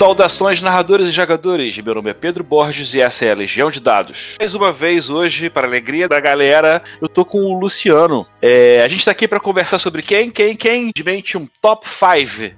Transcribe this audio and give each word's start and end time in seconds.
Saudações, 0.00 0.62
narradores 0.62 1.08
e 1.08 1.10
jogadores. 1.10 1.78
Meu 1.78 1.94
nome 1.94 2.08
é 2.08 2.14
Pedro 2.14 2.42
Borges 2.42 2.94
e 2.94 3.02
essa 3.02 3.26
é 3.26 3.32
a 3.32 3.34
Legião 3.34 3.70
de 3.70 3.82
Dados. 3.82 4.34
Mais 4.40 4.54
uma 4.54 4.72
vez, 4.72 5.10
hoje, 5.10 5.50
para 5.50 5.66
a 5.66 5.68
alegria 5.68 6.08
da 6.08 6.18
galera, 6.18 6.82
eu 7.02 7.06
tô 7.06 7.22
com 7.22 7.40
o 7.40 7.60
Luciano. 7.60 8.26
É, 8.40 8.82
a 8.82 8.88
gente 8.88 9.04
tá 9.04 9.10
aqui 9.10 9.28
para 9.28 9.38
conversar 9.38 9.78
sobre 9.78 10.00
quem, 10.00 10.30
quem, 10.30 10.56
quem? 10.56 10.90
De 10.96 11.04
mente 11.04 11.36
um 11.36 11.46
top 11.60 11.86
5. 11.86 12.56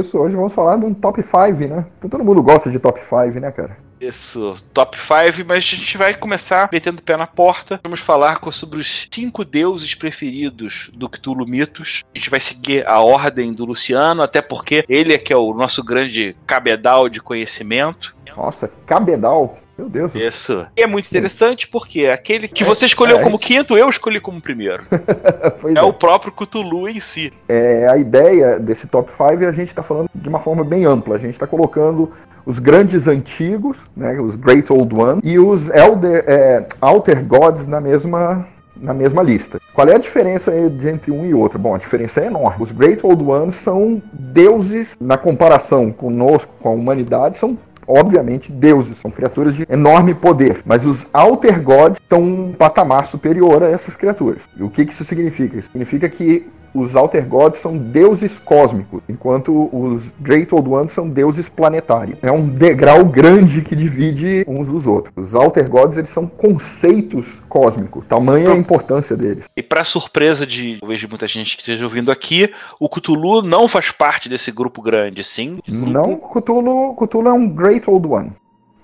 Isso, 0.00 0.16
hoje 0.16 0.34
vamos 0.34 0.54
falar 0.54 0.78
de 0.78 0.86
um 0.86 0.94
top 0.94 1.22
5, 1.22 1.36
né? 1.68 1.84
Todo 2.10 2.24
mundo 2.24 2.42
gosta 2.42 2.70
de 2.70 2.78
top 2.78 3.00
5, 3.00 3.38
né, 3.38 3.52
cara? 3.52 3.76
Isso, 4.00 4.56
top 4.72 4.96
5, 4.96 5.46
mas 5.46 5.58
a 5.58 5.76
gente 5.76 5.98
vai 5.98 6.14
começar 6.14 6.68
metendo 6.72 7.00
o 7.00 7.02
pé 7.02 7.16
na 7.16 7.26
porta. 7.26 7.80
Vamos 7.82 8.00
falar 8.00 8.40
sobre 8.52 8.78
os 8.78 9.08
cinco 9.10 9.44
deuses 9.44 9.94
preferidos 9.94 10.90
do 10.94 11.08
Cthulhu 11.08 11.46
Mitos. 11.46 12.04
A 12.14 12.18
gente 12.18 12.30
vai 12.30 12.40
seguir 12.40 12.86
a 12.86 13.00
ordem 13.00 13.52
do 13.52 13.64
Luciano, 13.64 14.22
até 14.22 14.40
porque 14.40 14.84
ele 14.88 15.12
é 15.12 15.18
que 15.18 15.32
é 15.32 15.36
o 15.36 15.52
nosso 15.52 15.82
grande 15.82 16.36
cabedal 16.46 17.08
de 17.08 17.20
conhecimento. 17.20 18.16
Nossa, 18.36 18.68
cabedal? 18.86 19.58
Meu 19.78 19.88
Deus. 19.88 20.12
Isso. 20.12 20.66
E 20.76 20.82
é 20.82 20.86
muito 20.88 21.06
interessante 21.06 21.68
porque 21.68 22.06
aquele 22.06 22.48
que 22.48 22.64
você 22.64 22.84
escolheu 22.84 23.18
é, 23.18 23.22
como 23.22 23.38
quinto, 23.38 23.78
eu 23.78 23.88
escolhi 23.88 24.18
como 24.18 24.40
primeiro. 24.40 24.82
é, 24.90 25.78
é, 25.78 25.82
o 25.82 25.92
próprio 25.92 26.32
Cthulhu 26.32 26.88
em 26.88 26.98
si. 26.98 27.32
É, 27.48 27.86
a 27.88 27.96
ideia 27.96 28.58
desse 28.58 28.88
top 28.88 29.08
5 29.10 29.46
a 29.46 29.52
gente 29.52 29.68
está 29.68 29.82
falando 29.82 30.10
de 30.12 30.28
uma 30.28 30.40
forma 30.40 30.64
bem 30.64 30.84
ampla. 30.84 31.14
A 31.14 31.18
gente 31.18 31.34
está 31.34 31.46
colocando 31.46 32.12
os 32.44 32.58
grandes 32.58 33.06
antigos, 33.06 33.78
né, 33.96 34.18
os 34.18 34.34
Great 34.34 34.72
Old 34.72 34.98
Ones, 34.98 35.20
e 35.22 35.38
os 35.38 35.68
Elder, 35.68 36.24
é, 36.26 36.66
Alter 36.80 37.22
Gods 37.22 37.66
na 37.66 37.78
mesma, 37.78 38.48
na 38.74 38.94
mesma 38.94 39.22
lista. 39.22 39.60
Qual 39.74 39.86
é 39.86 39.94
a 39.94 39.98
diferença 39.98 40.52
entre 40.56 41.12
um 41.12 41.26
e 41.26 41.34
outro? 41.34 41.58
Bom, 41.58 41.74
a 41.74 41.78
diferença 41.78 42.20
é 42.20 42.26
enorme. 42.26 42.62
Os 42.62 42.72
Great 42.72 43.04
Old 43.04 43.22
Ones 43.22 43.54
são 43.56 44.02
deuses, 44.12 44.96
na 44.98 45.18
comparação 45.18 45.92
conosco, 45.92 46.50
com 46.58 46.70
a 46.70 46.72
humanidade, 46.72 47.38
são 47.38 47.56
obviamente 47.88 48.52
deuses, 48.52 48.96
são 48.98 49.10
criaturas 49.10 49.54
de 49.54 49.66
enorme 49.68 50.14
poder, 50.14 50.62
mas 50.64 50.84
os 50.84 51.06
Alter 51.12 51.62
Gods 51.62 52.00
são 52.08 52.22
um 52.22 52.52
patamar 52.52 53.06
superior 53.06 53.62
a 53.62 53.68
essas 53.68 53.96
criaturas. 53.96 54.42
E 54.56 54.62
o 54.62 54.68
que 54.68 54.82
isso 54.82 55.04
significa? 55.04 55.58
Isso 55.58 55.70
significa 55.70 56.08
que 56.08 56.46
os 56.74 56.94
Alter 56.94 57.26
Gods 57.26 57.60
são 57.60 57.76
deuses 57.76 58.38
cósmicos, 58.44 59.02
enquanto 59.08 59.68
os 59.72 60.04
Great 60.20 60.54
Old 60.54 60.68
Ones 60.68 60.92
são 60.92 61.08
deuses 61.08 61.48
planetários. 61.48 62.18
É 62.22 62.30
um 62.30 62.46
degrau 62.46 63.04
grande 63.04 63.62
que 63.62 63.74
divide 63.74 64.44
uns 64.46 64.68
dos 64.68 64.86
outros. 64.86 65.12
Os 65.16 65.34
Alter 65.34 65.68
Gods 65.68 65.96
eles 65.96 66.10
são 66.10 66.26
conceitos 66.26 67.26
cósmicos, 67.48 68.04
tamanha 68.06 68.52
a 68.52 68.56
importância 68.56 69.16
deles. 69.16 69.44
E 69.56 69.62
para 69.62 69.84
surpresa 69.84 70.46
de 70.46 70.78
talvez 70.80 71.00
de 71.00 71.08
muita 71.08 71.26
gente 71.26 71.56
que 71.56 71.62
esteja 71.62 71.84
ouvindo 71.84 72.10
aqui, 72.10 72.52
o 72.78 72.88
Cthulhu 72.88 73.42
não 73.42 73.68
faz 73.68 73.90
parte 73.90 74.28
desse 74.28 74.50
grupo 74.50 74.82
grande, 74.82 75.24
sim? 75.24 75.58
Não, 75.66 76.16
Cthulhu, 76.16 76.94
Cthulhu 76.94 77.28
é 77.28 77.32
um 77.32 77.48
Great 77.48 77.88
Old 77.88 78.06
One. 78.06 78.32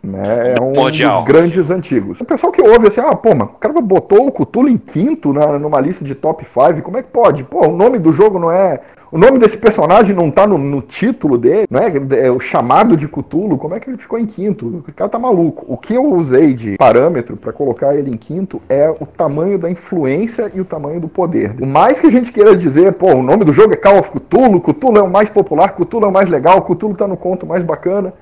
Né? 0.04 0.54
É 0.58 0.62
um 0.62 0.74
Cordial. 0.74 1.22
dos 1.22 1.32
grandes 1.32 1.70
antigos. 1.70 2.20
O 2.20 2.24
pessoal 2.24 2.52
que 2.52 2.62
ouve 2.62 2.88
assim, 2.88 3.00
ah, 3.00 3.14
pô, 3.14 3.34
mas 3.34 3.48
o 3.48 3.58
cara 3.58 3.74
botou 3.80 4.28
o 4.28 4.32
Cthulhu 4.32 4.68
em 4.68 4.76
quinto 4.76 5.32
na, 5.32 5.58
numa 5.58 5.80
lista 5.80 6.04
de 6.04 6.14
top 6.14 6.44
5, 6.44 6.82
como 6.82 6.98
é 6.98 7.02
que 7.02 7.10
pode? 7.10 7.44
Pô, 7.44 7.66
o 7.66 7.76
nome 7.76 7.98
do 7.98 8.12
jogo 8.12 8.38
não 8.38 8.50
é. 8.50 8.80
O 9.14 9.18
nome 9.18 9.38
desse 9.38 9.56
personagem 9.56 10.12
não 10.12 10.28
tá 10.28 10.44
no, 10.44 10.58
no 10.58 10.82
título 10.82 11.38
dele, 11.38 11.68
não 11.70 11.78
é? 11.78 11.92
é? 12.26 12.32
o 12.32 12.40
chamado 12.40 12.96
de 12.96 13.06
Cthulhu, 13.06 13.56
como 13.56 13.72
é 13.72 13.78
que 13.78 13.88
ele 13.88 13.96
ficou 13.96 14.18
em 14.18 14.26
quinto? 14.26 14.66
O 14.66 14.92
cara 14.92 15.08
tá 15.08 15.20
maluco. 15.20 15.64
O 15.68 15.76
que 15.76 15.94
eu 15.94 16.04
usei 16.14 16.52
de 16.52 16.76
parâmetro 16.76 17.36
para 17.36 17.52
colocar 17.52 17.94
ele 17.94 18.10
em 18.10 18.16
quinto 18.16 18.60
é 18.68 18.90
o 18.90 19.06
tamanho 19.06 19.56
da 19.56 19.70
influência 19.70 20.50
e 20.52 20.60
o 20.60 20.64
tamanho 20.64 21.00
do 21.00 21.06
poder. 21.06 21.54
O 21.60 21.66
mais 21.66 22.00
que 22.00 22.08
a 22.08 22.10
gente 22.10 22.32
queira 22.32 22.56
dizer, 22.56 22.94
pô, 22.94 23.14
o 23.14 23.22
nome 23.22 23.44
do 23.44 23.52
jogo 23.52 23.72
é 23.72 23.76
Call 23.76 24.00
of 24.00 24.10
Cthulhu, 24.10 24.60
Cthulhu 24.60 24.98
é 24.98 25.02
o 25.02 25.08
mais 25.08 25.28
popular, 25.28 25.76
Cthulhu 25.76 26.06
é 26.06 26.08
o 26.08 26.12
mais 26.12 26.28
legal, 26.28 26.60
Cthulhu 26.62 26.96
tá 26.96 27.06
no 27.06 27.16
conto 27.16 27.46
mais 27.46 27.62
bacana. 27.62 28.12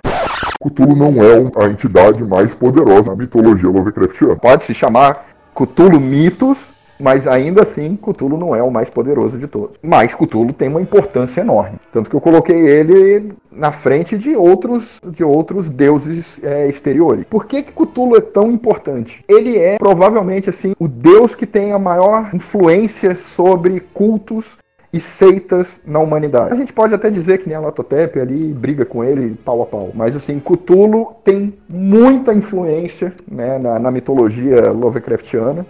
Cthulhu 0.63 0.95
não 0.95 1.23
é 1.23 1.65
a 1.65 1.69
entidade 1.69 2.23
mais 2.23 2.55
poderosa 2.55 3.11
na 3.11 3.17
mitologia 3.17 3.69
Lovecraftiana. 3.69 4.37
Pode 4.37 4.65
se 4.65 4.75
chamar 4.75 5.27
Cthulhu 5.55 5.99
Mitos, 5.99 6.59
mas 7.01 7.27
ainda 7.27 7.63
assim 7.63 7.97
Cthulhu 7.97 8.39
não 8.39 8.55
é 8.55 8.63
o 8.63 8.71
mais 8.71 8.89
poderoso 8.89 9.37
de 9.37 9.49
todos. 9.49 9.77
Mas 9.83 10.15
Cthulhu 10.15 10.53
tem 10.53 10.69
uma 10.69 10.81
importância 10.81 11.41
enorme, 11.41 11.79
tanto 11.93 12.09
que 12.09 12.15
eu 12.15 12.21
coloquei 12.21 12.57
ele 12.57 13.33
na 13.51 13.73
frente 13.73 14.17
de 14.17 14.37
outros 14.37 15.01
de 15.05 15.25
outros 15.25 15.69
deuses 15.69 16.39
é, 16.43 16.69
exteriores. 16.69 17.27
Por 17.29 17.47
que 17.47 17.63
que 17.65 17.73
Cthulhu 17.73 18.17
é 18.17 18.21
tão 18.21 18.53
importante? 18.53 19.25
Ele 19.29 19.59
é 19.59 19.79
provavelmente 19.79 20.49
assim 20.49 20.75
o 20.79 20.87
deus 20.87 21.35
que 21.35 21.47
tem 21.47 21.73
a 21.73 21.79
maior 21.79 22.31
influência 22.33 23.17
sobre 23.17 23.81
cultos 23.93 24.57
e 24.93 25.01
seitas 25.01 25.81
na 25.87 25.99
humanidade. 25.99 26.53
A 26.53 26.57
gente 26.57 26.73
pode 26.73 26.95
até 26.95 27.11
dizer 27.11 27.39
que 27.39 27.51
Latotep 27.51 28.21
ali 28.21 28.53
briga 28.53 28.85
com 28.85 29.03
ele 29.03 29.37
pau 29.45 29.63
a 29.63 29.67
pau, 29.67 29.91
mas 29.95 30.15
assim, 30.15 30.39
Cthulhu 30.39 31.15
tem 31.25 31.55
muita 31.73 32.35
influência 32.35 33.13
né, 33.31 33.59
na, 33.63 33.79
na 33.79 33.91
mitologia 33.91 34.71
Lovecraftiana, 34.71 35.65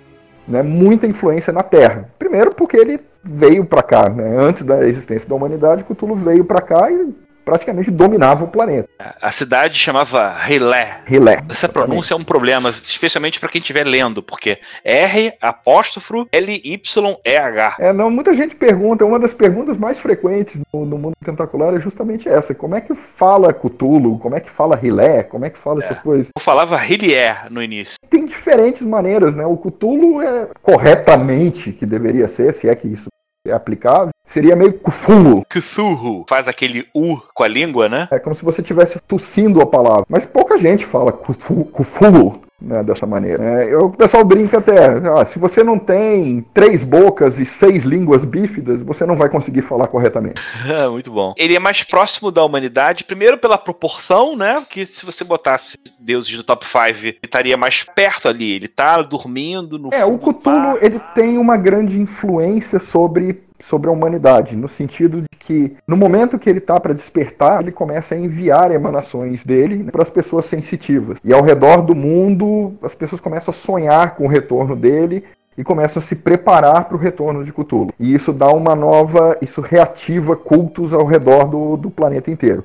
né, 0.48 0.62
muita 0.62 1.06
influência 1.06 1.52
na 1.52 1.62
Terra. 1.62 2.08
Primeiro 2.18 2.50
porque 2.56 2.76
ele 2.76 2.98
veio 3.22 3.64
para 3.64 3.82
cá, 3.82 4.08
né, 4.08 4.36
antes 4.38 4.64
da 4.64 4.86
existência 4.88 5.28
da 5.28 5.34
humanidade, 5.34 5.84
Cthulhu 5.84 6.16
veio 6.16 6.44
para 6.44 6.60
cá 6.60 6.90
e 6.90 7.14
praticamente 7.44 7.90
dominava 7.90 8.44
o 8.44 8.48
planeta. 8.48 8.88
A 9.20 9.30
cidade 9.30 9.78
chamava 9.78 10.32
Rilé. 10.32 11.00
Rilé. 11.04 11.42
Essa 11.50 11.68
pronúncia 11.68 12.14
é 12.14 12.16
um 12.16 12.24
problema, 12.24 12.70
especialmente 12.70 13.38
para 13.38 13.48
quem 13.48 13.60
estiver 13.60 13.84
lendo, 13.84 14.22
porque 14.22 14.58
R 14.84 15.32
apóstrofo 15.40 16.26
L 16.32 16.60
Y 16.64 17.16
E 17.24 17.36
H. 17.36 17.76
É, 17.78 17.92
não, 17.92 18.10
muita 18.10 18.34
gente 18.34 18.54
pergunta, 18.54 19.04
uma 19.04 19.18
das 19.18 19.34
perguntas 19.34 19.76
mais 19.76 19.98
frequentes 19.98 20.60
no, 20.72 20.84
no, 20.84 20.98
mundo 20.98 21.14
tentacular 21.24 21.74
é 21.74 21.80
justamente 21.80 22.28
essa: 22.28 22.54
como 22.54 22.74
é 22.74 22.80
que 22.80 22.94
fala 22.94 23.52
Cthulhu? 23.52 24.18
Como 24.18 24.36
é 24.36 24.40
que 24.40 24.50
fala 24.50 24.76
Rilé? 24.76 25.22
Como 25.22 25.44
é 25.44 25.50
que 25.50 25.58
fala 25.58 25.82
é. 25.82 25.84
essas 25.84 25.98
coisas? 26.00 26.28
Eu 26.36 26.42
falava 26.42 26.76
Rilier 26.76 27.50
no 27.50 27.62
início. 27.62 27.96
Tem 28.08 28.24
diferentes 28.24 28.82
maneiras, 28.82 29.34
né? 29.34 29.44
O 29.46 29.56
Cthulhu 29.56 30.20
é 30.22 30.48
corretamente 30.60 31.72
que 31.72 31.86
deveria 31.86 32.28
ser, 32.28 32.52
se 32.52 32.68
é 32.68 32.74
que 32.74 32.88
isso 32.88 33.06
é 33.44 33.52
aplicável, 33.52 34.10
seria 34.24 34.54
meio 34.54 34.72
Cthulhu. 34.74 35.44
Cthulhu. 35.48 36.24
Faz 36.28 36.46
aquele 36.46 36.86
U 36.94 37.18
com 37.34 37.42
a 37.42 37.48
língua, 37.48 37.88
né? 37.88 38.08
É 38.10 38.18
como 38.18 38.36
se 38.36 38.44
você 38.44 38.60
estivesse 38.60 39.00
tossindo 39.00 39.60
a 39.60 39.66
palavra. 39.66 40.04
Mas 40.08 40.24
pouca 40.24 40.56
gente 40.56 40.86
fala 40.86 41.12
Cthulhu 41.12 42.34
né, 42.62 42.82
dessa 42.82 43.06
maneira. 43.06 43.42
É, 43.42 43.76
o 43.76 43.90
pessoal 43.90 44.24
brinca 44.24 44.58
até, 44.58 44.88
ah, 44.88 45.24
se 45.24 45.38
você 45.38 45.64
não 45.64 45.78
tem 45.78 46.44
três 46.54 46.84
bocas 46.84 47.38
e 47.38 47.44
seis 47.44 47.84
línguas 47.84 48.24
bífidas, 48.24 48.82
você 48.82 49.04
não 49.04 49.16
vai 49.16 49.28
conseguir 49.28 49.62
falar 49.62 49.88
corretamente. 49.88 50.40
Muito 50.90 51.10
bom. 51.10 51.34
Ele 51.36 51.54
é 51.54 51.58
mais 51.58 51.82
próximo 51.82 52.30
da 52.30 52.44
humanidade, 52.44 53.04
primeiro 53.04 53.38
pela 53.38 53.58
proporção, 53.58 54.36
né? 54.36 54.64
Que 54.68 54.86
se 54.86 55.04
você 55.04 55.24
botasse 55.24 55.76
deuses 55.98 56.36
do 56.36 56.44
top 56.44 56.64
5, 56.64 56.78
ele 57.06 57.18
estaria 57.22 57.56
mais 57.56 57.82
perto 57.82 58.28
ali. 58.28 58.52
Ele 58.52 58.68
tá 58.68 59.00
dormindo 59.02 59.78
no. 59.78 59.90
É, 59.92 60.04
o 60.04 60.18
Cthulhu 60.18 60.78
ele 60.80 61.00
tem 61.14 61.38
uma 61.38 61.56
grande 61.56 61.98
influência 61.98 62.78
sobre 62.78 63.42
sobre 63.68 63.88
a 63.88 63.92
humanidade, 63.92 64.56
no 64.56 64.68
sentido 64.68 65.22
de 65.22 65.28
que 65.38 65.74
no 65.86 65.96
momento 65.96 66.38
que 66.38 66.48
ele 66.48 66.58
está 66.58 66.78
para 66.78 66.94
despertar, 66.94 67.62
ele 67.62 67.72
começa 67.72 68.14
a 68.14 68.18
enviar 68.18 68.70
emanações 68.70 69.44
dele 69.44 69.90
para 69.90 70.02
as 70.02 70.10
pessoas 70.10 70.46
sensitivas. 70.46 71.18
E 71.24 71.32
ao 71.32 71.42
redor 71.42 71.82
do 71.82 71.94
mundo, 71.94 72.74
as 72.82 72.94
pessoas 72.94 73.20
começam 73.20 73.50
a 73.50 73.54
sonhar 73.54 74.14
com 74.14 74.24
o 74.24 74.28
retorno 74.28 74.76
dele 74.76 75.24
e 75.56 75.64
começam 75.64 76.00
a 76.00 76.04
se 76.04 76.14
preparar 76.14 76.84
para 76.84 76.96
o 76.96 77.00
retorno 77.00 77.44
de 77.44 77.52
Cthulhu. 77.52 77.88
E 77.98 78.14
isso 78.14 78.32
dá 78.32 78.48
uma 78.48 78.74
nova, 78.74 79.36
isso 79.42 79.60
reativa 79.60 80.36
cultos 80.36 80.92
ao 80.94 81.04
redor 81.04 81.44
do, 81.44 81.76
do 81.76 81.90
planeta 81.90 82.30
inteiro. 82.30 82.64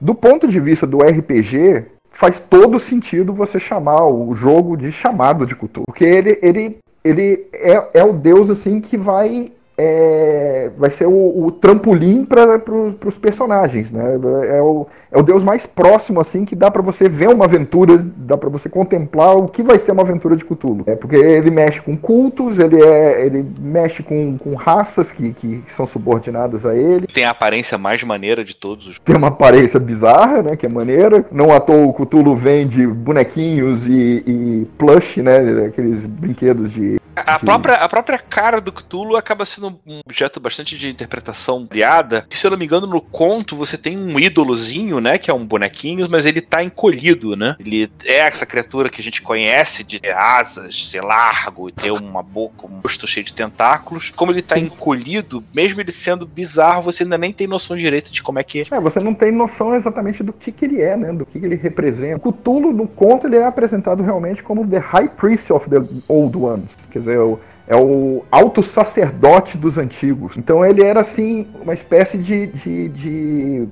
Do 0.00 0.14
ponto 0.14 0.46
de 0.46 0.60
vista 0.60 0.86
do 0.86 0.98
RPG, 0.98 1.86
faz 2.10 2.40
todo 2.40 2.78
sentido 2.78 3.32
você 3.32 3.58
chamar 3.58 4.06
o 4.06 4.34
jogo 4.34 4.76
de 4.76 4.92
chamado 4.92 5.44
de 5.44 5.56
Cthulhu, 5.56 5.86
porque 5.86 6.04
ele, 6.04 6.38
ele, 6.40 6.78
ele 7.02 7.46
é, 7.52 7.88
é 7.94 8.04
o 8.04 8.12
deus 8.12 8.50
assim 8.50 8.80
que 8.80 8.96
vai 8.96 9.52
é, 9.78 10.70
vai 10.76 10.90
ser 10.90 11.06
o, 11.06 11.44
o 11.44 11.50
trampolim 11.52 12.24
para 12.24 12.60
os 13.06 13.16
personagens, 13.16 13.92
né? 13.92 14.18
É 14.50 14.60
o, 14.60 14.86
é 15.12 15.16
o 15.16 15.22
deus 15.22 15.44
mais 15.44 15.66
próximo 15.66 16.20
assim 16.20 16.44
que 16.44 16.56
dá 16.56 16.68
para 16.68 16.82
você 16.82 17.08
ver 17.08 17.28
uma 17.28 17.44
aventura, 17.44 17.96
dá 17.96 18.36
para 18.36 18.48
você 18.48 18.68
contemplar 18.68 19.36
o 19.36 19.46
que 19.46 19.62
vai 19.62 19.78
ser 19.78 19.92
uma 19.92 20.02
aventura 20.02 20.36
de 20.36 20.44
Cthulhu. 20.44 20.82
É 20.86 20.96
porque 20.96 21.14
ele 21.14 21.50
mexe 21.50 21.80
com 21.80 21.96
cultos, 21.96 22.58
ele 22.58 22.82
é, 22.82 23.24
ele 23.24 23.46
mexe 23.60 24.02
com, 24.02 24.36
com 24.36 24.54
raças 24.54 25.12
que, 25.12 25.32
que 25.32 25.62
são 25.68 25.86
subordinadas 25.86 26.66
a 26.66 26.74
ele. 26.74 27.06
Tem 27.06 27.24
a 27.24 27.30
aparência 27.30 27.78
mais 27.78 28.02
maneira 28.02 28.44
de 28.44 28.56
todos 28.56 28.88
os. 28.88 28.98
Tem 28.98 29.14
uma 29.14 29.28
aparência 29.28 29.78
bizarra, 29.78 30.42
né? 30.42 30.56
Que 30.56 30.66
é 30.66 30.68
maneira. 30.68 31.24
Não 31.30 31.52
à 31.52 31.60
toa 31.60 31.86
o 31.86 31.92
Cthulhu 31.92 32.34
vende 32.34 32.84
bonequinhos 32.84 33.86
e, 33.86 34.24
e 34.26 34.64
plush, 34.76 35.22
né? 35.22 35.66
Aqueles 35.66 36.08
brinquedos 36.08 36.72
de 36.72 36.97
A, 37.26 37.38
própria, 37.38 37.74
a 37.76 37.88
própria 37.88 38.18
cara 38.18 38.60
do 38.60 38.72
Cthulhu 38.72 39.16
acaba 39.16 39.44
sendo 39.44 39.78
um 39.86 40.00
objeto 40.04 40.40
bastante 40.40 40.76
de 40.76 40.88
interpretação 40.88 41.66
criada. 41.66 42.26
Que, 42.28 42.38
se 42.38 42.46
eu 42.46 42.50
não 42.50 42.58
me 42.58 42.64
engano, 42.64 42.86
no 42.86 43.00
conto 43.00 43.56
você 43.56 43.76
tem 43.76 43.96
um 43.96 44.18
ídolozinho, 44.18 45.00
né? 45.00 45.18
Que 45.18 45.30
é 45.30 45.34
um 45.34 45.46
bonequinho, 45.46 46.06
mas 46.10 46.26
ele 46.26 46.40
tá 46.40 46.62
encolhido, 46.62 47.36
né? 47.36 47.56
Ele 47.58 47.90
é 48.04 48.18
essa 48.18 48.46
criatura 48.46 48.88
que 48.88 49.00
a 49.00 49.04
gente 49.04 49.22
conhece 49.22 49.84
de 49.84 50.00
ter 50.00 50.16
asas, 50.16 50.88
ser 50.90 51.02
largo 51.02 51.68
e 51.68 51.72
ter 51.72 51.90
uma 51.90 52.22
boca, 52.22 52.66
um 52.66 52.80
rosto 52.80 53.06
cheio 53.06 53.24
de 53.24 53.34
tentáculos. 53.34 54.10
Como 54.14 54.32
ele 54.32 54.42
tá 54.42 54.56
Sim. 54.56 54.62
encolhido, 54.62 55.42
mesmo 55.54 55.80
ele 55.80 55.92
sendo 55.92 56.26
bizarro, 56.26 56.82
você 56.82 57.02
ainda 57.02 57.18
nem 57.18 57.32
tem 57.32 57.46
noção 57.46 57.76
direita 57.76 58.10
de 58.10 58.22
como 58.22 58.38
é 58.38 58.44
que 58.44 58.66
É, 58.70 58.80
você 58.80 59.00
não 59.00 59.14
tem 59.14 59.32
noção 59.32 59.74
exatamente 59.74 60.22
do 60.22 60.32
que, 60.32 60.52
que 60.52 60.64
ele 60.64 60.80
é, 60.80 60.96
né? 60.96 61.12
Do 61.12 61.24
que, 61.26 61.38
que 61.38 61.46
ele 61.46 61.56
representa. 61.56 62.28
O 62.28 62.32
Cthulhu, 62.32 62.72
no 62.72 62.86
conto, 62.86 63.26
ele 63.26 63.36
é 63.36 63.44
apresentado 63.44 64.02
realmente 64.02 64.42
como 64.42 64.66
The 64.66 64.78
High 64.78 65.08
Priest 65.08 65.52
of 65.52 65.68
the 65.68 65.82
Old 66.08 66.36
Ones. 66.36 66.76
Quer 66.90 66.98
dizer, 67.00 67.07
o- 67.16 67.38
é 67.66 67.76
o 67.76 68.24
alto 68.30 68.62
sacerdote 68.62 69.56
dos 69.56 69.78
antigos. 69.78 70.36
Então 70.36 70.64
ele 70.64 70.82
era, 70.82 71.00
assim, 71.00 71.46
uma 71.62 71.74
espécie 71.74 72.18
de. 72.18 72.46
de, 72.48 72.88
de- 72.88 73.64
é, 73.64 73.66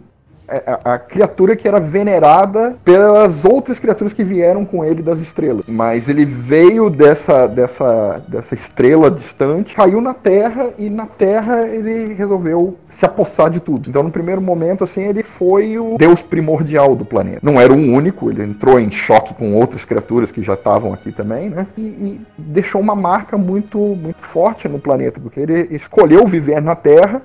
a, 0.48 0.94
a 0.94 0.98
criatura 0.98 1.56
que 1.56 1.66
era 1.66 1.80
venerada 1.80 2.76
pelas 2.84 3.44
outras 3.44 3.78
criaturas 3.78 4.12
que 4.12 4.24
vieram 4.24 4.64
com 4.64 4.84
ele 4.84 5.02
das 5.02 5.20
estrelas. 5.20 5.64
Mas 5.66 6.08
ele 6.08 6.24
veio 6.24 6.88
dessa, 6.88 7.46
dessa, 7.46 8.16
dessa 8.28 8.54
estrela 8.54 9.10
distante, 9.10 9.74
caiu 9.74 10.00
na 10.00 10.14
Terra 10.14 10.70
e 10.78 10.88
na 10.88 11.06
Terra 11.06 11.66
ele 11.66 12.14
resolveu 12.14 12.76
se 12.88 13.04
apossar 13.04 13.50
de 13.50 13.60
tudo. 13.60 13.88
Então, 13.88 14.02
no 14.02 14.10
primeiro 14.10 14.40
momento, 14.40 14.84
assim, 14.84 15.02
ele 15.02 15.22
foi 15.22 15.78
o 15.78 15.96
deus 15.98 16.22
primordial 16.22 16.94
do 16.94 17.04
planeta. 17.04 17.40
Não 17.42 17.60
era 17.60 17.72
o 17.72 17.76
único, 17.76 18.30
ele 18.30 18.44
entrou 18.44 18.78
em 18.78 18.90
choque 18.90 19.34
com 19.34 19.54
outras 19.54 19.84
criaturas 19.84 20.30
que 20.30 20.42
já 20.42 20.54
estavam 20.54 20.92
aqui 20.92 21.12
também, 21.12 21.50
né? 21.50 21.66
E, 21.76 21.80
e 21.80 22.20
deixou 22.38 22.80
uma 22.80 22.94
marca 22.94 23.36
muito, 23.36 23.78
muito 23.78 24.22
forte 24.22 24.68
no 24.68 24.78
planeta, 24.78 25.20
porque 25.20 25.40
ele 25.40 25.68
escolheu 25.70 26.26
viver 26.26 26.60
na 26.60 26.74
Terra 26.74 27.22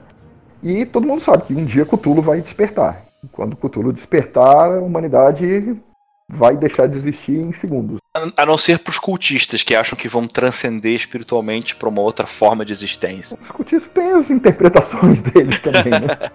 e 0.63 0.85
todo 0.85 1.07
mundo 1.07 1.21
sabe 1.21 1.44
que 1.44 1.56
um 1.56 1.65
dia 1.65 1.85
Cthulhu 1.85 2.21
vai 2.21 2.39
despertar. 2.39 3.11
Quando 3.31 3.56
Cthulhu 3.56 3.94
despertar, 3.94 4.71
a 4.71 4.81
humanidade 4.81 5.79
vai 6.27 6.57
deixar 6.57 6.88
de 6.88 6.97
existir 6.97 7.38
em 7.38 7.51
segundos. 7.51 8.00
A 8.36 8.46
não 8.46 8.58
ser 8.58 8.80
pros 8.80 9.00
cultistas 9.00 9.63
que 9.63 9.74
acham 9.74 9.98
que 9.98 10.10
vão 10.10 10.28
transcender 10.28 10.94
espiritualmente 10.94 11.74
pra 11.78 11.88
uma 11.88 12.02
outra 12.02 12.28
forma 12.28 12.66
de 12.66 12.74
existência. 12.74 13.40
Os 13.42 13.52
cultistas 13.52 13.90
têm 13.94 14.12
as 14.12 14.30
interpretações 14.30 15.22
deles 15.24 15.62
também, 15.62 15.94
né? 15.94 16.30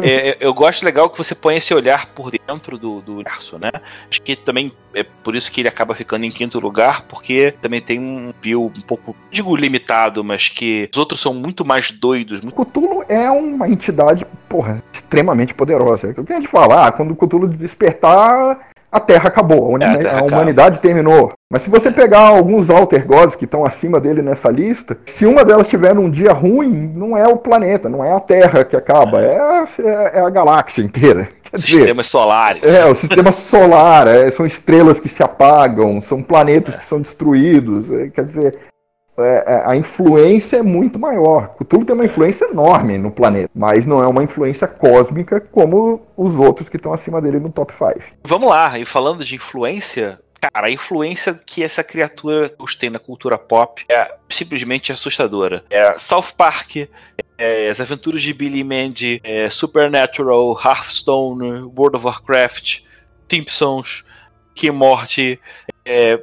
É, 0.00 0.36
eu 0.38 0.54
gosto 0.54 0.84
legal 0.84 1.10
que 1.10 1.18
você 1.18 1.34
põe 1.34 1.56
esse 1.56 1.74
olhar 1.74 2.06
por 2.14 2.30
dentro 2.30 2.78
do, 2.78 3.00
do 3.00 3.14
universo, 3.14 3.58
né? 3.58 3.72
Acho 4.08 4.22
que 4.22 4.36
também 4.36 4.70
é 4.94 5.02
por 5.02 5.34
isso 5.34 5.50
que 5.50 5.62
ele 5.62 5.68
acaba 5.68 5.96
ficando 5.96 6.24
em 6.24 6.30
quinto 6.30 6.60
lugar, 6.60 7.02
porque 7.08 7.52
também 7.60 7.80
tem 7.80 7.98
um 7.98 8.32
view 8.40 8.72
um 8.76 8.82
pouco, 8.82 9.16
digo 9.28 9.56
limitado, 9.56 10.22
mas 10.22 10.48
que 10.48 10.88
os 10.92 10.96
outros 10.96 11.20
são 11.20 11.34
muito 11.34 11.64
mais 11.64 11.90
doidos. 11.90 12.40
Muito... 12.40 12.54
Cthulhu 12.64 13.04
é 13.08 13.28
uma 13.28 13.68
entidade, 13.68 14.24
porra, 14.48 14.80
extremamente 14.92 15.52
poderosa. 15.52 16.14
É 16.16 16.20
o 16.20 16.24
que 16.24 16.32
a 16.32 16.36
gente 16.36 16.48
fala, 16.48 16.86
ah, 16.86 16.92
quando 16.92 17.10
o 17.10 17.16
Cthulhu 17.16 17.48
despertar, 17.48 18.75
a 18.96 19.00
Terra 19.00 19.28
acabou, 19.28 19.76
a, 19.76 19.84
É, 19.84 19.86
a 19.86 19.98
Terra 19.98 20.20
a 20.20 20.24
humanidade 20.24 20.78
terminou. 20.80 21.32
Mas 21.50 21.62
se 21.62 21.70
você 21.70 21.90
pegar 21.90 22.20
alguns 22.20 22.70
Alter 22.70 23.06
Gods 23.06 23.36
que 23.36 23.44
estão 23.44 23.64
acima 23.64 24.00
dele 24.00 24.20
nessa 24.20 24.50
lista, 24.50 24.98
se 25.06 25.24
uma 25.24 25.44
delas 25.44 25.68
tiver 25.68 25.96
um 25.96 26.10
dia 26.10 26.32
ruim, 26.32 26.92
não 26.94 27.16
é 27.16 27.26
o 27.28 27.36
planeta, 27.36 27.88
não 27.88 28.04
é 28.04 28.12
a 28.12 28.20
Terra 28.20 28.64
que 28.64 28.76
acaba, 28.76 29.22
é 29.22 29.38
a, 29.38 29.64
é 30.14 30.20
a 30.20 30.30
galáxia 30.30 30.82
inteira. 30.82 31.28
Quer 31.48 31.56
dizer, 31.56 31.78
Sistemas 31.78 32.06
solares. 32.08 32.62
é, 32.64 32.86
o 32.86 32.94
sistema 32.96 33.30
solar, 33.30 34.08
é, 34.08 34.28
são 34.32 34.44
estrelas 34.44 34.98
que 34.98 35.08
se 35.08 35.22
apagam, 35.22 36.02
são 36.02 36.20
planetas 36.20 36.74
que 36.74 36.84
são 36.84 37.00
destruídos. 37.00 37.88
é, 37.92 38.08
quer 38.08 38.24
dizer, 38.24 38.58
é, 39.18 39.44
é, 39.46 39.62
a 39.66 39.76
influência 39.76 40.58
é 40.58 40.62
muito 40.62 40.98
maior. 40.98 41.54
Cthulhu 41.56 41.84
tem 41.84 41.94
uma 41.94 42.04
influência 42.04 42.44
enorme 42.46 42.98
no 42.98 43.10
planeta, 43.10 43.50
mas 43.54 43.86
não 43.86 44.02
é 44.02 44.06
uma 44.06 44.22
influência 44.22 44.66
cósmica 44.66 45.40
como 45.40 46.06
os 46.16 46.36
outros 46.36 46.68
que 46.68 46.76
estão 46.76 46.92
acima 46.92 47.20
dele 47.20 47.38
no 47.38 47.50
top 47.50 47.72
5. 47.72 48.16
Vamos 48.24 48.48
lá, 48.48 48.78
e 48.78 48.84
falando 48.84 49.24
de 49.24 49.34
influência, 49.34 50.20
cara, 50.40 50.66
a 50.66 50.70
influência 50.70 51.34
que 51.34 51.62
essa 51.62 51.82
criatura 51.82 52.54
tem 52.78 52.90
na 52.90 52.98
cultura 52.98 53.38
pop 53.38 53.84
é 53.88 54.14
simplesmente 54.28 54.92
assustadora. 54.92 55.64
É 55.70 55.96
South 55.98 56.32
Park, 56.36 56.76
é 57.38 57.68
as 57.68 57.80
aventuras 57.80 58.22
de 58.22 58.32
Billy 58.32 58.64
Mandy, 58.64 59.20
é 59.24 59.48
Supernatural, 59.50 60.58
Hearthstone, 60.62 61.62
World 61.76 61.96
of 61.96 62.06
Warcraft, 62.06 62.80
Simpsons, 63.28 64.04
Kim 64.54 64.70
Morty, 64.70 65.38
é, 65.84 66.18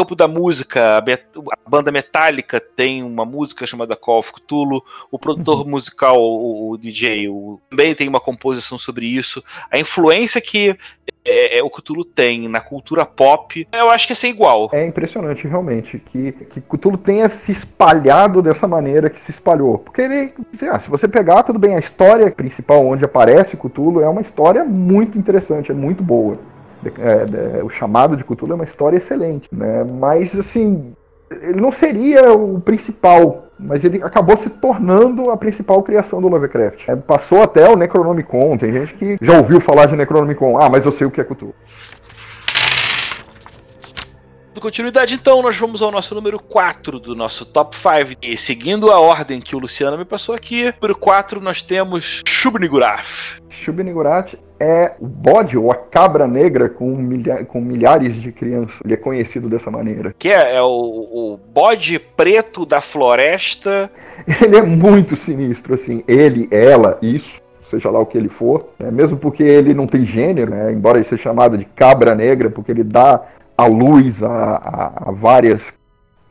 campo 0.00 0.14
da 0.16 0.26
música, 0.26 0.96
a, 0.96 0.98
a 0.98 1.68
banda 1.70 1.92
Metallica 1.92 2.58
tem 2.58 3.02
uma 3.02 3.24
música 3.26 3.66
chamada 3.66 3.94
Call 3.94 4.20
of 4.20 4.32
Cthulhu, 4.32 4.82
o 5.10 5.18
produtor 5.18 5.66
musical, 5.66 6.16
o, 6.18 6.70
o 6.70 6.78
DJ, 6.78 7.28
o- 7.28 7.60
também 7.68 7.94
tem 7.94 8.08
uma 8.08 8.20
composição 8.20 8.78
sobre 8.78 9.04
isso. 9.06 9.44
A 9.70 9.78
influência 9.78 10.40
que 10.40 10.74
é, 11.22 11.58
é, 11.58 11.62
o 11.62 11.68
Cthulhu 11.68 12.02
tem 12.02 12.48
na 12.48 12.60
cultura 12.60 13.04
pop, 13.04 13.68
eu 13.70 13.90
acho 13.90 14.06
que 14.06 14.14
é 14.14 14.16
ser 14.16 14.28
igual. 14.28 14.70
É 14.72 14.86
impressionante, 14.86 15.46
realmente, 15.46 15.98
que, 15.98 16.32
que 16.32 16.60
Cthulhu 16.62 16.96
tenha 16.96 17.28
se 17.28 17.52
espalhado 17.52 18.40
dessa 18.40 18.66
maneira 18.66 19.10
que 19.10 19.20
se 19.20 19.30
espalhou. 19.30 19.76
Porque 19.78 20.00
ele, 20.00 20.32
se 20.52 20.88
você 20.88 21.06
pegar, 21.06 21.42
tudo 21.42 21.58
bem, 21.58 21.74
a 21.76 21.78
história 21.78 22.30
principal 22.30 22.86
onde 22.86 23.04
aparece 23.04 23.56
Cthulhu 23.56 24.00
é 24.00 24.08
uma 24.08 24.22
história 24.22 24.64
muito 24.64 25.18
interessante, 25.18 25.70
é 25.70 25.74
muito 25.74 26.02
boa. 26.02 26.38
É, 26.84 27.62
o 27.62 27.68
chamado 27.68 28.16
de 28.16 28.24
Cthulhu 28.24 28.52
é 28.52 28.54
uma 28.54 28.64
história 28.64 28.96
excelente, 28.96 29.48
né? 29.52 29.84
Mas, 29.84 30.36
assim, 30.36 30.94
ele 31.30 31.60
não 31.60 31.70
seria 31.70 32.32
o 32.32 32.60
principal, 32.60 33.46
mas 33.58 33.84
ele 33.84 34.02
acabou 34.02 34.36
se 34.36 34.48
tornando 34.48 35.30
a 35.30 35.36
principal 35.36 35.82
criação 35.82 36.20
do 36.20 36.28
Lovecraft. 36.28 36.88
É, 36.88 36.96
passou 36.96 37.42
até 37.42 37.68
o 37.68 37.76
Necronomicon, 37.76 38.56
tem 38.56 38.72
gente 38.72 38.94
que 38.94 39.16
já 39.20 39.36
ouviu 39.36 39.60
falar 39.60 39.86
de 39.86 39.96
Necronomicon. 39.96 40.58
Ah, 40.58 40.68
mas 40.68 40.84
eu 40.84 40.90
sei 40.90 41.06
o 41.06 41.10
que 41.10 41.20
é 41.20 41.24
Cthulhu. 41.24 41.54
Dando 44.52 44.62
continuidade, 44.62 45.14
então, 45.14 45.40
nós 45.42 45.56
vamos 45.56 45.80
ao 45.80 45.92
nosso 45.92 46.12
número 46.12 46.36
4 46.40 46.98
do 46.98 47.14
nosso 47.14 47.46
top 47.46 47.76
5. 47.76 48.18
E 48.20 48.36
seguindo 48.36 48.90
a 48.90 48.98
ordem 48.98 49.40
que 49.40 49.54
o 49.54 49.60
Luciano 49.60 49.96
me 49.96 50.04
passou 50.04 50.34
aqui, 50.34 50.74
número 50.80 50.96
4 50.98 51.40
nós 51.40 51.62
temos 51.62 52.20
Shub-Niggurath. 52.26 53.38
Shub-Niggurath 53.48 54.34
é 54.58 54.94
o 54.98 55.06
bode 55.06 55.56
ou 55.56 55.70
a 55.70 55.76
cabra 55.76 56.26
negra 56.26 56.68
com, 56.68 56.96
milha- 56.96 57.44
com 57.44 57.60
milhares 57.60 58.20
de 58.20 58.32
crianças. 58.32 58.80
Ele 58.84 58.94
é 58.94 58.96
conhecido 58.96 59.48
dessa 59.48 59.70
maneira. 59.70 60.12
Que 60.18 60.30
é, 60.30 60.56
é 60.56 60.62
o, 60.62 60.66
o 60.66 61.40
bode 61.54 62.00
preto 62.00 62.66
da 62.66 62.80
floresta. 62.80 63.88
Ele 64.42 64.56
é 64.56 64.62
muito 64.62 65.14
sinistro, 65.14 65.74
assim. 65.74 66.02
Ele, 66.08 66.48
ela, 66.50 66.98
isso, 67.00 67.40
seja 67.70 67.88
lá 67.88 68.00
o 68.00 68.06
que 68.06 68.18
ele 68.18 68.28
for. 68.28 68.66
né? 68.80 68.90
Mesmo 68.90 69.16
porque 69.16 69.44
ele 69.44 69.72
não 69.74 69.86
tem 69.86 70.04
gênero, 70.04 70.50
né? 70.50 70.72
embora 70.72 70.98
ele 70.98 71.06
seja 71.06 71.22
chamado 71.22 71.56
de 71.56 71.64
cabra 71.64 72.16
negra, 72.16 72.50
porque 72.50 72.72
ele 72.72 72.82
dá 72.82 73.22
a 73.62 73.66
luz 73.66 74.22
a, 74.22 74.28
a- 74.28 74.92
a 75.08 75.12
várias 75.12 75.72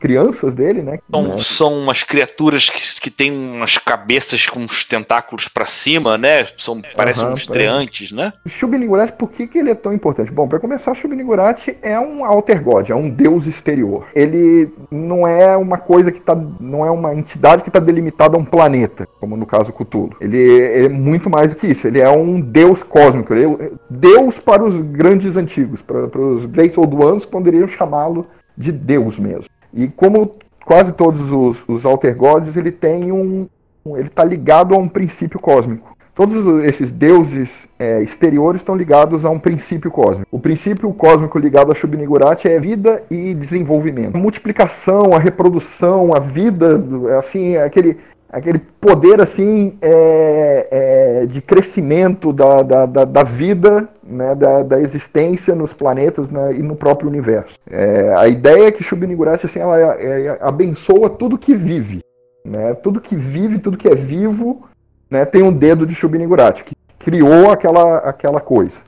crianças 0.00 0.54
dele, 0.54 0.82
né? 0.82 0.98
São, 1.12 1.22
Né? 1.22 1.38
são 1.38 1.78
umas 1.78 2.02
criaturas 2.02 2.70
que, 2.70 3.00
que 3.00 3.10
têm 3.10 3.30
umas 3.30 3.76
cabeças 3.78 4.46
com 4.46 4.60
os 4.64 4.82
tentáculos 4.82 5.46
pra 5.46 5.66
cima, 5.66 6.16
né? 6.16 6.46
São, 6.56 6.80
parecem 6.96 7.24
Aham, 7.24 7.34
uns 7.34 7.46
treantes, 7.46 8.10
né? 8.10 8.32
Shub-Niggurath, 8.46 9.12
por 9.12 9.30
que, 9.30 9.46
que 9.46 9.58
ele 9.58 9.70
é 9.70 9.74
tão 9.74 9.92
importante? 9.92 10.32
Bom, 10.32 10.48
para 10.48 10.58
começar, 10.58 10.94
Shub-Niggurath 10.94 11.68
é 11.82 12.00
um 12.00 12.24
alter 12.24 12.62
god, 12.62 12.88
é 12.88 12.94
um 12.94 13.10
deus 13.10 13.46
exterior. 13.46 14.06
Ele 14.14 14.70
não 14.90 15.26
é 15.26 15.56
uma 15.56 15.76
coisa 15.76 16.10
que 16.10 16.20
tá, 16.20 16.34
não 16.58 16.84
é 16.84 16.90
uma 16.90 17.14
entidade 17.14 17.62
que 17.62 17.68
está 17.68 17.78
delimitada 17.78 18.36
a 18.36 18.40
um 18.40 18.44
planeta, 18.44 19.06
como 19.20 19.36
no 19.36 19.46
caso 19.46 19.72
Cthulhu. 19.72 20.16
Ele, 20.20 20.38
ele 20.38 20.86
é 20.86 20.88
muito 20.88 21.28
mais 21.28 21.50
do 21.50 21.56
que 21.56 21.66
isso. 21.66 21.86
Ele 21.86 22.00
é 22.00 22.08
um 22.08 22.40
deus 22.40 22.82
cósmico, 22.82 23.34
ele 23.34 23.44
é 23.44 23.70
deus 23.88 24.38
para 24.38 24.64
os 24.64 24.80
grandes 24.80 25.36
antigos, 25.36 25.82
para, 25.82 26.08
para 26.08 26.20
os 26.20 26.46
Great 26.46 26.78
Old 26.80 26.96
Ones 26.96 27.26
poderiam 27.26 27.68
chamá-lo 27.68 28.24
de 28.56 28.72
deus 28.72 29.18
mesmo. 29.18 29.49
E 29.74 29.88
como 29.88 30.32
quase 30.64 30.92
todos 30.92 31.20
os, 31.32 31.64
os 31.68 31.84
alter 31.84 32.16
gods, 32.16 32.56
ele 32.56 32.70
tem 32.70 33.10
um, 33.12 33.46
ele 33.86 34.08
está 34.08 34.24
ligado 34.24 34.74
a 34.74 34.78
um 34.78 34.88
princípio 34.88 35.40
cósmico. 35.40 35.90
Todos 36.14 36.44
os- 36.44 36.64
esses 36.64 36.92
deuses 36.92 37.66
é, 37.78 38.02
exteriores 38.02 38.60
estão 38.60 38.74
ligados 38.76 39.24
a 39.24 39.30
um 39.30 39.38
princípio 39.38 39.90
cósmico. 39.90 40.26
O 40.30 40.38
princípio 40.38 40.92
cósmico 40.92 41.38
ligado 41.38 41.72
a 41.72 41.74
Shub-Niggurath 41.74 42.44
é 42.44 42.58
vida 42.58 43.02
e 43.10 43.32
desenvolvimento. 43.32 44.16
A 44.16 44.18
multiplicação, 44.18 45.14
a 45.14 45.18
reprodução, 45.18 46.14
a 46.14 46.18
vida, 46.18 46.82
assim, 47.18 47.56
aquele, 47.56 47.96
aquele 48.32 48.58
poder 48.58 49.20
assim 49.20 49.76
é, 49.82 50.68
é, 50.70 51.26
de 51.26 51.42
crescimento 51.42 52.32
da, 52.32 52.62
da, 52.62 52.86
da, 52.86 53.04
da 53.04 53.22
vida, 53.22 53.88
né, 54.02 54.34
da, 54.34 54.62
da 54.62 54.80
existência 54.80 55.54
nos 55.54 55.72
planetas 55.72 56.30
né, 56.30 56.54
e 56.54 56.62
no 56.62 56.76
próprio 56.76 57.08
universo. 57.08 57.56
É, 57.68 58.14
a 58.16 58.28
ideia 58.28 58.68
é 58.68 58.72
que 58.72 58.84
Shub-Niggurath 58.84 59.44
assim, 59.44 59.58
ela 59.58 59.78
é- 59.78 60.26
é- 60.26 60.38
abençoa 60.40 61.10
tudo 61.10 61.36
que 61.38 61.54
vive. 61.54 62.00
Né? 62.44 62.74
Tudo 62.74 63.00
que 63.00 63.16
vive, 63.16 63.58
tudo 63.58 63.76
que 63.76 63.88
é 63.88 63.94
vivo, 63.94 64.62
né, 65.10 65.24
tem 65.24 65.42
um 65.42 65.52
dedo 65.52 65.84
de 65.84 65.94
Shub-Niggurath, 65.94 66.62
que 66.62 66.74
criou 66.98 67.50
aquela, 67.50 67.98
aquela 67.98 68.40
coisa. 68.40 68.80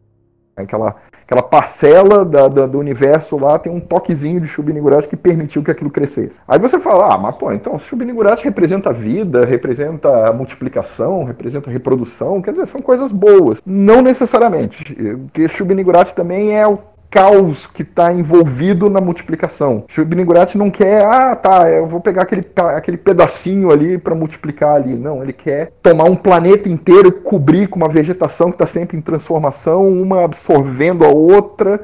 Aquela, 0.54 0.94
aquela 1.32 1.42
parcela 1.42 2.24
da, 2.24 2.46
da, 2.46 2.66
do 2.66 2.78
universo 2.78 3.38
lá 3.38 3.58
tem 3.58 3.72
um 3.72 3.80
toquezinho 3.80 4.40
de 4.40 4.46
Shubinigurati 4.46 5.08
que 5.08 5.16
permitiu 5.16 5.62
que 5.62 5.70
aquilo 5.70 5.90
crescesse. 5.90 6.38
Aí 6.46 6.58
você 6.58 6.78
fala, 6.78 7.14
ah, 7.14 7.18
mas 7.18 7.34
pô, 7.36 7.50
então 7.52 7.78
Shubinigurati 7.78 8.44
representa 8.44 8.90
a 8.90 8.92
vida, 8.92 9.44
representa 9.44 10.28
a 10.28 10.32
multiplicação, 10.32 11.24
representa 11.24 11.70
a 11.70 11.72
reprodução, 11.72 12.42
quer 12.42 12.50
dizer, 12.50 12.66
são 12.66 12.82
coisas 12.82 13.10
boas. 13.10 13.60
Não 13.64 14.02
necessariamente, 14.02 14.94
porque 15.24 15.48
Shubinigurati 15.48 16.14
também 16.14 16.54
é 16.54 16.66
o 16.66 16.78
caos 17.12 17.66
que 17.66 17.82
está 17.82 18.10
envolvido 18.10 18.88
na 18.88 18.98
multiplicação. 18.98 19.84
Shubinigurati 19.86 20.56
não 20.56 20.70
quer, 20.70 21.04
ah, 21.04 21.36
tá, 21.36 21.68
eu 21.68 21.86
vou 21.86 22.00
pegar 22.00 22.22
aquele, 22.22 22.42
aquele 22.74 22.96
pedacinho 22.96 23.70
ali 23.70 23.98
para 23.98 24.14
multiplicar 24.14 24.76
ali. 24.76 24.94
Não, 24.94 25.22
ele 25.22 25.34
quer 25.34 25.72
tomar 25.82 26.04
um 26.04 26.16
planeta 26.16 26.70
inteiro 26.70 27.08
e 27.08 27.12
cobrir 27.12 27.68
com 27.68 27.76
uma 27.76 27.88
vegetação 27.88 28.48
que 28.48 28.54
está 28.54 28.66
sempre 28.66 28.96
em 28.96 29.02
transformação, 29.02 29.86
uma 29.86 30.24
absorvendo 30.24 31.04
a 31.04 31.08
outra, 31.08 31.82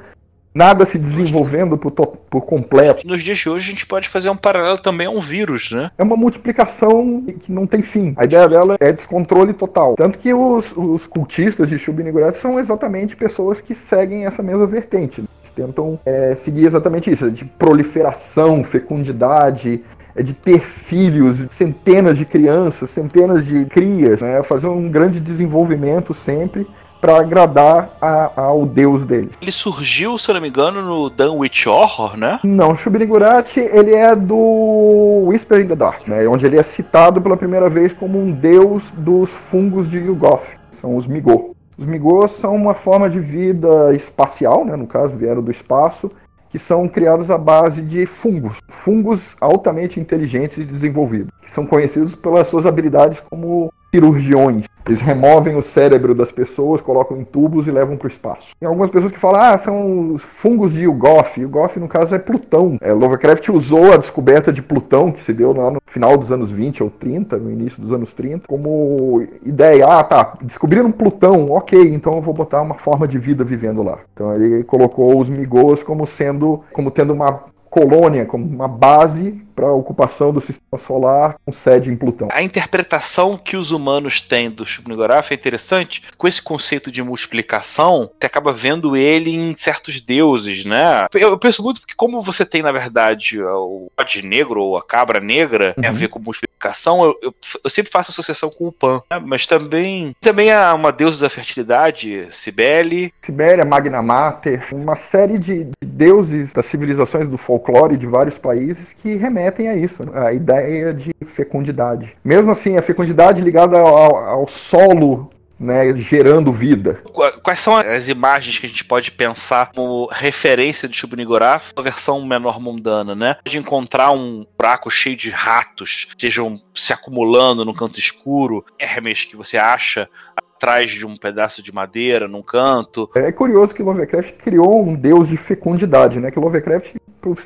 nada 0.59 0.85
se 0.85 0.99
desenvolvendo 0.99 1.79
por, 1.79 1.93
por, 1.93 2.41
completo. 2.43 3.07
Nos 3.07 3.23
dias 3.23 3.39
de 3.39 3.49
hoje 3.49 3.69
a 3.69 3.71
gente 3.71 3.87
pode 3.87 4.09
fazer 4.09 4.29
um 4.29 4.37
paralelo 4.37 4.79
também 4.81 5.07
a 5.07 5.11
um 5.11 5.21
vírus, 5.21 5.71
né? 5.71 5.93
É 5.97 6.03
uma 6.03 6.17
multiplicação 6.17 7.23
que 7.23 7.53
não 7.53 7.65
tem 7.65 7.81
fim. 7.81 8.13
A 8.17 8.25
ideia 8.25 8.49
dela 8.49 8.77
é 8.81 8.91
descontrole 8.93 9.53
total. 9.53 9.95
Tanto 9.95 10.19
que 10.19 10.35
os, 10.35 10.73
os 10.77 11.07
cultistas 11.07 11.69
de 11.69 11.79
Shubinigurati 11.79 12.39
são 12.39 12.59
exatamente 12.59 13.17
pessoas 13.17 13.61
que 13.61 13.73
seguem 13.73 14.27
essa 14.27 14.43
mesma 14.43 14.67
vertente. 14.67 15.23
tentam 15.55 16.01
é, 16.05 16.35
seguir 16.35 16.67
exatamente 16.67 17.09
isso, 17.09 17.31
de 17.31 17.45
proliferação, 17.45 18.65
fecundidade, 18.65 19.81
é 20.17 20.23
de 20.25 20.33
ter 20.33 20.59
filhos, 20.59 21.45
centenas 21.51 22.19
de 22.19 22.25
crianças, 22.25 22.91
centenas 22.91 23.47
de 23.47 23.65
crias, 23.67 24.21
né? 24.21 24.43
fazer 24.43 24.67
um 24.67 24.91
grande 24.91 25.21
desenvolvimento 25.21 26.13
sempre 26.13 26.67
para 27.01 27.19
agradar 27.19 27.91
a, 28.01 28.31
ao 28.37 28.67
deus 28.67 29.05
dele. 29.05 29.31
Ele 29.41 29.53
surgiu, 29.53 30.19
se 30.19 30.31
eu 30.31 30.35
não 30.35 30.41
me 30.41 30.49
engano, 30.49 30.83
no 30.83 31.11
Dunwich 31.11 31.69
Horror, 31.69 32.17
né? 32.17 32.41
Não, 32.43 32.77
Shubinigurati, 32.77 33.61
ele 33.61 33.95
é 33.95 34.15
do 34.15 35.25
Whisper 35.27 35.61
in 35.61 35.69
the 35.69 35.77
Dark, 35.77 36.07
né? 36.07 36.27
Onde 36.27 36.47
ele 36.47 36.59
é 36.59 36.63
citado 36.63 37.21
pela 37.21 37.37
primeira 37.37 37.69
vez 37.69 37.93
como 37.93 38.19
um 38.19 38.31
deus 38.31 38.91
dos 38.97 39.31
fungos 39.31 39.91
de 39.91 39.99
Yugoth, 39.99 40.57
são 40.71 40.97
os 40.97 41.07
Migô. 41.07 41.55
Os 41.77 41.87
Migô 41.87 42.27
são 42.27 42.57
uma 42.57 42.75
forma 42.75 43.09
de 43.09 43.21
vida 43.21 43.95
espacial, 43.95 44.65
né? 44.65 44.77
No 44.77 44.87
caso, 44.87 45.17
vieram 45.17 45.43
do 45.43 45.51
espaço, 45.51 46.11
que 46.51 46.59
são 46.59 46.89
criados 46.89 47.31
à 47.31 47.39
base 47.39 47.83
de 47.83 48.07
fungos, 48.07 48.57
fungos 48.69 49.21
altamente 49.41 50.01
inteligentes 50.01 50.59
e 50.59 50.65
desenvolvidos, 50.65 51.31
que 51.43 51.51
são 51.51 51.67
conhecidos 51.67 52.15
pelas 52.15 52.49
suas 52.49 52.67
habilidades 52.67 53.21
como 53.29 53.73
cirurgiões. 53.91 54.65
Eles 54.89 55.03
removem 55.03 55.55
o 55.55 55.63
cérebro 55.63 56.15
das 56.15 56.33
pessoas, 56.33 56.81
colocam 56.81 57.19
em 57.19 57.25
tubos 57.25 57.67
e 57.67 57.71
levam 57.71 57.99
para 57.99 58.07
o 58.07 58.11
espaço. 58.11 58.49
Tem 58.59 58.67
algumas 58.67 58.91
pessoas 58.91 59.13
que 59.13 59.19
falam, 59.19 59.41
ah, 59.43 59.59
são 59.59 60.15
os 60.15 60.23
fungos 60.23 60.73
de 60.73 60.81
Yugoth. 60.81 61.37
Yugoth, 61.37 61.77
no 61.77 61.87
caso, 61.87 62.15
é 62.15 62.19
Plutão. 62.19 62.79
É, 62.81 62.91
Lovecraft 62.91 63.51
usou 63.51 63.93
a 63.93 63.99
descoberta 63.99 64.51
de 64.51 64.63
Plutão, 64.63 65.13
que 65.13 65.23
se 65.23 65.33
deu 65.35 65.53
lá 65.53 65.71
no 65.71 65.79
final 65.87 66.17
dos 66.17 66.33
anos 66.33 66.51
20 66.51 66.83
ou 66.83 66.91
30, 66.91 67.37
no 67.37 67.51
início 67.51 67.83
dos 67.83 67.93
anos 67.93 68.15
30, 68.15 68.47
como 68.49 69.27
ideia. 69.45 69.87
Ah, 69.87 70.03
tá, 70.03 70.33
descobriram 70.41 70.91
Plutão, 70.91 71.47
ok, 71.51 71.79
então 71.93 72.15
eu 72.15 72.23
vou 72.23 72.33
botar 72.33 72.63
uma 72.63 72.75
forma 72.75 73.07
de 73.07 73.19
vida 73.19 73.45
vivendo 73.45 73.83
lá. 73.83 73.99
Então 74.15 74.33
ele 74.33 74.65
colocou 74.65 75.21
os 75.21 75.29
Migos 75.29 75.83
como 75.83 76.07
sendo, 76.07 76.65
como 76.73 76.91
tendo 76.91 77.13
uma 77.13 77.45
colônia, 77.69 78.25
como 78.25 78.45
uma 78.45 78.67
base 78.67 79.43
para 79.59 79.67
a 79.67 79.73
ocupação 79.73 80.33
do 80.33 80.41
sistema 80.41 80.79
solar 80.79 81.35
com 81.45 81.53
sede 81.53 81.91
em 81.91 81.97
Plutão. 81.97 82.29
A 82.31 82.41
interpretação 82.41 83.37
que 83.37 83.57
os 83.57 83.73
humanos 83.73 84.21
têm 84.21 84.49
do 84.49 84.65
Shub-Niggurath 84.65 85.33
é 85.33 85.35
interessante. 85.35 86.05
Com 86.17 86.29
esse 86.29 86.41
conceito 86.41 86.93
de 86.93 87.03
multiplicação, 87.03 88.09
você 88.21 88.27
acaba 88.27 88.53
vendo 88.53 88.97
ele 88.97 89.35
em 89.35 89.57
certos 89.57 90.01
deuses, 90.01 90.65
né? 90.65 91.07
Eu, 91.13 91.31
eu 91.31 91.39
penso 91.39 91.61
muito 91.61 91.81
porque 91.81 91.95
como 91.97 92.23
você 92.23 92.47
tem, 92.47 92.63
na 92.63 92.71
verdade, 92.71 93.43
o 93.43 93.91
bode 93.97 94.25
negro 94.25 94.63
ou 94.63 94.77
a 94.77 94.83
cabra 94.83 95.19
negra, 95.19 95.75
uhum. 95.77 95.83
tem 95.83 95.91
a 95.91 95.93
ver 95.93 96.07
com 96.07 96.21
multiplicação, 96.21 97.03
eu, 97.05 97.19
eu, 97.21 97.35
eu, 97.65 97.71
sempre 97.71 97.91
faço 97.91 98.13
associação 98.13 98.51
com 98.51 98.69
o 98.69 98.73
Pan. 98.73 99.03
Né? 99.11 99.21
Mas 99.25 99.45
também, 99.45 100.15
também 100.21 100.53
há 100.53 100.73
uma 100.73 100.93
deusa 100.93 101.21
da 101.21 101.29
fertilidade, 101.29 102.29
Cibele. 102.31 103.13
Cibele, 103.25 103.63
a 103.63 103.65
Magna 103.65 104.01
Mater, 104.03 104.69
uma 104.71 104.95
série 104.95 105.37
de, 105.37 105.65
de 105.65 105.73
deuses 105.83 106.53
das 106.53 106.67
civilizações 106.67 107.29
do 107.29 107.37
folclore 107.37 107.97
de 107.97 108.07
vários 108.07 108.39
países 108.39 108.93
que 108.93 109.17
remetem 109.17 109.48
remetem 109.49 109.69
a 109.69 109.77
isso, 109.77 110.03
a 110.15 110.33
ideia 110.33 110.93
de 110.93 111.13
fecundidade. 111.25 112.17
Mesmo 112.25 112.51
assim, 112.51 112.77
a 112.77 112.83
fecundidade 112.83 113.41
ligada 113.41 113.79
ao, 113.79 114.17
ao 114.17 114.49
solo 114.49 115.31
né, 115.59 115.93
gerando 115.97 116.53
vida. 116.53 117.03
Quais 117.43 117.59
são 117.59 117.77
as 117.77 118.07
imagens 118.07 118.59
que 118.59 118.67
a 118.67 118.69
gente 118.69 118.85
pode 118.85 119.11
pensar 119.11 119.73
como 119.75 120.09
referência 120.13 120.89
de 120.89 120.97
Shubnigorath, 120.97 121.73
uma 121.77 121.83
versão 121.83 122.25
menor 122.25 122.61
mundana, 122.61 123.13
né? 123.13 123.37
De 123.45 123.59
encontrar 123.59 124.13
um 124.13 124.47
buraco 124.57 124.89
cheio 124.89 125.17
de 125.17 125.31
ratos, 125.31 126.07
estejam 126.11 126.61
se 126.73 126.93
acumulando 126.93 127.65
no 127.65 127.75
canto 127.75 127.99
escuro, 127.99 128.65
Hermes 128.79 129.25
que 129.25 129.37
você 129.37 129.57
acha 129.57 130.09
atrás 130.37 130.93
de 130.93 131.05
um 131.05 131.17
pedaço 131.17 131.61
de 131.61 131.73
madeira 131.73 132.29
num 132.29 132.43
canto. 132.43 133.11
É 133.15 133.33
curioso 133.33 133.75
que 133.75 133.83
Lovecraft 133.83 134.35
criou 134.35 134.85
um 134.85 134.95
deus 134.95 135.29
de 135.29 135.37
fecundidade, 135.37 136.21
né? 136.21 136.31
Que 136.31 136.39
Lovecraft 136.39 136.95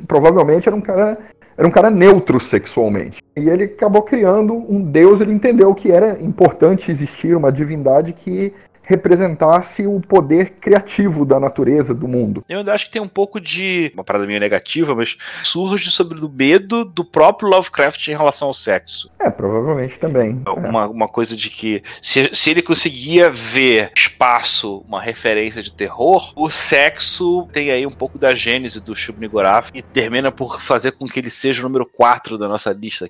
provavelmente 0.07 0.69
era 0.69 0.77
um 0.77 0.81
cara 0.81 1.19
era 1.57 1.69
um 1.69 1.71
cara 1.71 1.91
neutro 1.91 2.41
sexualmente. 2.41 3.23
E 3.37 3.49
ele 3.49 3.65
acabou 3.65 4.03
criando 4.03 4.55
um 4.55 4.83
deus, 4.83 5.21
ele 5.21 5.33
entendeu 5.33 5.75
que 5.75 5.93
era 5.93 6.19
importante 6.23 6.91
existir 6.91 7.37
uma 7.37 7.53
divindade 7.53 8.13
que 8.13 8.53
representasse 8.85 9.87
o 9.87 10.01
poder 10.01 10.55
criativo 10.61 11.25
da 11.25 11.39
natureza, 11.39 11.95
do 11.95 12.09
mundo. 12.09 12.45
Eu 12.49 12.59
ainda 12.59 12.73
acho 12.73 12.87
que 12.87 12.91
tem 12.91 13.03
um 13.03 13.09
pouco 13.09 13.41
de 13.41 13.91
uma 13.95 14.05
parada 14.05 14.27
meio 14.27 14.41
negativa, 14.41 14.95
mas 14.95 15.17
surge 15.43 15.91
sobre 15.91 16.19
o 16.19 16.29
medo 16.29 16.85
do 16.85 17.05
próprio 17.05 17.49
Lovecraft 17.49 18.09
em 18.09 18.17
relação 18.17 18.49
ao 18.49 18.55
sexo. 18.55 19.11
É, 19.19 19.31
provavelmente 19.31 19.99
também. 19.99 20.43
Uma, 20.47 20.85
é. 20.85 20.87
uma 20.87 21.09
coisa 21.09 21.37
de 21.37 21.49
que 21.51 21.83
se, 22.01 22.31
se 22.33 22.51
ele 22.51 22.63
conseguia 22.63 23.31
ver 23.31 23.93
espaço, 23.97 24.85
uma 24.87 25.01
referência 25.01 25.63
de 25.63 25.73
terror, 25.73 26.33
o 26.37 26.51
sexo 26.51 27.49
tem 27.53 27.71
aí 27.71 27.87
um 27.87 27.91
pouco 27.91 28.19
da 28.19 28.35
gênese 28.35 28.81
do 28.81 28.95
Shub-Niggurath 28.95 29.71
e 29.75 29.83
termina 29.83 30.31
por 30.31 30.61
fazer 30.61 30.93
com 30.93 31.07
que 31.07 31.21
ele 31.21 31.31
seja 31.31 31.61
o 31.61 31.65
número 31.65 31.87
4 31.87 32.37
da 32.37 32.49
nossa 32.49 32.73
lista. 32.73 33.09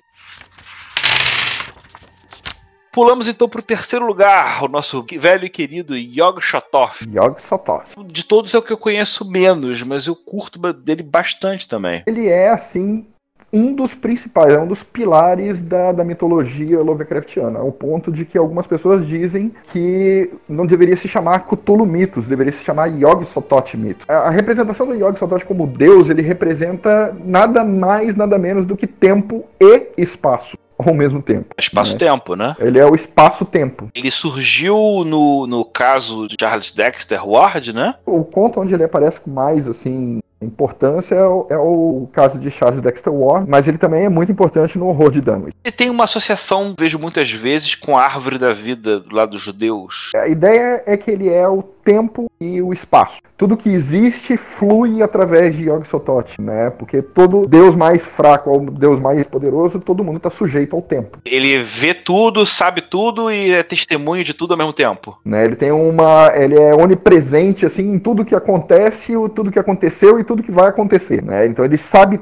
Pulamos 2.93 3.27
então 3.27 3.49
para 3.49 3.59
o 3.59 3.63
terceiro 3.63 4.05
lugar, 4.05 4.63
o 4.63 4.67
nosso 4.67 5.03
velho 5.17 5.45
e 5.45 5.49
querido 5.49 5.97
Yog 5.97 6.39
Sothoth. 6.45 7.01
Yog 7.11 7.41
Sothoth. 7.41 7.87
De 8.05 8.23
todos 8.23 8.53
é 8.53 8.57
o 8.59 8.61
que 8.61 8.71
eu 8.71 8.77
conheço 8.77 9.27
menos, 9.27 9.81
mas 9.81 10.05
eu 10.05 10.15
curto 10.15 10.59
dele 10.71 11.01
bastante 11.01 11.67
também. 11.67 12.03
Ele 12.05 12.27
é, 12.27 12.49
assim, 12.49 13.07
um 13.51 13.73
dos 13.73 13.95
principais, 13.95 14.53
é 14.53 14.59
um 14.59 14.67
dos 14.67 14.83
pilares 14.83 15.59
da, 15.59 15.91
da 15.91 16.03
mitologia 16.03 16.81
Lovecraftiana, 16.81 17.57
ao 17.57 17.71
ponto 17.71 18.11
de 18.11 18.25
que 18.25 18.37
algumas 18.37 18.67
pessoas 18.67 19.07
dizem 19.07 19.51
que 19.71 20.31
não 20.47 20.67
deveria 20.67 20.95
se 20.95 21.07
chamar 21.07 21.47
Cthulhu 21.47 21.87
Mitos, 21.87 22.27
deveria 22.27 22.53
se 22.53 22.63
chamar 22.63 22.87
Yog 22.87 23.25
Sothoth 23.25 23.73
Mitos. 23.73 24.05
A, 24.07 24.27
a 24.27 24.29
representação 24.29 24.85
do 24.85 24.93
Yog 24.93 25.17
Sothoth 25.17 25.45
como 25.45 25.65
deus, 25.65 26.11
ele 26.11 26.21
representa 26.21 27.11
nada 27.25 27.63
mais, 27.63 28.15
nada 28.15 28.37
menos 28.37 28.67
do 28.67 28.77
que 28.77 28.85
tempo 28.85 29.45
e 29.59 29.87
espaço 29.97 30.57
ao 30.85 30.93
mesmo 30.93 31.21
tempo. 31.21 31.53
Espaço-tempo, 31.57 32.35
né? 32.35 32.55
Ele 32.59 32.79
é 32.79 32.85
o 32.85 32.95
espaço-tempo. 32.95 33.89
Ele 33.93 34.11
surgiu 34.11 35.03
no, 35.05 35.47
no 35.47 35.65
caso 35.65 36.27
de 36.27 36.35
Charles 36.39 36.71
Dexter 36.71 37.27
Ward, 37.27 37.73
né? 37.73 37.95
O 38.05 38.23
conto 38.23 38.59
onde 38.59 38.73
ele 38.73 38.83
aparece 38.83 39.21
mais, 39.25 39.67
assim, 39.67 40.19
importância 40.43 41.15
é 41.15 41.25
o, 41.25 41.47
é 41.49 41.57
o, 41.57 42.07
caso 42.11 42.37
de 42.37 42.51
Charles 42.51 42.81
Dexter 42.81 43.13
Ward, 43.13 43.49
mas 43.49 43.67
ele 43.67 43.77
também 43.77 44.05
é 44.05 44.09
muito 44.09 44.31
importante 44.31 44.77
no 44.77 44.87
horror 44.87 45.11
de 45.11 45.21
Dunwich. 45.21 45.55
Ele 45.63 45.71
tem 45.71 45.89
uma 45.89 46.03
associação, 46.03 46.75
vejo 46.77 46.99
muitas 46.99 47.31
vezes, 47.31 47.75
com 47.75 47.97
a 47.97 48.03
árvore 48.03 48.37
da 48.37 48.53
vida 48.53 48.99
do 48.99 49.15
lado 49.15 49.31
dos 49.31 49.41
judeus. 49.41 50.11
A 50.15 50.27
ideia 50.27 50.83
é 50.85 50.97
que 50.97 51.09
ele 51.09 51.29
é 51.29 51.47
o 51.47 51.63
tempo 51.83 52.31
e 52.39 52.61
o 52.61 52.71
espaço. 52.71 53.19
Tudo 53.37 53.57
que 53.57 53.69
existe 53.69 54.37
flui 54.37 55.01
através 55.01 55.55
de 55.55 55.63
Yog 55.69 55.85
Sothoth, 55.85 56.39
né? 56.39 56.69
Porque 56.69 57.01
todo 57.01 57.41
Deus 57.41 57.75
mais 57.75 58.05
fraco 58.05 58.49
ou 58.49 58.59
Deus 58.59 58.99
mais 58.99 59.23
poderoso, 59.25 59.79
todo 59.79 60.03
mundo 60.03 60.17
está 60.17 60.29
sujeito 60.29 60.75
ao 60.75 60.81
tempo. 60.81 61.17
Ele 61.25 61.61
vê 61.61 61.93
tudo, 61.93 62.45
sabe 62.45 62.81
tudo 62.81 63.29
e 63.29 63.51
é 63.51 63.63
testemunho 63.63 64.23
de 64.23 64.33
tudo 64.33 64.53
ao 64.53 64.57
mesmo 64.57 64.73
tempo. 64.73 65.19
Né? 65.25 65.43
Ele 65.43 65.55
tem 65.55 65.71
uma, 65.71 66.31
ele 66.35 66.55
é 66.55 66.73
onipresente 66.73 67.65
assim 67.65 67.93
em 67.93 67.99
tudo 67.99 68.23
que 68.23 68.35
acontece, 68.35 69.13
tudo 69.35 69.51
que 69.51 69.59
aconteceu 69.59 70.19
e 70.19 70.23
tudo 70.23 70.32
que 70.41 70.51
vai 70.51 70.67
acontecer, 70.67 71.21
né? 71.21 71.45
Então 71.45 71.63
ele 71.63 71.77
sabe 71.77 72.19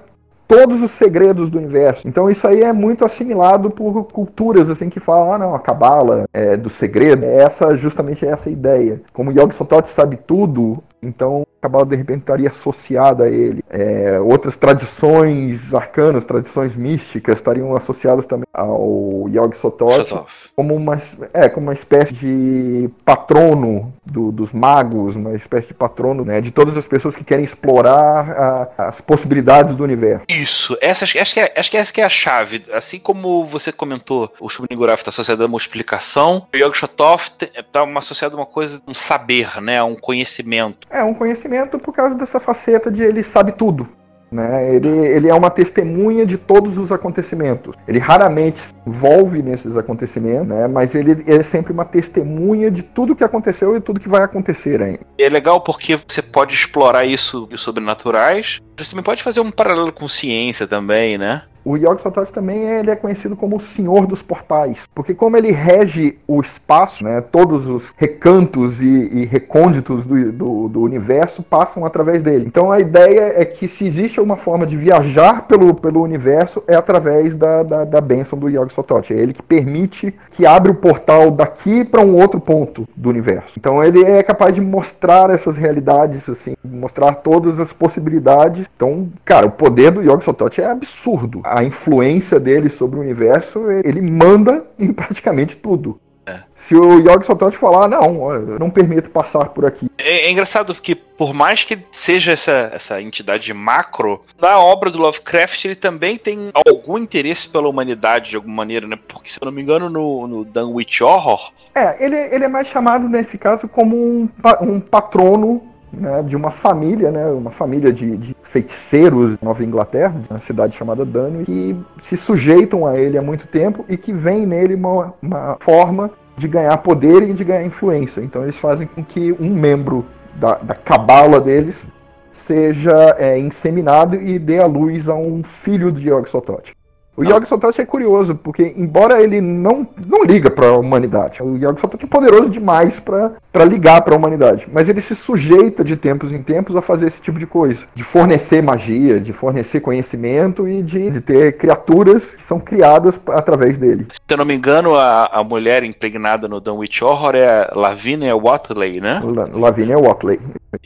todos 0.51 0.81
os 0.81 0.91
segredos 0.91 1.49
do 1.49 1.57
universo. 1.57 2.05
Então 2.05 2.29
isso 2.29 2.45
aí 2.45 2.61
é 2.61 2.73
muito 2.73 3.05
assimilado 3.05 3.69
por 3.69 4.03
culturas 4.03 4.69
assim 4.69 4.89
que 4.89 4.99
falam, 4.99 5.31
ah 5.31 5.37
não, 5.37 5.55
a 5.55 5.59
cabala 5.59 6.25
é 6.33 6.57
do 6.57 6.69
segredo, 6.69 7.23
é 7.23 7.37
essa 7.37 7.77
justamente 7.77 8.27
essa 8.27 8.49
ideia. 8.49 9.01
Como 9.13 9.31
Yog 9.31 9.55
Sothoth 9.55 9.87
sabe 9.87 10.17
tudo, 10.17 10.83
então 11.01 11.43
Cabala 11.61 11.85
de 11.85 11.95
repente 11.95 12.21
estaria 12.21 12.49
associada 12.49 13.25
a 13.25 13.29
ele. 13.29 13.63
É, 13.69 14.19
outras 14.19 14.57
tradições 14.57 15.73
arcanas, 15.73 16.25
tradições 16.25 16.75
místicas 16.75 17.37
estariam 17.37 17.75
associadas 17.75 18.25
também 18.25 18.47
ao 18.51 19.29
Yog 19.29 19.55
Sothoth 19.55 20.25
como 20.55 20.75
uma, 20.75 20.99
é, 21.33 21.47
como 21.47 21.67
uma 21.67 21.73
espécie 21.73 22.13
de 22.13 22.89
patrono 23.05 23.93
do, 24.03 24.31
dos 24.31 24.51
magos, 24.51 25.15
uma 25.15 25.33
espécie 25.33 25.67
de 25.67 25.73
patrono 25.75 26.25
né, 26.25 26.41
de 26.41 26.49
todas 26.49 26.75
as 26.75 26.85
pessoas 26.87 27.15
que 27.15 27.23
querem 27.23 27.45
explorar 27.45 28.31
a, 28.31 28.87
as 28.87 29.01
possibilidades 29.01 29.75
do 29.75 29.83
universo. 29.83 30.25
Isso, 30.27 30.75
essa, 30.81 31.05
acho, 31.05 31.33
que 31.33 31.39
é, 31.39 31.53
acho 31.55 31.69
que 31.69 31.77
essa 31.77 31.93
que 31.93 32.01
é 32.01 32.05
a 32.05 32.09
chave. 32.09 32.65
Assim 32.73 32.97
como 32.97 33.45
você 33.45 33.71
comentou, 33.71 34.33
o 34.39 34.49
Shubnigurav 34.49 34.99
está 34.99 35.09
associado 35.09 35.43
a 35.43 35.45
uma 35.45 35.57
explicação, 35.57 36.47
o 36.51 36.57
Yog 36.57 36.75
Sothoth 36.75 37.43
está 37.55 37.83
associado 37.97 38.35
a 38.35 38.39
uma 38.39 38.45
coisa, 38.47 38.81
um 38.87 38.95
saber, 38.95 39.61
né, 39.61 39.81
um 39.83 39.95
conhecimento. 39.95 40.87
É, 40.89 41.03
um 41.03 41.13
conhecimento 41.13 41.50
por 41.79 41.93
causa 41.93 42.15
dessa 42.15 42.39
faceta 42.39 42.91
de 42.91 43.01
ele 43.01 43.23
sabe 43.23 43.51
tudo. 43.51 43.87
Né? 44.31 44.73
Ele, 44.73 44.87
ele 44.87 45.27
é 45.27 45.33
uma 45.33 45.49
testemunha 45.49 46.25
de 46.25 46.37
todos 46.37 46.77
os 46.77 46.89
acontecimentos. 46.89 47.75
Ele 47.85 47.99
raramente 47.99 48.59
se 48.59 48.73
envolve 48.87 49.43
nesses 49.43 49.75
acontecimentos, 49.75 50.47
né? 50.47 50.67
mas 50.67 50.95
ele, 50.95 51.11
ele 51.27 51.41
é 51.41 51.43
sempre 51.43 51.73
uma 51.73 51.83
testemunha 51.83 52.71
de 52.71 52.81
tudo 52.81 53.15
que 53.15 53.25
aconteceu 53.25 53.75
e 53.75 53.81
tudo 53.81 53.99
que 53.99 54.07
vai 54.07 54.23
acontecer 54.23 54.81
ainda. 54.81 55.01
É 55.17 55.27
legal 55.27 55.59
porque 55.59 55.99
você 56.07 56.21
pode 56.21 56.53
explorar 56.53 57.03
isso 57.03 57.49
os 57.51 57.61
sobrenaturais. 57.61 58.61
Você 58.77 58.91
também 58.91 59.03
pode 59.03 59.21
fazer 59.21 59.41
um 59.41 59.51
paralelo 59.51 59.91
com 59.91 60.07
ciência 60.07 60.65
também, 60.65 61.17
né? 61.17 61.43
O 61.63 61.77
Yog 61.77 62.01
Sothoth 62.01 62.31
também 62.31 62.63
ele 62.63 62.89
é 62.89 62.95
conhecido 62.95 63.35
como 63.35 63.57
o 63.57 63.59
Senhor 63.59 64.07
dos 64.07 64.21
Portais, 64.21 64.79
porque 64.95 65.13
como 65.13 65.37
ele 65.37 65.51
rege 65.51 66.17
o 66.27 66.41
espaço, 66.41 67.03
né, 67.03 67.21
todos 67.21 67.67
os 67.67 67.93
recantos 67.95 68.81
e, 68.81 68.85
e 68.85 69.25
recônditos 69.25 70.05
do, 70.05 70.31
do, 70.31 70.67
do, 70.67 70.81
universo 70.81 71.43
passam 71.43 71.85
através 71.85 72.23
dele. 72.23 72.45
Então 72.47 72.71
a 72.71 72.79
ideia 72.79 73.33
é 73.37 73.45
que 73.45 73.67
se 73.67 73.85
existe 73.85 74.19
uma 74.19 74.37
forma 74.37 74.65
de 74.65 74.75
viajar 74.75 75.47
pelo, 75.47 75.75
pelo 75.75 76.01
universo 76.01 76.63
é 76.67 76.75
através 76.75 77.35
da, 77.35 77.61
da, 77.61 77.85
da 77.85 78.01
bênção 78.01 78.39
do 78.39 78.49
Yog 78.49 78.73
Sothoth. 78.73 79.11
É 79.11 79.13
ele 79.13 79.33
que 79.33 79.43
permite 79.43 80.13
que 80.31 80.45
abre 80.45 80.71
o 80.71 80.75
portal 80.75 81.29
daqui 81.29 81.85
para 81.85 82.01
um 82.01 82.15
outro 82.15 82.39
ponto 82.39 82.87
do 82.95 83.09
universo. 83.09 83.53
Então 83.59 83.83
ele 83.83 84.03
é 84.03 84.23
capaz 84.23 84.55
de 84.55 84.61
mostrar 84.61 85.29
essas 85.29 85.57
realidades, 85.57 86.27
assim, 86.27 86.55
mostrar 86.63 87.13
todas 87.15 87.59
as 87.59 87.71
possibilidades. 87.71 88.65
Então, 88.75 89.09
cara, 89.23 89.45
o 89.45 89.51
poder 89.51 89.91
do 89.91 90.01
Yog 90.01 90.23
Sothoth 90.23 90.57
é 90.57 90.65
absurdo 90.65 91.41
a 91.51 91.63
influência 91.63 92.39
dele 92.39 92.69
sobre 92.69 92.97
o 92.97 93.01
universo, 93.01 93.69
ele 93.83 94.01
manda 94.09 94.63
em 94.79 94.91
praticamente 94.93 95.55
tudo. 95.57 95.99
É. 96.25 96.39
Se 96.55 96.75
o 96.75 96.99
Yogi 96.99 97.25
Sothoth 97.25 97.53
falar, 97.53 97.87
não, 97.87 98.31
eu 98.31 98.59
não 98.59 98.69
permito 98.69 99.09
passar 99.09 99.45
por 99.49 99.65
aqui. 99.65 99.89
É, 99.97 100.27
é, 100.27 100.31
engraçado 100.31 100.73
porque, 100.73 100.93
por 100.95 101.33
mais 101.33 101.63
que 101.63 101.79
seja 101.91 102.31
essa, 102.33 102.71
essa 102.73 103.01
entidade 103.01 103.51
macro, 103.53 104.21
na 104.39 104.59
obra 104.59 104.91
do 104.91 104.99
Lovecraft 104.99 105.65
ele 105.65 105.75
também 105.75 106.17
tem 106.17 106.51
algum 106.53 106.97
interesse 106.97 107.49
pela 107.49 107.67
humanidade 107.67 108.29
de 108.29 108.35
alguma 108.35 108.55
maneira, 108.55 108.87
né? 108.87 108.97
Porque, 109.07 109.29
se 109.29 109.39
eu 109.41 109.45
não 109.45 109.51
me 109.51 109.61
engano, 109.61 109.89
no, 109.89 110.27
no 110.27 110.45
Dunwich 110.45 111.03
Horror. 111.03 111.51
É, 111.73 112.03
ele, 112.03 112.15
ele 112.15 112.45
é 112.45 112.47
mais 112.47 112.67
chamado 112.67 113.09
nesse 113.09 113.37
caso 113.37 113.67
como 113.67 113.95
um, 113.95 114.29
um 114.61 114.79
patrono 114.79 115.70
né, 115.93 116.23
de 116.23 116.35
uma 116.35 116.51
família, 116.51 117.11
né, 117.11 117.27
uma 117.27 117.51
família 117.51 117.91
de, 117.91 118.17
de 118.17 118.35
feiticeiros 118.41 119.31
de 119.31 119.39
Nova 119.43 119.63
Inglaterra, 119.63 120.15
uma 120.29 120.39
cidade 120.39 120.75
chamada 120.75 121.05
Dano, 121.05 121.43
que 121.43 121.75
se 122.01 122.15
sujeitam 122.15 122.87
a 122.87 122.97
ele 122.97 123.17
há 123.17 123.21
muito 123.21 123.47
tempo 123.47 123.85
e 123.89 123.97
que 123.97 124.13
vem 124.13 124.45
nele 124.45 124.75
uma, 124.75 125.13
uma 125.21 125.57
forma 125.59 126.11
de 126.37 126.47
ganhar 126.47 126.77
poder 126.77 127.23
e 127.23 127.33
de 127.33 127.43
ganhar 127.43 127.65
influência. 127.65 128.21
Então 128.21 128.43
eles 128.43 128.57
fazem 128.57 128.87
com 128.87 129.03
que 129.03 129.31
um 129.33 129.49
membro 129.49 130.05
da, 130.35 130.55
da 130.55 130.73
cabala 130.73 131.39
deles 131.39 131.85
seja 132.31 133.15
é, 133.19 133.37
inseminado 133.37 134.15
e 134.15 134.39
dê 134.39 134.59
a 134.59 134.65
luz 134.65 135.09
a 135.09 135.15
um 135.15 135.43
filho 135.43 135.91
de 135.91 136.09
Yog 136.09 136.29
Sothoth. 136.29 136.71
O 137.15 137.25
Yogi 137.25 137.45
Sothoth 137.45 137.77
é 137.77 137.85
curioso, 137.85 138.35
porque 138.35 138.73
embora 138.77 139.21
ele 139.21 139.41
não, 139.41 139.85
não 140.07 140.23
liga 140.23 140.49
para 140.49 140.69
a 140.69 140.77
humanidade, 140.77 141.43
o 141.43 141.57
Yogi 141.57 141.81
Sothoth 141.81 142.03
é 142.03 142.07
poderoso 142.07 142.49
demais 142.49 142.95
para 143.01 143.65
ligar 143.65 144.01
para 144.01 144.15
a 144.15 144.17
humanidade, 144.17 144.65
mas 144.71 144.87
ele 144.87 145.01
se 145.01 145.13
sujeita 145.13 145.83
de 145.83 145.97
tempos 145.97 146.31
em 146.31 146.41
tempos 146.41 146.73
a 146.73 146.81
fazer 146.81 147.07
esse 147.07 147.19
tipo 147.19 147.37
de 147.37 147.45
coisa, 147.45 147.83
de 147.93 148.01
fornecer 148.01 148.63
magia, 148.63 149.19
de 149.19 149.33
fornecer 149.33 149.81
conhecimento 149.81 150.67
e 150.69 150.81
de, 150.81 151.11
de 151.11 151.19
ter 151.19 151.57
criaturas 151.57 152.33
que 152.33 152.41
são 152.41 152.59
criadas 152.59 153.19
através 153.27 153.77
dele. 153.77 154.07
Se 154.31 154.35
eu 154.35 154.37
não 154.37 154.45
me 154.45 154.55
engano, 154.55 154.95
a, 154.95 155.25
a 155.25 155.43
mulher 155.43 155.83
impregnada 155.83 156.47
no 156.47 156.61
Dunwich 156.61 157.03
Horror 157.03 157.35
é 157.35 157.69
Lavinia 157.75 158.33
Watley, 158.33 159.01
né? 159.01 159.21
La, 159.25 159.45
Lavinia 159.45 159.99
Watley. 159.99 160.39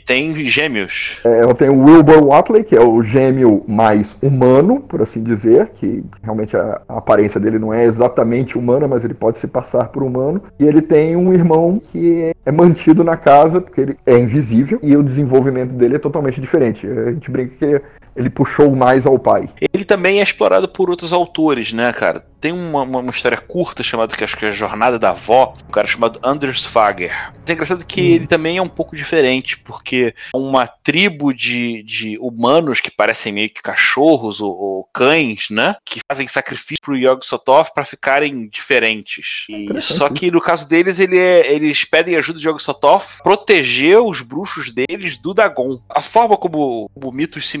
Tem 0.04 0.44
gêmeos. 0.44 1.20
É, 1.24 1.42
ela 1.42 1.54
tem 1.54 1.68
o 1.68 1.84
Wilbur 1.84 2.24
Watley, 2.24 2.64
que 2.64 2.74
é 2.74 2.80
o 2.80 3.00
gêmeo 3.04 3.62
mais 3.68 4.16
humano, 4.20 4.80
por 4.80 5.00
assim 5.00 5.22
dizer, 5.22 5.68
que 5.76 6.04
realmente 6.24 6.56
a, 6.56 6.82
a, 6.88 6.98
aparência 6.98 7.38
dele 7.38 7.56
não 7.56 7.72
é 7.72 7.84
exatamente 7.84 8.58
humana, 8.58 8.88
mas 8.88 9.04
ele 9.04 9.14
pode 9.14 9.38
se 9.38 9.46
passar 9.46 9.90
por 9.90 10.02
humano. 10.02 10.42
E 10.58 10.66
ele 10.66 10.82
tem 10.82 11.14
um 11.14 11.32
irmão 11.32 11.80
que 11.92 12.32
é 12.44 12.50
mantido 12.50 13.04
na 13.04 13.16
casa, 13.16 13.60
porque 13.60 13.80
ele 13.80 13.96
é 14.04 14.18
invisível, 14.18 14.80
e 14.82 14.96
o 14.96 15.04
desenvolvimento 15.04 15.70
dele 15.70 15.94
é 15.94 16.00
totalmente 16.00 16.40
diferente. 16.40 16.84
A 16.84 17.12
gente 17.12 17.30
brinca 17.30 17.54
que 17.60 17.82
ele 18.16 18.30
puxou 18.30 18.74
mais 18.74 19.06
ao 19.06 19.18
pai. 19.18 19.48
Ele 19.72 19.84
também 19.84 20.20
é 20.20 20.22
explorado 20.22 20.68
por 20.68 20.90
outros 20.90 21.12
autores, 21.12 21.72
né, 21.72 21.92
cara? 21.92 22.24
Tem 22.40 22.52
uma, 22.52 22.82
uma, 22.82 23.10
história 23.10 23.38
curta 23.38 23.82
chamada, 23.82 24.14
que 24.16 24.22
acho 24.22 24.36
que 24.36 24.44
é 24.44 24.48
a 24.48 24.52
Jornada 24.52 24.98
da 24.98 25.10
Avó, 25.10 25.54
um 25.68 25.70
cara 25.70 25.86
chamado 25.86 26.20
Anders 26.22 26.64
Fager. 26.64 27.32
É 27.46 27.52
engraçado 27.52 27.84
que 27.84 28.00
hum. 28.00 28.14
ele 28.14 28.26
também 28.26 28.58
é 28.58 28.62
um 28.62 28.68
pouco 28.68 28.94
diferente, 28.94 29.58
porque 29.58 30.14
é 30.34 30.36
uma 30.36 30.66
tribo 30.66 31.32
de, 31.32 31.82
de 31.82 32.18
humanos 32.18 32.80
que 32.80 32.90
parecem 32.90 33.32
meio 33.32 33.50
que 33.50 33.62
cachorros 33.62 34.40
ou, 34.40 34.56
ou 34.56 34.84
cães, 34.92 35.48
né? 35.50 35.76
Que 35.84 36.00
fazem 36.10 36.26
sacrifício 36.26 36.76
pro 36.82 36.96
Yog 36.96 37.24
Sothoth 37.24 37.72
para 37.74 37.84
ficarem 37.84 38.48
diferentes. 38.48 39.46
E, 39.48 39.80
só 39.80 40.08
que 40.08 40.30
no 40.30 40.40
caso 40.40 40.68
deles, 40.68 40.98
ele 40.98 41.18
é, 41.18 41.52
eles 41.52 41.84
pedem 41.84 42.16
ajuda 42.16 42.38
de 42.38 42.48
Yog 42.48 42.62
Sothoth 42.62 43.22
proteger 43.22 44.00
os 44.00 44.22
bruxos 44.22 44.70
deles 44.70 45.16
do 45.16 45.34
Dagon. 45.34 45.80
A 45.90 46.02
forma 46.02 46.36
como 46.36 46.90
o 46.94 47.12
mito 47.12 47.40
se 47.40 47.58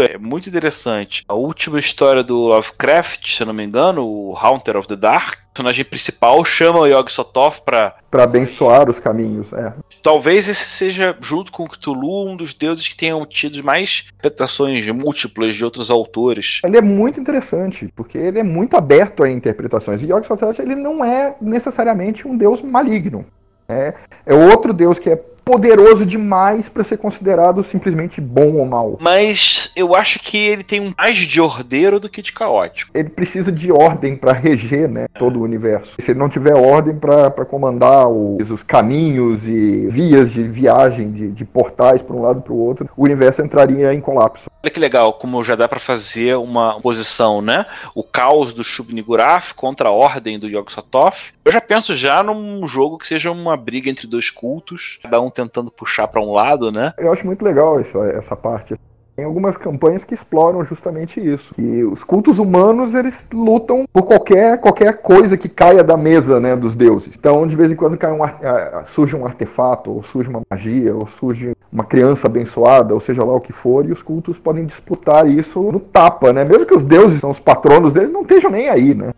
é 0.00 0.18
muito 0.18 0.48
interessante. 0.48 1.24
A 1.28 1.34
última 1.34 1.78
história 1.78 2.22
do 2.22 2.36
Lovecraft, 2.36 3.36
se 3.36 3.42
eu 3.42 3.46
não 3.46 3.54
me 3.54 3.64
engano, 3.64 4.06
o 4.06 4.36
Haunter 4.36 4.76
of 4.76 4.88
the 4.88 4.96
Dark, 4.96 5.38
o 5.38 5.54
personagem 5.54 5.84
principal 5.84 6.44
chama 6.44 6.80
o 6.80 6.86
Yog 6.86 7.10
Sothoth 7.10 7.60
para 7.64 7.94
para 8.10 8.24
abençoar 8.24 8.90
os 8.90 8.98
caminhos, 8.98 9.50
é. 9.54 9.72
Talvez 10.02 10.46
esse 10.46 10.64
seja, 10.64 11.16
junto 11.20 11.50
com 11.50 11.66
Cthulhu, 11.66 12.28
um 12.28 12.36
dos 12.36 12.52
deuses 12.52 12.86
que 12.86 12.94
tenham 12.94 13.24
tido 13.24 13.64
mais 13.64 14.04
interpretações 14.18 14.86
múltiplas 14.90 15.54
de 15.54 15.64
outros 15.64 15.90
autores. 15.90 16.60
Ele 16.62 16.76
é 16.76 16.82
muito 16.82 17.18
interessante, 17.18 17.90
porque 17.96 18.18
ele 18.18 18.38
é 18.38 18.42
muito 18.42 18.76
aberto 18.76 19.24
a 19.24 19.30
interpretações. 19.30 20.02
E 20.02 20.06
Yog 20.06 20.26
Sothoth, 20.26 20.58
ele 20.58 20.74
não 20.74 21.02
é 21.02 21.34
necessariamente 21.40 22.28
um 22.28 22.36
deus 22.36 22.60
maligno. 22.60 23.24
É, 23.68 23.94
é 24.26 24.34
outro 24.34 24.72
deus 24.72 24.98
que 24.98 25.08
é 25.08 25.16
poderoso 25.44 26.04
demais 26.04 26.68
para 26.68 26.84
ser 26.84 26.96
considerado 26.98 27.62
simplesmente 27.64 28.20
bom 28.20 28.54
ou 28.54 28.66
mal. 28.66 28.98
Mas 29.00 29.70
eu 29.76 29.94
acho 29.94 30.18
que 30.18 30.38
ele 30.38 30.64
tem 30.64 30.80
um 30.80 30.92
mais 30.96 31.16
de 31.16 31.40
ordeiro 31.40 31.98
do 31.98 32.08
que 32.08 32.22
de 32.22 32.32
caótico. 32.32 32.90
Ele 32.94 33.08
precisa 33.08 33.50
de 33.50 33.70
ordem 33.72 34.16
para 34.16 34.32
reger, 34.32 34.88
né, 34.88 35.06
todo 35.14 35.38
o 35.38 35.42
universo. 35.42 35.94
Se 36.00 36.12
ele 36.12 36.18
não 36.18 36.28
tiver 36.28 36.54
ordem 36.54 36.94
para 36.94 37.44
comandar 37.44 38.08
os, 38.08 38.50
os, 38.50 38.62
caminhos 38.62 39.46
e 39.46 39.86
vias 39.88 40.30
de 40.30 40.42
viagem 40.44 41.10
de, 41.10 41.28
de 41.28 41.44
portais 41.44 42.00
para 42.02 42.16
um 42.16 42.22
lado 42.22 42.42
para 42.42 42.52
o 42.52 42.58
outro, 42.58 42.88
o 42.96 43.04
universo 43.04 43.42
entraria 43.42 43.92
em 43.92 44.00
colapso. 44.00 44.50
Olha 44.62 44.70
que 44.70 44.78
legal, 44.78 45.14
como 45.14 45.42
já 45.42 45.56
dá 45.56 45.68
para 45.68 45.80
fazer 45.80 46.36
uma 46.36 46.80
posição, 46.80 47.42
né? 47.42 47.66
O 47.96 48.04
caos 48.04 48.52
do 48.52 48.62
Shub-Niggurath 48.62 49.52
contra 49.56 49.88
a 49.88 49.92
ordem 49.92 50.38
do 50.38 50.48
Yog-Sothoth. 50.48 51.32
Eu 51.44 51.50
já 51.50 51.60
penso 51.60 51.96
já 51.96 52.22
num 52.22 52.64
jogo 52.68 52.96
que 52.96 53.08
seja 53.08 53.32
uma 53.32 53.56
briga 53.56 53.90
entre 53.90 54.06
dois 54.06 54.30
cultos, 54.30 55.00
cada 55.02 55.20
um 55.20 55.30
tentando 55.30 55.68
puxar 55.68 56.06
para 56.06 56.22
um 56.22 56.32
lado, 56.32 56.70
né? 56.70 56.92
Eu 56.96 57.12
acho 57.12 57.26
muito 57.26 57.44
legal 57.44 57.80
essa, 57.80 57.98
essa 58.10 58.36
parte. 58.36 58.76
Tem 59.14 59.26
algumas 59.26 59.58
campanhas 59.58 60.04
que 60.04 60.14
exploram 60.14 60.64
justamente 60.64 61.20
isso. 61.20 61.54
Que 61.54 61.84
os 61.84 62.02
cultos 62.02 62.38
humanos, 62.38 62.94
eles 62.94 63.26
lutam 63.32 63.84
por 63.92 64.04
qualquer, 64.04 64.58
qualquer 64.58 65.02
coisa 65.02 65.36
que 65.36 65.50
caia 65.50 65.84
da 65.84 65.98
mesa 65.98 66.40
né, 66.40 66.56
dos 66.56 66.74
deuses. 66.74 67.14
Então, 67.14 67.46
de 67.46 67.54
vez 67.54 67.70
em 67.70 67.76
quando 67.76 67.94
um, 67.94 68.86
surge 68.86 69.14
um 69.14 69.26
artefato, 69.26 69.90
ou 69.90 70.02
surge 70.02 70.30
uma 70.30 70.40
magia, 70.50 70.94
ou 70.94 71.06
surge 71.06 71.52
uma 71.70 71.84
criança 71.84 72.26
abençoada, 72.26 72.94
ou 72.94 73.00
seja 73.00 73.22
lá 73.22 73.34
o 73.34 73.40
que 73.40 73.52
for, 73.52 73.86
e 73.86 73.92
os 73.92 74.02
cultos 74.02 74.38
podem 74.38 74.64
disputar 74.64 75.28
isso 75.28 75.60
no 75.60 75.80
tapa, 75.80 76.32
né? 76.32 76.44
Mesmo 76.44 76.64
que 76.64 76.74
os 76.74 76.82
deuses 76.82 77.20
são 77.20 77.30
os 77.30 77.38
patronos 77.38 77.92
deles, 77.92 78.12
não 78.12 78.22
estejam 78.22 78.50
nem 78.50 78.68
aí, 78.70 78.94
né? 78.94 79.12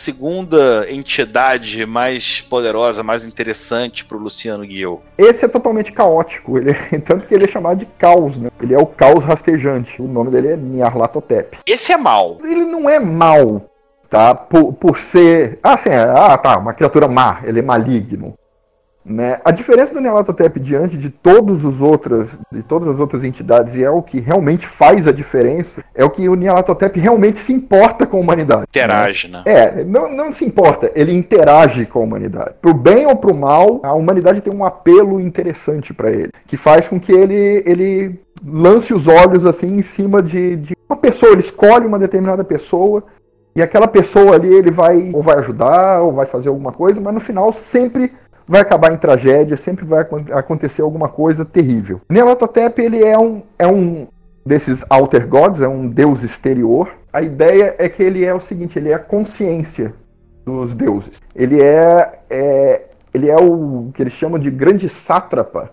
Segunda 0.00 0.86
entidade 0.90 1.84
mais 1.84 2.40
poderosa, 2.40 3.02
mais 3.02 3.24
interessante 3.24 4.04
para 4.04 4.16
o 4.16 4.20
Luciano 4.20 4.64
Guiel? 4.64 5.02
Esse 5.16 5.44
é 5.44 5.48
totalmente 5.48 5.92
caótico, 5.92 6.56
ele 6.56 6.70
é, 6.70 6.98
tanto 7.04 7.26
que 7.26 7.34
ele 7.34 7.44
é 7.44 7.48
chamado 7.48 7.78
de 7.78 7.86
caos, 7.86 8.38
né? 8.38 8.48
Ele 8.60 8.74
é 8.74 8.78
o 8.78 8.86
caos 8.86 9.24
rastejante. 9.24 10.00
O 10.00 10.08
nome 10.08 10.30
dele 10.30 10.48
é 10.48 10.56
Nyarlathotep. 10.56 11.58
Esse 11.66 11.92
é 11.92 11.96
mal. 11.96 12.38
Ele 12.42 12.64
não 12.64 12.88
é 12.88 12.98
mal, 12.98 13.70
tá? 14.08 14.34
Por, 14.34 14.72
por 14.72 14.98
ser, 15.00 15.58
ah, 15.62 15.76
sim, 15.76 15.90
é, 15.90 16.00
ah, 16.00 16.36
tá, 16.38 16.58
uma 16.58 16.72
criatura 16.72 17.06
má, 17.06 17.40
ele 17.44 17.60
é 17.60 17.62
maligno. 17.62 18.34
Né? 19.10 19.40
A 19.44 19.50
diferença 19.50 19.92
do 19.92 20.00
Nyarlathotep 20.00 20.60
diante 20.60 20.96
de 20.96 21.10
todos 21.10 21.64
os 21.64 21.80
outras, 21.80 22.38
de 22.50 22.62
todas 22.62 22.88
as 22.88 23.00
outras 23.00 23.24
entidades, 23.24 23.74
e 23.74 23.82
é 23.82 23.90
o 23.90 24.02
que 24.02 24.20
realmente 24.20 24.68
faz 24.68 25.06
a 25.08 25.10
diferença, 25.10 25.82
é 25.92 26.04
o 26.04 26.10
que 26.10 26.28
o 26.28 26.36
Nyarlathotep 26.36 26.98
realmente 27.00 27.40
se 27.40 27.52
importa 27.52 28.06
com 28.06 28.18
a 28.18 28.20
humanidade. 28.20 28.66
Interage, 28.68 29.26
né? 29.26 29.42
É, 29.44 29.82
não, 29.82 30.08
não 30.14 30.32
se 30.32 30.44
importa, 30.44 30.92
ele 30.94 31.12
interage 31.12 31.86
com 31.86 31.98
a 31.98 32.02
humanidade. 32.02 32.54
Pro 32.62 32.72
bem 32.72 33.04
ou 33.04 33.16
pro 33.16 33.34
mal, 33.34 33.80
a 33.82 33.92
humanidade 33.94 34.40
tem 34.40 34.54
um 34.54 34.64
apelo 34.64 35.20
interessante 35.20 35.92
para 35.92 36.10
ele, 36.12 36.30
que 36.46 36.56
faz 36.56 36.86
com 36.86 37.00
que 37.00 37.10
ele, 37.10 37.64
ele 37.66 38.20
lance 38.46 38.94
os 38.94 39.08
olhos 39.08 39.44
assim 39.44 39.66
em 39.66 39.82
cima 39.82 40.22
de, 40.22 40.54
de 40.54 40.76
uma 40.88 40.96
pessoa, 40.96 41.32
ele 41.32 41.40
escolhe 41.40 41.84
uma 41.84 41.98
determinada 41.98 42.44
pessoa 42.44 43.02
e 43.56 43.60
aquela 43.60 43.88
pessoa 43.88 44.36
ali 44.36 44.54
ele 44.54 44.70
vai 44.70 45.10
ou 45.12 45.20
vai 45.20 45.38
ajudar 45.38 46.00
ou 46.00 46.12
vai 46.12 46.26
fazer 46.26 46.48
alguma 46.48 46.70
coisa, 46.70 47.00
mas 47.00 47.12
no 47.12 47.20
final 47.20 47.52
sempre 47.52 48.12
vai 48.50 48.62
acabar 48.62 48.92
em 48.92 48.96
tragédia, 48.96 49.56
sempre 49.56 49.84
vai 49.84 50.04
acontecer 50.32 50.82
alguma 50.82 51.08
coisa 51.08 51.44
terrível. 51.44 52.00
Nyarlathotep 52.10 52.82
ele 52.82 53.04
é 53.04 53.16
um, 53.16 53.42
é 53.56 53.64
um 53.64 54.08
desses 54.44 54.84
alter 54.90 55.28
gods, 55.28 55.60
é 55.60 55.68
um 55.68 55.86
deus 55.86 56.24
exterior. 56.24 56.90
A 57.12 57.22
ideia 57.22 57.76
é 57.78 57.88
que 57.88 58.02
ele 58.02 58.24
é 58.24 58.34
o 58.34 58.40
seguinte, 58.40 58.76
ele 58.76 58.88
é 58.88 58.94
a 58.94 58.98
consciência 58.98 59.94
dos 60.44 60.74
deuses. 60.74 61.22
Ele 61.32 61.62
é, 61.62 62.18
é 62.28 62.86
ele 63.14 63.30
é 63.30 63.36
o 63.36 63.92
que 63.94 64.02
eles 64.02 64.12
chamam 64.12 64.36
de 64.36 64.50
grande 64.50 64.88
sátrapa 64.88 65.70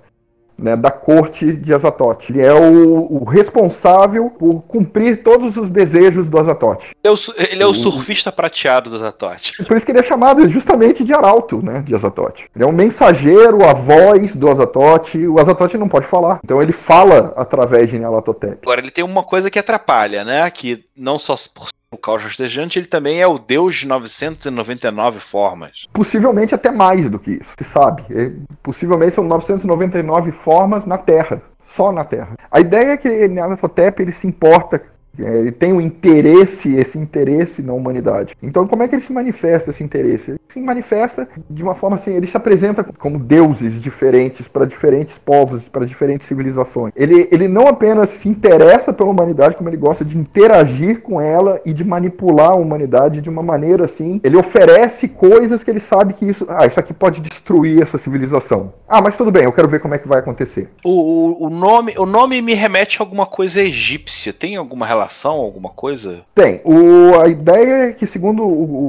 né, 0.58 0.76
da 0.76 0.90
corte 0.92 1.54
de 1.54 1.74
Azatote. 1.74 2.32
Ele 2.32 2.42
é 2.42 2.54
o, 2.54 3.22
o, 3.22 3.24
responsável 3.24 4.30
por 4.30 4.62
cumprir 4.64 5.24
todos 5.24 5.56
os 5.58 5.70
desejos 5.70 6.30
do 6.30 6.40
Azatote. 6.40 6.96
Ele 7.04 7.14
é 7.14 7.16
o, 7.16 7.18
ele 7.52 7.64
é 7.64 7.68
o 7.68 7.74
surfista 7.74 8.32
prateado 8.32 8.90
do 8.90 8.96
Azatote. 8.96 9.64
Por 9.64 9.78
isso 9.78 9.86
que 9.86 9.92
ele 9.92 10.00
é 10.00 10.04
chamado 10.04 10.48
justamente 10.50 11.04
de 11.04 11.14
Arauto, 11.14 11.64
né, 11.64 11.82
de 11.82 11.94
Azatote. 11.94 12.50
Ele 12.56 12.64
é 12.64 12.68
um 12.68 12.72
mensageiro, 12.72 13.64
a 13.64 13.74
voz 13.74 14.36
do 14.36 14.50
Azatote. 14.50 15.28
O 15.28 15.40
Azatote 15.40 15.78
não 15.78 15.88
pode 15.88 16.08
falar, 16.08 16.40
então 16.44 16.62
ele 16.62 16.74
fala 16.74 17.34
através 17.36 17.90
de 17.90 18.00
Nyarlathotep. 18.00 18.60
Agora, 18.64 18.82
ele 18.82 18.92
tem 18.92 19.04
uma 19.04 19.24
coisa 19.24 19.50
que 19.50 19.60
atrapalha, 19.60 20.24
né, 20.24 20.50
que 20.50 20.86
não 20.96 21.20
só 21.20 21.36
por 21.54 21.68
o 21.92 21.98
caos 21.98 22.22
rastejante, 22.22 22.78
ele 22.78 22.88
também 22.88 23.22
é 23.22 23.28
o 23.28 23.38
deus 23.38 23.76
de 23.76 23.88
999 23.88 25.20
formas. 25.20 25.86
Possivelmente 25.94 26.54
até 26.54 26.70
mais 26.70 27.10
do 27.10 27.18
que 27.18 27.32
isso, 27.32 27.54
se 27.58 27.64
sabe. 27.64 28.04
É, 28.10 28.32
possivelmente 28.62 29.16
são 29.16 29.24
999 29.24 30.32
formas 30.32 30.86
na 30.86 30.98
Terra, 30.98 31.42
só 31.66 31.92
na 31.92 32.04
Terra. 32.04 32.36
A 32.52 32.60
ideia 32.60 32.92
é 32.92 32.98
que 32.98 33.28
Nyarlathotep 33.28 34.02
ele 34.02 34.12
se 34.12 34.28
importa 34.28 34.82
ele 35.18 35.52
tem 35.52 35.74
um 35.74 35.82
interesse, 35.82 36.76
esse 36.76 36.98
interesse 36.98 37.62
na 37.62 37.74
humanidade. 37.74 38.36
Então, 38.42 38.68
como 38.68 38.84
é 38.84 38.88
que 38.88 38.96
ele 38.96 39.02
se 39.02 39.14
manifesta 39.14 39.72
esse 39.72 39.84
interesse? 39.84 40.32
Ele 40.32 40.40
se 40.48 40.60
manifesta 40.60 41.28
de 41.50 41.64
uma 41.64 41.76
forma 41.76 41.96
assim, 41.96 42.12
ele 42.12 42.28
se 42.28 42.38
apresenta 42.38 42.84
como 42.84 43.20
deuses 43.20 43.82
diferentes 43.82 44.48
para 44.48 44.66
diferentes 44.66 45.18
povos, 45.18 45.68
para 45.68 45.86
diferentes 45.86 46.28
civilizações. 46.28 46.94
Ele, 46.96 47.28
ele 47.32 47.48
não 47.48 47.68
apenas 47.68 48.10
se 48.10 48.30
interessa 48.30 48.94
pela 48.94 49.10
humanidade, 49.10 49.56
como 49.56 49.70
ele 49.70 49.78
gosta 49.78 50.06
de 50.06 50.18
interagir 50.18 51.02
com 51.02 51.20
ela 51.20 51.60
e 51.66 51.74
de 51.74 51.84
manipular 51.84 52.52
a 52.52 52.56
humanidade 52.56 53.22
de 53.22 53.30
uma 53.30 53.44
maneira 53.44 53.86
assim. 53.86 54.20
Ele 54.24 54.38
oferece 54.38 55.08
coisas 55.08 55.64
que 55.64 55.72
ele 55.72 55.80
sabe 55.80 56.14
que 56.14 56.26
isso, 56.26 56.46
ah, 56.50 56.66
isso 56.66 56.80
aqui 56.80 56.94
pode 56.94 57.22
destruir 57.22 57.82
essa 57.82 57.98
civilização. 57.98 58.74
Ah, 58.88 59.02
mas 59.02 59.18
tudo 59.18 59.32
bem, 59.32 59.44
eu 59.44 59.54
quero 59.54 59.68
ver 59.68 59.80
como 59.80 59.94
é 59.94 59.98
que 59.98 60.08
vai 60.08 60.20
acontecer. 60.20 60.70
O, 60.84 60.90
o, 60.90 61.48
o 61.48 61.50
nome, 61.50 61.94
o 61.98 62.06
nome 62.06 62.42
me 62.42 62.54
remete 62.54 63.00
a 63.00 63.04
alguma 63.04 63.26
coisa 63.26 63.62
egípcia. 63.62 64.34
Tem 64.34 64.56
alguma 64.56 64.86
relação? 64.86 65.07
Alguma 65.32 65.70
coisa? 65.70 66.22
Tem. 66.34 66.62
O, 66.64 67.20
a 67.20 67.28
ideia 67.28 67.90
é 67.90 67.94
que, 67.94 68.06
segundo 68.06 68.44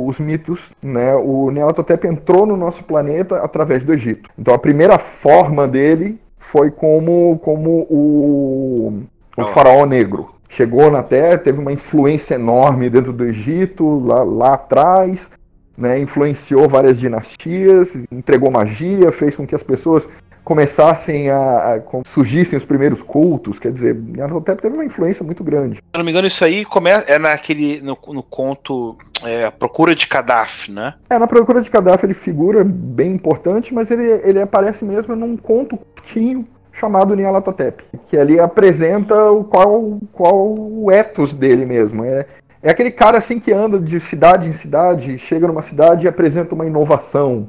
os 0.06 0.18
mitos, 0.18 0.70
né, 0.82 1.14
o 1.14 1.50
Nyarlathotep 1.50 2.06
entrou 2.06 2.46
no 2.46 2.56
nosso 2.56 2.84
planeta 2.84 3.36
através 3.36 3.84
do 3.84 3.92
Egito. 3.92 4.30
Então 4.38 4.54
a 4.54 4.58
primeira 4.58 4.98
forma 4.98 5.66
dele 5.66 6.18
foi 6.38 6.70
como, 6.70 7.38
como 7.42 7.86
o, 7.90 9.02
o 9.36 9.42
oh. 9.42 9.46
faraó 9.46 9.84
negro. 9.84 10.30
Chegou 10.48 10.90
na 10.90 11.02
Terra, 11.02 11.38
teve 11.38 11.58
uma 11.58 11.72
influência 11.72 12.34
enorme 12.34 12.88
dentro 12.88 13.12
do 13.12 13.24
Egito, 13.24 14.02
lá, 14.04 14.22
lá 14.22 14.54
atrás, 14.54 15.28
né, 15.76 16.00
influenciou 16.00 16.68
várias 16.68 16.98
dinastias, 16.98 17.94
entregou 18.10 18.50
magia, 18.50 19.12
fez 19.12 19.36
com 19.36 19.46
que 19.46 19.54
as 19.54 19.62
pessoas 19.62 20.08
começassem 20.48 21.28
a, 21.28 21.74
a, 21.74 21.80
surgissem 22.06 22.56
os 22.56 22.64
primeiros 22.64 23.02
cultos, 23.02 23.58
quer 23.58 23.70
dizer, 23.70 23.94
Nyarlathotep 23.94 24.62
teve 24.62 24.74
uma 24.74 24.84
influência 24.84 25.22
muito 25.22 25.44
grande. 25.44 25.76
Se 25.76 25.82
não 25.94 26.02
me 26.02 26.10
engano, 26.10 26.26
isso 26.26 26.42
aí 26.42 26.64
começa 26.64 27.04
é 27.06 27.18
naquele 27.18 27.82
no, 27.82 27.98
no 28.08 28.22
conto 28.22 28.96
é, 29.22 29.44
a 29.44 29.52
Procura 29.52 29.94
de 29.94 30.06
Kadhafi, 30.06 30.72
né? 30.72 30.94
É, 31.10 31.18
na 31.18 31.26
Procura 31.26 31.60
de 31.60 31.68
Kadhafi 31.68 32.06
ele 32.06 32.14
figura 32.14 32.64
bem 32.64 33.12
importante, 33.12 33.74
mas 33.74 33.90
ele, 33.90 34.04
ele 34.24 34.40
aparece 34.40 34.86
mesmo 34.86 35.14
num 35.14 35.36
conto 35.36 35.76
curtinho 35.76 36.48
chamado 36.72 37.14
Nyarlathotep, 37.14 37.84
que 38.06 38.16
ali 38.16 38.40
apresenta 38.40 39.30
o 39.30 39.44
qual, 39.44 39.98
qual 40.14 40.54
o 40.58 40.90
ethos 40.90 41.34
dele 41.34 41.66
mesmo. 41.66 42.06
É, 42.06 42.24
é 42.62 42.70
aquele 42.70 42.90
cara 42.90 43.18
assim 43.18 43.38
que 43.38 43.52
anda 43.52 43.78
de 43.78 44.00
cidade 44.00 44.48
em 44.48 44.54
cidade, 44.54 45.18
chega 45.18 45.46
numa 45.46 45.62
cidade 45.62 46.06
e 46.06 46.08
apresenta 46.08 46.54
uma 46.54 46.66
inovação, 46.66 47.48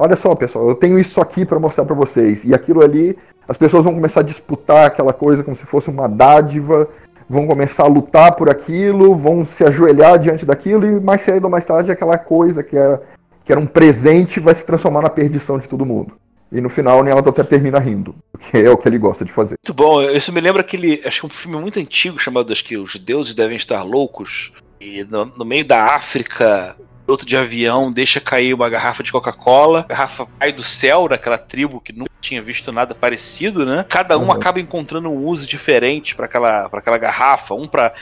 olha 0.00 0.16
só, 0.16 0.34
pessoal, 0.34 0.68
eu 0.68 0.74
tenho 0.74 0.98
isso 0.98 1.20
aqui 1.20 1.44
para 1.44 1.60
mostrar 1.60 1.84
para 1.84 1.94
vocês. 1.94 2.42
E 2.44 2.54
aquilo 2.54 2.82
ali, 2.82 3.16
as 3.46 3.56
pessoas 3.56 3.84
vão 3.84 3.94
começar 3.94 4.20
a 4.20 4.24
disputar 4.24 4.86
aquela 4.86 5.12
coisa 5.12 5.44
como 5.44 5.56
se 5.56 5.66
fosse 5.66 5.90
uma 5.90 6.08
dádiva, 6.08 6.88
vão 7.28 7.46
começar 7.46 7.84
a 7.84 7.88
lutar 7.88 8.34
por 8.34 8.48
aquilo, 8.48 9.14
vão 9.14 9.44
se 9.44 9.62
ajoelhar 9.62 10.18
diante 10.18 10.46
daquilo, 10.46 10.86
e 10.86 11.00
mais 11.00 11.20
cedo 11.20 11.44
ou 11.44 11.50
mais 11.50 11.64
tarde 11.64 11.92
aquela 11.92 12.16
coisa 12.16 12.62
que 12.62 12.76
era, 12.76 13.02
que 13.44 13.52
era 13.52 13.60
um 13.60 13.66
presente 13.66 14.40
vai 14.40 14.54
se 14.54 14.64
transformar 14.64 15.02
na 15.02 15.10
perdição 15.10 15.58
de 15.58 15.68
todo 15.68 15.84
mundo. 15.84 16.14
E 16.50 16.60
no 16.60 16.68
final 16.68 17.04
Nealdo 17.04 17.30
até 17.30 17.44
termina 17.44 17.78
rindo, 17.78 18.14
que 18.50 18.58
é 18.58 18.70
o 18.70 18.76
que 18.76 18.88
ele 18.88 18.98
gosta 18.98 19.24
de 19.24 19.30
fazer. 19.30 19.56
Muito 19.64 19.74
bom, 19.74 20.02
isso 20.02 20.32
me 20.32 20.40
lembra 20.40 20.62
aquele, 20.62 21.00
acho 21.04 21.20
que 21.20 21.26
um 21.26 21.30
filme 21.30 21.56
muito 21.58 21.78
antigo 21.78 22.18
chamado 22.18 22.50
Acho 22.50 22.64
que 22.64 22.76
Os 22.76 22.96
Deuses 22.96 23.34
Devem 23.34 23.56
Estar 23.56 23.84
Loucos. 23.84 24.52
E 24.80 25.04
no, 25.04 25.26
no 25.26 25.44
meio 25.44 25.64
da 25.64 25.84
África, 25.84 26.74
piloto 27.10 27.26
de 27.26 27.36
avião 27.36 27.90
deixa 27.90 28.20
cair 28.20 28.54
uma 28.54 28.68
garrafa 28.70 29.02
de 29.02 29.10
Coca-Cola, 29.10 29.84
garrafa 29.88 30.28
cai 30.38 30.52
do 30.52 30.62
céu 30.62 31.08
daquela 31.08 31.36
tribo 31.36 31.80
que 31.80 31.92
nunca 31.92 32.10
tinha 32.20 32.40
visto 32.40 32.70
nada 32.70 32.94
parecido, 32.94 33.66
né? 33.66 33.84
Cada 33.88 34.16
um 34.16 34.26
uhum. 34.26 34.32
acaba 34.32 34.60
encontrando 34.60 35.10
um 35.10 35.26
uso 35.26 35.44
diferente 35.46 36.14
para 36.14 36.26
aquela, 36.26 36.66
aquela 36.72 36.98
garrafa, 36.98 37.54
um 37.54 37.66
para 37.66 37.92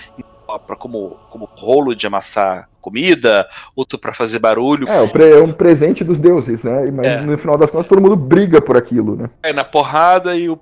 para 0.57 0.77
como, 0.77 1.17
como 1.31 1.47
rolo 1.57 1.95
de 1.95 2.07
amassar 2.07 2.69
comida, 2.81 3.47
outro 3.77 3.99
para 3.99 4.15
fazer 4.15 4.39
barulho. 4.39 4.89
É, 4.89 5.39
é 5.39 5.43
um 5.43 5.53
presente 5.53 6.03
dos 6.03 6.19
deuses, 6.19 6.63
né? 6.63 6.91
Mas 6.91 7.07
é. 7.07 7.21
no 7.21 7.37
final 7.37 7.59
das 7.59 7.71
contas 7.71 7.87
todo 7.87 8.01
mundo 8.01 8.17
briga 8.17 8.63
por 8.63 8.77
aquilo, 8.77 9.17
né? 9.17 9.29
É, 9.43 9.53
na 9.53 9.65
porrada 9.65 10.37
e 10.37 10.49
o 10.49 10.59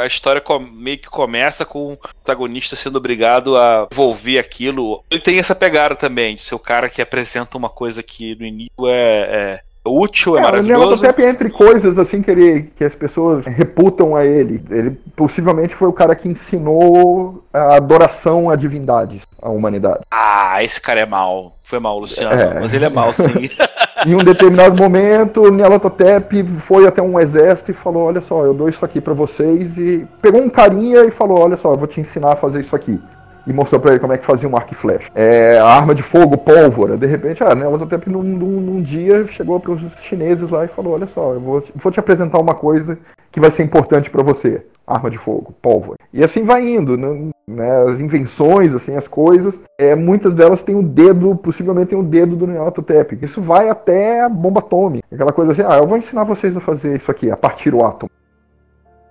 a 0.00 0.06
história 0.06 0.42
meio 0.72 0.98
que 0.98 1.08
começa 1.08 1.64
com 1.64 1.92
o 1.92 1.96
protagonista 1.96 2.76
sendo 2.76 2.96
obrigado 2.96 3.56
a 3.56 3.88
envolver 3.92 4.38
aquilo. 4.38 5.02
Ele 5.10 5.20
tem 5.20 5.38
essa 5.38 5.54
pegada 5.54 5.94
também, 5.94 6.36
de 6.36 6.42
ser 6.42 6.54
o 6.54 6.58
cara 6.58 6.88
que 6.88 7.02
apresenta 7.02 7.58
uma 7.58 7.68
coisa 7.68 8.02
que 8.02 8.34
no 8.36 8.46
início 8.46 8.86
é, 8.86 8.92
é 8.92 9.60
útil, 9.86 10.36
é, 10.36 10.40
é 10.40 10.42
maravilhoso. 10.42 11.04
O 11.04 11.22
entre 11.22 11.50
coisas 11.50 11.98
assim 11.98 12.22
que, 12.22 12.30
ele, 12.30 12.70
que 12.76 12.84
as 12.84 12.94
pessoas 12.94 13.46
reputam 13.46 14.14
a 14.16 14.24
ele. 14.24 14.62
Ele 14.70 14.90
possivelmente 15.14 15.74
foi 15.74 15.88
o 15.88 15.92
cara 15.92 16.14
que 16.14 16.28
ensinou 16.28 17.44
a 17.52 17.76
adoração 17.76 18.50
a 18.50 18.56
divindades 18.56 19.22
à 19.40 19.48
humanidade. 19.48 20.00
Ah, 20.10 20.62
esse 20.62 20.80
cara 20.80 21.00
é 21.00 21.06
mal. 21.06 21.56
Foi 21.64 21.78
mal, 21.78 21.98
Luciano. 21.98 22.32
É. 22.32 22.60
Mas 22.60 22.72
ele 22.72 22.84
é 22.84 22.88
mal, 22.88 23.12
sim. 23.12 23.24
em 24.06 24.14
um 24.14 24.18
determinado 24.18 24.80
momento, 24.80 25.50
Nyarlathotep 25.50 26.44
foi 26.60 26.86
até 26.86 27.02
um 27.02 27.18
exército 27.18 27.70
e 27.70 27.74
falou: 27.74 28.04
Olha 28.04 28.20
só, 28.20 28.44
eu 28.44 28.54
dou 28.54 28.68
isso 28.68 28.84
aqui 28.84 29.00
para 29.00 29.14
vocês. 29.14 29.76
E 29.76 30.06
pegou 30.22 30.40
um 30.40 30.48
carinha 30.48 31.04
e 31.04 31.10
falou: 31.10 31.40
Olha 31.40 31.56
só, 31.56 31.72
eu 31.72 31.78
vou 31.78 31.88
te 31.88 32.00
ensinar 32.00 32.32
a 32.32 32.36
fazer 32.36 32.60
isso 32.60 32.76
aqui 32.76 33.00
e 33.46 33.52
mostrou 33.52 33.80
para 33.80 33.92
ele 33.92 34.00
como 34.00 34.12
é 34.12 34.18
que 34.18 34.26
fazia 34.26 34.48
um 34.48 34.56
arco 34.56 34.72
e 34.72 34.76
flecha. 34.76 35.10
É, 35.14 35.58
arma 35.58 35.94
de 35.94 36.02
fogo, 36.02 36.36
pólvora. 36.36 36.96
De 36.96 37.06
repente, 37.06 37.42
ah, 37.44 37.54
né, 37.54 37.64
num, 38.06 38.22
num, 38.22 38.60
num 38.60 38.82
dia 38.82 39.26
chegou 39.28 39.60
para 39.60 39.72
os 39.72 39.80
chineses 40.02 40.50
lá 40.50 40.64
e 40.64 40.68
falou: 40.68 40.94
Olha 40.94 41.06
só, 41.06 41.34
eu 41.34 41.40
vou, 41.40 41.62
vou 41.74 41.92
te 41.92 42.00
apresentar 42.00 42.38
uma 42.38 42.54
coisa 42.54 42.98
que 43.30 43.40
vai 43.40 43.50
ser 43.50 43.62
importante 43.62 44.10
para 44.10 44.22
você. 44.22 44.64
Arma 44.86 45.10
de 45.10 45.18
fogo, 45.18 45.54
pólvora. 45.60 45.98
E 46.12 46.22
assim 46.22 46.44
vai 46.44 46.66
indo, 46.66 46.96
né? 46.96 47.30
né 47.48 47.82
as 47.90 48.00
invenções, 48.00 48.72
assim, 48.72 48.94
as 48.94 49.08
coisas, 49.08 49.60
é, 49.78 49.94
muitas 49.94 50.32
delas 50.32 50.62
têm 50.62 50.74
o 50.74 50.78
um 50.78 50.82
dedo, 50.82 51.34
possivelmente 51.36 51.88
tem 51.88 51.98
o 51.98 52.02
um 52.02 52.04
dedo 52.04 52.36
do 52.36 52.46
Nyarlathotep. 52.46 53.18
Isso 53.20 53.42
vai 53.42 53.68
até 53.68 54.22
a 54.22 54.28
bomba 54.28 54.60
atômica. 54.60 55.04
Aquela 55.12 55.32
coisa 55.32 55.52
assim, 55.52 55.62
ah, 55.66 55.78
eu 55.78 55.86
vou 55.86 55.98
ensinar 55.98 56.24
vocês 56.24 56.56
a 56.56 56.60
fazer 56.60 56.96
isso 56.96 57.10
aqui, 57.10 57.30
a 57.30 57.36
partir 57.36 57.70
do 57.70 57.84
átomo. 57.84 58.10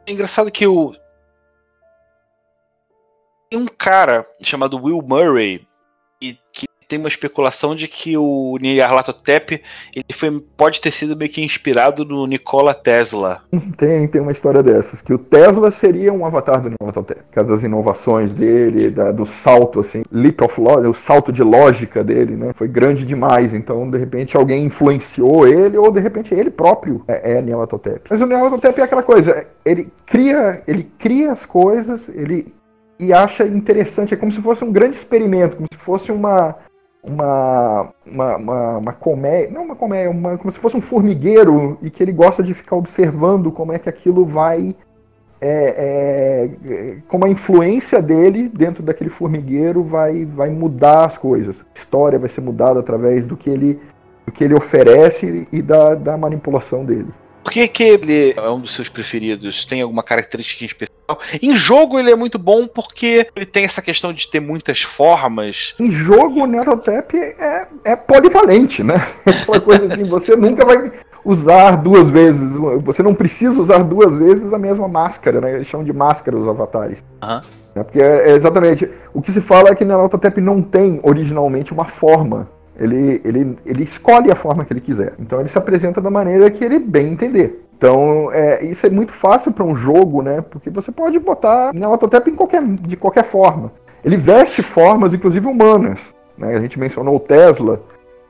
É 0.08 0.12
engraçado 0.12 0.52
que 0.52 0.65
o, 0.65 0.93
tem 3.49 3.60
um 3.60 3.67
cara 3.67 4.25
chamado 4.41 4.81
Will 4.81 5.01
Murray 5.01 5.67
que, 6.19 6.38
que 6.51 6.65
tem 6.88 6.99
uma 6.99 7.08
especulação 7.08 7.75
de 7.75 7.88
que 7.88 8.15
o 8.17 8.58
Nyarlathotep 8.62 9.62
ele 9.95 10.05
foi, 10.13 10.39
pode 10.55 10.79
ter 10.79 10.91
sido 10.91 11.15
meio 11.15 11.31
que 11.31 11.43
inspirado 11.43 12.05
no 12.05 12.25
Nikola 12.27 12.73
Tesla. 12.73 13.41
Tem, 13.77 14.08
tem 14.08 14.21
uma 14.21 14.31
história 14.31 14.63
dessas, 14.63 15.01
que 15.01 15.13
o 15.13 15.17
Tesla 15.17 15.69
seria 15.69 16.13
um 16.13 16.25
avatar 16.25 16.62
do 16.62 16.69
Nyarlathotep, 16.69 17.23
por 17.23 17.34
causa 17.34 17.51
das 17.51 17.63
inovações 17.63 18.31
dele, 18.31 18.89
da, 18.89 19.12
do 19.12 19.25
salto, 19.25 19.81
assim, 19.81 20.03
leap 20.12 20.41
of 20.41 20.62
logic, 20.62 20.88
o 20.88 20.93
salto 20.93 21.31
de 21.31 21.43
lógica 21.43 22.03
dele, 22.03 22.36
né, 22.36 22.51
foi 22.55 22.67
grande 22.67 23.03
demais, 23.03 23.53
então 23.53 23.89
de 23.89 23.97
repente 23.97 24.38
alguém 24.38 24.65
influenciou 24.65 25.47
ele, 25.47 25.77
ou 25.77 25.91
de 25.91 25.99
repente 25.99 26.34
ele 26.34 26.49
próprio 26.49 27.03
é, 27.08 27.34
é 27.34 27.41
Nyarlathotep. 27.41 28.01
Mas 28.10 28.21
o 28.21 28.25
Nyarlathotep 28.25 28.79
é 28.79 28.84
aquela 28.84 29.03
coisa, 29.03 29.45
ele 29.65 29.91
cria, 30.05 30.62
ele 30.67 30.84
cria 30.97 31.31
as 31.31 31.45
coisas, 31.45 32.08
ele 32.10 32.53
e 32.99 33.12
acha 33.13 33.45
interessante, 33.45 34.13
é 34.13 34.17
como 34.17 34.31
se 34.31 34.41
fosse 34.41 34.63
um 34.63 34.71
grande 34.71 34.95
experimento, 34.95 35.58
como 35.58 35.67
se 35.71 35.79
fosse 35.79 36.12
uma 36.12 36.55
uma, 37.10 37.91
uma, 38.05 38.36
uma, 38.36 38.77
uma 38.77 38.93
colmeia, 38.93 39.49
não 39.49 39.63
uma 39.63 39.75
colmeia, 39.75 40.10
uma, 40.10 40.38
como 40.38 40.51
se 40.51 40.60
fosse 40.60 40.75
um 40.75 40.81
formigueiro 40.81 41.77
e 41.81 41.89
que 41.89 42.01
ele 42.01 42.12
gosta 42.12 42.41
de 42.41 42.53
ficar 42.53 42.75
observando 42.75 43.51
como 43.51 43.71
é 43.71 43.79
que 43.79 43.88
aquilo 43.88 44.25
vai, 44.25 44.75
é, 45.39 46.49
é, 46.67 46.97
como 47.08 47.25
a 47.25 47.29
influência 47.29 48.01
dele 48.01 48.49
dentro 48.49 48.81
daquele 48.81 49.10
formigueiro 49.10 49.84
vai, 49.84 50.25
vai 50.25 50.49
mudar 50.49 51.05
as 51.05 51.17
coisas. 51.17 51.62
A 51.75 51.77
história 51.77 52.19
vai 52.19 52.29
ser 52.29 52.41
mudada 52.41 52.79
através 52.79 53.27
do 53.27 53.38
que 53.38 53.49
ele, 53.49 53.79
do 54.25 54.31
que 54.31 54.43
ele 54.43 54.55
oferece 54.55 55.47
e 55.51 55.62
da, 55.62 55.93
da 55.93 56.17
manipulação 56.17 56.84
dele. 56.84 57.10
Por 57.45 57.51
que, 57.51 57.67
que 57.67 57.84
ele 57.84 58.34
é 58.36 58.49
um 58.49 58.60
dos 58.60 58.73
seus 58.73 58.89
preferidos? 58.89 59.65
Tem 59.65 59.79
alguma 59.79 60.01
característica 60.01 60.65
especial? 60.65 61.19
Em 61.39 61.55
jogo 61.55 61.99
ele 61.99 62.10
é 62.10 62.15
muito 62.15 62.39
bom 62.39 62.65
porque 62.65 63.27
ele 63.36 63.45
tem 63.45 63.63
essa 63.63 63.84
questão 63.84 64.12
de 64.12 64.27
ter 64.27 64.39
muitas 64.39 64.81
formas. 64.81 65.75
Em 65.79 65.91
jogo 65.91 66.41
o 66.41 66.47
Neurotep 66.47 67.15
é, 67.15 67.67
é 67.84 67.95
polivalente, 67.95 68.84
né? 68.84 68.95
Aquela 69.23 69.62
coisa 69.62 69.86
assim, 69.86 70.03
você 70.05 70.36
nunca 70.36 70.65
vai 70.65 70.91
usar 71.23 71.75
duas 71.75 72.10
vezes, 72.10 72.58
você 72.84 73.03
não 73.03 73.13
precisa 73.13 73.62
usar 73.62 73.84
duas 73.84 74.17
vezes 74.17 74.51
a 74.51 74.58
mesma 74.58 74.88
máscara, 74.88 75.39
né? 75.39 75.53
Eles 75.53 75.67
chamam 75.67 75.86
de 75.86 75.93
máscara 75.93 76.36
os 76.36 76.47
avatares. 76.47 77.05
Uhum. 77.23 77.41
É 77.75 77.84
porque 77.84 78.01
é 78.01 78.31
exatamente, 78.31 78.89
o 79.13 79.21
que 79.21 79.31
se 79.31 79.41
fala 79.41 79.69
é 79.69 79.75
que 79.75 79.86
Neurotep 79.86 80.41
não 80.41 80.63
tem 80.63 80.99
originalmente 81.03 81.71
uma 81.71 81.86
forma 81.86 82.49
ele, 82.79 83.21
ele, 83.23 83.57
ele 83.65 83.83
escolhe 83.83 84.31
a 84.31 84.35
forma 84.35 84.65
que 84.65 84.73
ele 84.73 84.81
quiser. 84.81 85.13
Então 85.19 85.39
ele 85.39 85.49
se 85.49 85.57
apresenta 85.57 86.01
da 86.01 86.09
maneira 86.09 86.49
que 86.49 86.63
ele 86.63 86.79
bem 86.79 87.11
entender. 87.11 87.65
Então, 87.77 88.31
é, 88.31 88.63
isso 88.63 88.85
é 88.85 88.89
muito 88.89 89.11
fácil 89.11 89.51
para 89.51 89.63
um 89.63 89.75
jogo, 89.75 90.21
né? 90.21 90.41
Porque 90.41 90.69
você 90.69 90.91
pode 90.91 91.19
botar 91.19 91.73
Nelatotep 91.73 92.29
em 92.29 92.35
qualquer, 92.35 92.63
de 92.63 92.95
qualquer 92.95 93.23
forma. 93.23 93.71
Ele 94.03 94.15
veste 94.15 94.63
formas, 94.63 95.13
inclusive 95.13 95.45
humanas. 95.45 95.99
Né? 96.38 96.55
A 96.55 96.59
gente 96.59 96.79
mencionou 96.79 97.15
o 97.15 97.19
Tesla, 97.19 97.81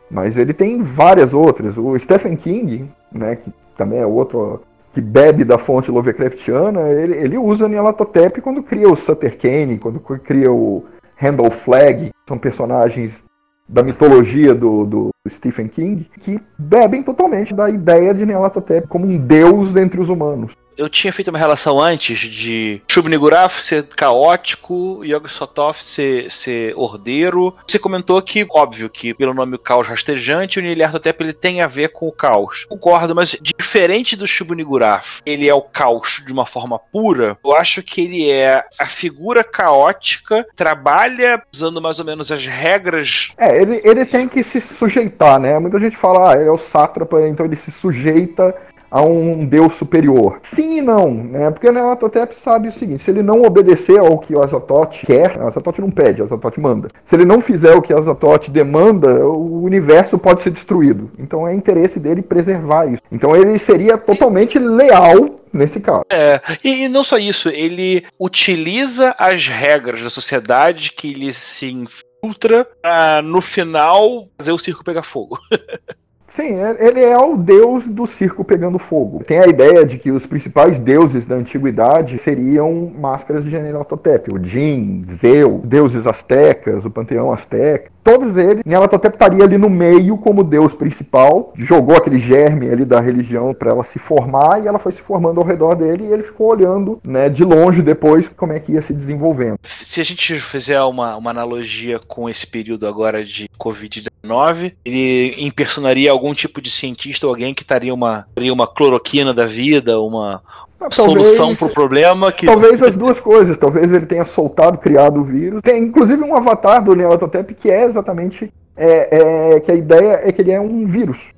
mas 0.09 0.37
ele 0.37 0.53
tem 0.53 0.81
várias 0.81 1.33
outras. 1.33 1.77
O 1.77 1.97
Stephen 1.99 2.35
King, 2.35 2.89
né, 3.11 3.35
que 3.35 3.51
também 3.77 3.99
é 3.99 4.05
outro 4.05 4.61
que 4.93 5.01
bebe 5.01 5.43
da 5.43 5.57
fonte 5.57 5.91
Lovecraftiana, 5.91 6.89
ele, 6.89 7.15
ele 7.15 7.37
usa 7.37 7.67
Nyarlathotep 7.67 8.39
quando 8.39 8.63
cria 8.63 8.89
o 8.89 8.95
Sutter 8.95 9.37
Kane, 9.37 9.77
quando 9.77 9.99
cria 9.99 10.49
o 10.49 10.85
Randall 11.17 11.51
Flagg, 11.51 12.11
são 12.25 12.37
personagens 12.37 13.25
da 13.67 13.81
mitologia 13.81 14.53
do, 14.53 14.85
do 14.85 15.09
Stephen 15.27 15.67
King, 15.67 16.07
que 16.21 16.39
bebem 16.57 17.01
totalmente 17.01 17.53
da 17.53 17.69
ideia 17.69 18.13
de 18.13 18.25
Nyarlathotep 18.25 18.87
como 18.87 19.05
um 19.05 19.17
deus 19.17 19.75
entre 19.75 19.99
os 19.99 20.09
humanos 20.09 20.53
eu 20.77 20.89
tinha 20.89 21.13
feito 21.13 21.29
uma 21.29 21.37
relação 21.37 21.79
antes 21.79 22.19
de 22.19 22.81
Shub-Niggurath 22.89 23.51
ser 23.51 23.83
caótico, 23.83 25.03
Yog 25.03 25.29
Sothoth 25.29 25.77
ser, 25.77 26.29
ser 26.29 26.73
ordeiro. 26.75 27.55
Você 27.67 27.79
comentou 27.79 28.21
que, 28.21 28.45
óbvio, 28.49 28.89
que 28.89 29.13
pelo 29.13 29.33
nome 29.33 29.57
caos 29.57 29.87
rastejante, 29.87 30.59
o 30.59 30.61
Nyarlathotep 30.61 31.23
ele 31.23 31.33
tem 31.33 31.61
a 31.61 31.67
ver 31.67 31.89
com 31.89 32.07
o 32.07 32.11
caos. 32.11 32.65
Concordo, 32.65 33.15
mas 33.15 33.37
diferente 33.41 34.15
do 34.15 34.27
Shub-Niggurath, 34.27 35.21
ele 35.25 35.49
é 35.49 35.53
o 35.53 35.61
caos 35.61 36.21
de 36.25 36.31
uma 36.31 36.45
forma 36.45 36.79
pura, 36.79 37.37
eu 37.43 37.55
acho 37.55 37.81
que 37.81 38.01
ele 38.01 38.29
é 38.29 38.63
a 38.79 38.85
figura 38.85 39.43
caótica, 39.43 40.45
trabalha 40.55 41.41
usando 41.53 41.81
mais 41.81 41.99
ou 41.99 42.05
menos 42.05 42.31
as 42.31 42.45
regras. 42.45 43.31
É, 43.37 43.61
ele, 43.61 43.81
ele 43.83 44.05
tem 44.05 44.27
que 44.27 44.43
se 44.43 44.59
sujeitar, 44.61 45.39
né? 45.39 45.57
Muita 45.59 45.79
gente 45.79 45.95
fala, 45.95 46.31
ah, 46.31 46.35
ele 46.35 46.49
é 46.49 46.51
o 46.51 46.57
sátrapa, 46.57 47.21
então 47.27 47.45
ele 47.45 47.55
se 47.55 47.71
sujeita 47.71 48.55
a 48.95 49.01
um 49.01 49.45
Deus 49.45 49.73
superior. 49.73 50.39
Sim 50.41 50.77
e 50.77 50.81
não, 50.81 51.13
né? 51.13 51.51
Porque 51.51 51.69
Nelatotep 51.69 52.33
sabe 52.37 52.69
o 52.69 52.71
seguinte: 52.71 53.03
se 53.03 53.11
ele 53.11 53.21
não 53.21 53.41
obedecer 53.41 53.99
ao 53.99 54.17
que 54.17 54.33
o 54.33 54.41
Azatote 54.41 55.05
quer, 55.05 55.37
o 55.37 55.47
Azatote 55.47 55.81
não 55.81 55.91
pede, 55.91 56.21
o 56.21 56.25
Azatote 56.25 56.61
manda. 56.61 56.87
Se 57.03 57.13
ele 57.13 57.25
não 57.25 57.41
fizer 57.41 57.75
o 57.75 57.81
que 57.81 57.93
o 57.93 57.97
Azatote 57.97 58.49
demanda, 58.49 59.27
o 59.27 59.63
universo 59.63 60.17
pode 60.17 60.43
ser 60.43 60.51
destruído. 60.51 61.11
Então 61.19 61.45
é 61.45 61.53
interesse 61.53 61.99
dele 61.99 62.21
preservar 62.21 62.85
isso. 62.85 63.01
Então 63.11 63.35
ele 63.35 63.59
seria 63.59 63.97
totalmente 63.97 64.57
leal 64.57 65.35
nesse 65.51 65.81
caso. 65.81 66.05
É, 66.09 66.39
e, 66.63 66.87
não 66.87 67.03
só 67.03 67.17
isso, 67.17 67.49
ele 67.49 68.05
utiliza 68.17 69.13
as 69.17 69.45
regras 69.45 70.03
da 70.03 70.09
sociedade 70.09 70.93
que 70.93 71.11
ele 71.11 71.33
se 71.33 71.65
infiltra 71.65 72.65
pra, 72.81 73.21
no 73.21 73.41
final, 73.41 74.29
fazer 74.37 74.53
o 74.53 74.57
circo 74.57 74.85
pegar 74.85 75.03
fogo. 75.03 75.37
Sim, 76.27 76.55
é, 76.55 76.87
ele 76.87 77.01
é 77.01 77.17
o 77.17 77.37
deus 77.37 77.87
do 77.87 78.07
circo 78.07 78.43
pegando 78.43 78.79
fogo. 78.79 79.23
Tem 79.23 79.39
a 79.39 79.47
ideia 79.47 79.85
de 79.85 79.97
que 79.97 80.11
os 80.11 80.25
principais 80.25 80.79
deuses 80.79 81.25
da 81.25 81.35
antiguidade 81.35 82.17
seriam 82.17 82.91
máscaras 82.97 83.43
de 83.43 83.51
Nyarlathotep. 83.51 84.33
O 84.33 84.43
Jin, 84.43 85.03
Zeus, 85.07 85.61
deuses 85.63 86.07
astecas, 86.07 86.83
o 86.83 86.89
panteão 86.89 87.31
asteca. 87.31 87.94
Todos 88.05 88.37
eles, 88.37 88.63
Nyarlathotep 88.63 89.15
estaria 89.15 89.43
ali 89.43 89.57
no 89.57 89.67
meio 89.67 90.15
como 90.15 90.43
deus 90.43 90.75
principal, 90.75 91.51
jogou 91.55 91.97
aquele 91.97 92.19
germe 92.19 92.69
ali 92.69 92.85
da 92.85 93.01
religião 93.01 93.51
para 93.51 93.71
ela 93.71 93.83
se 93.83 93.97
formar 93.97 94.63
e 94.63 94.67
ela 94.67 94.77
foi 94.77 94.91
se 94.91 95.01
formando 95.01 95.41
ao 95.41 95.45
redor 95.45 95.73
dele 95.73 96.05
e 96.05 96.13
ele 96.13 96.21
ficou 96.21 96.51
olhando 96.51 96.99
né, 97.03 97.29
de 97.29 97.43
longe 97.43 97.81
depois 97.81 98.27
como 98.27 98.53
é 98.53 98.59
que 98.59 98.73
ia 98.73 98.81
se 98.83 98.93
desenvolvendo. 98.93 99.57
Se 99.81 99.99
a 99.99 100.03
gente 100.03 100.39
fizer 100.39 100.79
uma, 100.83 101.17
uma 101.17 101.31
analogia 101.31 101.97
com 101.97 102.29
esse 102.29 102.45
período 102.45 102.87
agora 102.87 103.25
de 103.25 103.49
Covid-19, 103.59 104.73
ele 104.85 105.33
impersonaria 105.39 106.11
algum 106.11 106.35
tipo 106.35 106.61
de 106.61 106.69
cientista 106.69 107.25
ou 107.25 107.33
alguém 107.33 107.55
que 107.55 107.63
estaria 107.63 107.91
uma, 107.91 108.27
uma 108.37 108.67
cloroquina 108.67 109.33
da 109.33 109.47
vida, 109.47 109.99
uma, 109.99 110.43
ah, 110.79 110.87
solução 110.91 111.55
para 111.55 111.67
o 111.67 111.73
problema 111.73 112.31
que. 112.31 112.45
Talvez 112.45 112.81
as 112.83 112.95
duas 112.95 113.19
coisas. 113.19 113.57
Talvez 113.57 113.91
ele 113.91 114.05
tenha 114.05 114.25
soltado, 114.25 114.77
criado 114.77 115.19
o 115.19 115.23
vírus. 115.23 115.61
Tem 115.61 115.81
inclusive 115.83 116.23
um 116.23 116.35
avatar 116.35 116.83
do 116.83 116.95
Neolatotep 116.95 117.53
que 117.53 117.69
é 117.69 117.83
exatamente. 117.83 118.51
É, 118.77 119.53
é, 119.55 119.59
que 119.61 119.71
a 119.71 119.75
ideia 119.75 120.21
é 120.25 120.31
que 120.33 120.41
ele 120.41 120.51
é 120.51 120.59
um 120.59 120.85
vírus. 120.85 121.29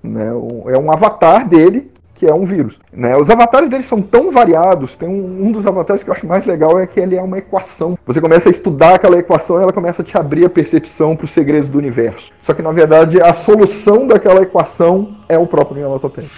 Né? 0.00 0.28
É 0.28 0.78
um 0.78 0.92
avatar 0.92 1.48
dele 1.48 1.90
que 2.18 2.26
é 2.26 2.34
um 2.34 2.44
vírus. 2.44 2.78
Né? 2.92 3.16
Os 3.16 3.30
avatares 3.30 3.70
dele 3.70 3.84
são 3.84 4.02
tão 4.02 4.32
variados. 4.32 4.96
Tem 4.96 5.08
um, 5.08 5.46
um, 5.46 5.52
dos 5.52 5.64
avatares 5.66 6.02
que 6.02 6.10
eu 6.10 6.14
acho 6.14 6.26
mais 6.26 6.44
legal 6.44 6.78
é 6.78 6.84
que 6.84 6.98
ele 6.98 7.14
é 7.14 7.22
uma 7.22 7.38
equação. 7.38 7.96
Você 8.04 8.20
começa 8.20 8.48
a 8.48 8.50
estudar 8.50 8.94
aquela 8.94 9.18
equação 9.18 9.58
e 9.58 9.62
ela 9.62 9.72
começa 9.72 10.02
a 10.02 10.04
te 10.04 10.18
abrir 10.18 10.44
a 10.44 10.50
percepção 10.50 11.14
para 11.14 11.26
os 11.26 11.30
segredos 11.30 11.70
do 11.70 11.78
universo. 11.78 12.32
Só 12.42 12.52
que 12.52 12.60
na 12.60 12.72
verdade 12.72 13.22
a 13.22 13.32
solução 13.34 14.06
daquela 14.08 14.42
equação 14.42 15.16
é 15.28 15.38
o 15.38 15.46
próprio 15.46 15.78
Nyarlathotep. 15.78 16.28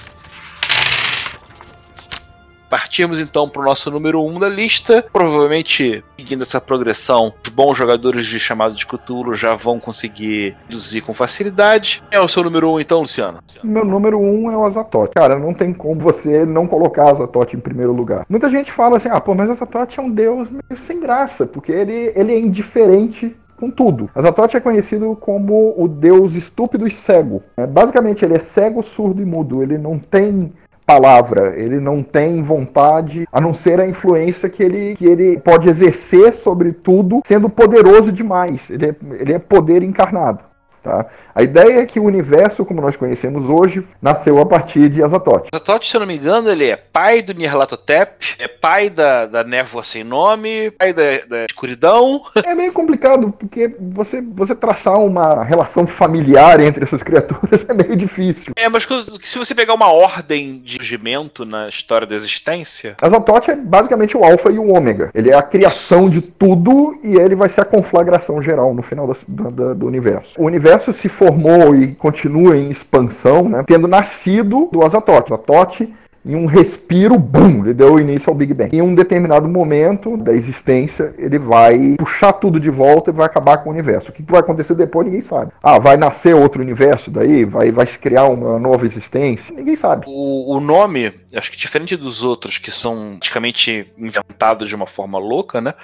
Partimos 2.70 3.18
então 3.18 3.48
para 3.48 3.61
o 3.61 3.64
nosso 3.64 3.90
número 3.90 4.22
1 4.22 4.28
um 4.28 4.38
da 4.38 4.48
lista. 4.48 5.04
Provavelmente, 5.12 6.04
seguindo 6.16 6.42
essa 6.42 6.61
progressão, 6.61 7.35
os 7.44 7.50
bons 7.50 7.76
jogadores 7.76 8.24
de 8.24 8.38
chamado 8.38 8.76
de 8.76 8.87
Cthulhu 8.87 9.35
já 9.35 9.56
vão 9.56 9.80
conseguir 9.80 10.56
reduzir 10.68 11.00
com 11.00 11.12
facilidade. 11.12 12.00
Quem 12.09 12.16
é 12.16 12.22
o 12.22 12.28
seu 12.28 12.44
número 12.44 12.70
1 12.70 12.72
um, 12.74 12.80
então, 12.80 13.00
Luciano? 13.00 13.40
Meu 13.64 13.85
número 13.85 14.20
1 14.20 14.44
um 14.44 14.52
é 14.52 14.56
o 14.56 14.64
Azatote. 14.64 15.14
Cara, 15.14 15.37
não 15.37 15.52
tem 15.52 15.72
como 15.72 15.98
você 15.98 16.46
não 16.46 16.68
colocar 16.68 17.11
Azatote 17.11 17.56
em 17.56 17.61
primeiro 17.61 17.92
lugar. 17.92 18.24
Muita 18.28 18.48
gente 18.48 18.70
fala 18.70 18.98
assim, 18.98 19.09
ah, 19.11 19.20
pô, 19.20 19.35
mas 19.35 19.50
Azatote 19.50 19.98
é 19.98 20.02
um 20.02 20.11
deus 20.11 20.48
meio 20.48 20.76
sem 20.76 21.00
graça, 21.00 21.46
porque 21.46 21.72
ele, 21.72 22.12
ele 22.14 22.33
é 22.33 22.38
indiferente 22.38 23.37
com 23.61 23.70
tudo. 23.70 24.09
Azatote 24.14 24.56
é 24.56 24.61
conhecido 24.61 25.14
como 25.16 25.74
o 25.76 25.87
deus 25.87 26.35
estúpido 26.35 26.88
e 26.88 26.90
cego. 26.90 27.42
É, 27.56 27.66
basicamente, 27.66 28.24
ele 28.24 28.35
é 28.35 28.40
cego, 28.40 28.83
surdo 28.83 29.20
e 29.20 29.26
mudo. 29.26 29.62
Ele 29.62 29.76
não 29.76 29.98
tem 29.98 30.52
palavra, 30.90 31.55
ele 31.57 31.79
não 31.79 32.03
tem 32.03 32.42
vontade, 32.42 33.29
a 33.33 33.40
não 33.40 33.55
ser 33.55 33.79
a 33.79 33.87
influência 33.87 34.48
que 34.48 34.61
ele, 34.61 34.96
que 34.96 35.07
ele 35.07 35.38
pode 35.38 35.68
exercer 35.68 36.35
sobre 36.35 36.72
tudo, 36.72 37.20
sendo 37.24 37.48
poderoso 37.48 38.11
demais. 38.11 38.68
Ele 38.68 38.87
é, 38.87 38.94
ele 39.20 39.33
é 39.35 39.38
poder 39.38 39.85
encarnado. 39.85 40.49
Tá? 40.82 41.06
A 41.34 41.42
ideia 41.42 41.80
é 41.80 41.86
que 41.86 42.00
o 42.00 42.04
universo, 42.04 42.64
como 42.64 42.80
nós 42.80 42.96
conhecemos 42.96 43.48
hoje, 43.48 43.84
nasceu 44.00 44.38
a 44.40 44.46
partir 44.46 44.88
de 44.88 45.02
Azatoth. 45.02 45.48
Azatoth, 45.52 45.84
se 45.84 45.96
eu 45.96 46.00
não 46.00 46.06
me 46.06 46.16
engano, 46.16 46.50
ele 46.50 46.66
é 46.66 46.76
pai 46.76 47.22
do 47.22 47.34
Nyarlathotep, 47.34 48.36
é 48.38 48.48
pai 48.48 48.88
da, 48.88 49.26
da 49.26 49.44
névoa 49.44 49.82
sem 49.82 50.02
nome, 50.02 50.70
pai 50.72 50.92
da, 50.92 51.02
da 51.28 51.44
escuridão. 51.44 52.22
É 52.50 52.54
meio 52.54 52.72
complicado, 52.72 53.32
porque 53.38 53.76
você, 53.78 54.20
você 54.20 54.56
traçar 54.56 54.98
uma 54.98 55.44
relação 55.44 55.86
familiar 55.86 56.58
entre 56.58 56.82
essas 56.82 57.00
criaturas 57.00 57.64
é 57.68 57.74
meio 57.74 57.94
difícil. 57.94 58.52
É, 58.56 58.68
mas 58.68 58.88
se 59.22 59.38
você 59.38 59.54
pegar 59.54 59.74
uma 59.74 59.92
ordem 59.92 60.58
de 60.58 60.76
surgimento 60.76 61.44
na 61.44 61.68
história 61.68 62.06
da 62.06 62.16
existência... 62.16 62.96
Azatoth 63.00 63.48
é 63.48 63.54
basicamente 63.54 64.16
o 64.16 64.24
alfa 64.24 64.50
e 64.50 64.58
o 64.58 64.74
ômega. 64.74 65.10
Ele 65.14 65.30
é 65.30 65.36
a 65.36 65.42
criação 65.42 66.10
de 66.10 66.20
tudo 66.20 66.98
e 67.04 67.14
ele 67.14 67.36
vai 67.36 67.48
ser 67.48 67.60
a 67.60 67.64
conflagração 67.64 68.42
geral 68.42 68.74
no 68.74 68.82
final 68.82 69.06
do, 69.06 69.50
do, 69.50 69.74
do 69.74 69.86
universo. 69.86 70.32
O 70.36 70.46
universo 70.46 70.69
se 70.78 71.09
formou 71.09 71.74
e 71.74 71.94
continua 71.94 72.56
em 72.56 72.70
expansão, 72.70 73.48
né, 73.48 73.64
tendo 73.66 73.88
nascido 73.88 74.68
do 74.72 74.85
Azatoth. 74.85 75.26
Azatoth 75.26 75.88
em 76.24 76.35
um 76.35 76.44
respiro, 76.44 77.18
bum, 77.18 77.64
ele 77.64 77.72
deu 77.72 77.98
início 77.98 78.28
ao 78.28 78.35
Big 78.35 78.52
Bang. 78.52 78.76
Em 78.76 78.83
um 78.83 78.94
determinado 78.94 79.48
momento 79.48 80.16
da 80.16 80.33
existência, 80.33 81.14
ele 81.16 81.38
vai 81.38 81.94
puxar 81.98 82.35
tudo 82.35 82.61
de 82.61 82.68
volta 82.68 83.11
e 83.11 83.14
vai 83.14 83.24
acabar 83.24 83.59
com 83.59 83.70
o 83.70 83.72
universo. 83.72 84.11
O 84.11 84.12
que 84.12 84.22
vai 84.22 84.40
acontecer 84.40 84.74
depois, 84.74 85.06
ninguém 85.06 85.22
sabe. 85.22 85.52
Ah, 85.62 85.78
vai 85.78 85.96
nascer 85.96 86.35
outro 86.35 86.61
universo 86.61 87.11
daí? 87.11 87.44
Vai, 87.44 87.72
vai 87.72 87.87
se 87.87 87.98
criar 87.98 88.24
uma 88.24 88.59
nova 88.59 88.85
existência? 88.85 89.54
Ninguém 89.54 89.76
sabe. 89.76 90.04
O, 90.06 90.56
o 90.56 90.61
nome, 90.61 91.12
acho 91.35 91.50
que 91.50 91.56
diferente 91.56 91.96
dos 91.96 92.22
outros, 92.22 92.59
que 92.59 92.70
são 92.70 93.16
praticamente 93.18 93.90
inventados 93.96 94.68
de 94.68 94.74
uma 94.74 94.87
forma 94.87 95.18
louca, 95.18 95.61
né? 95.61 95.74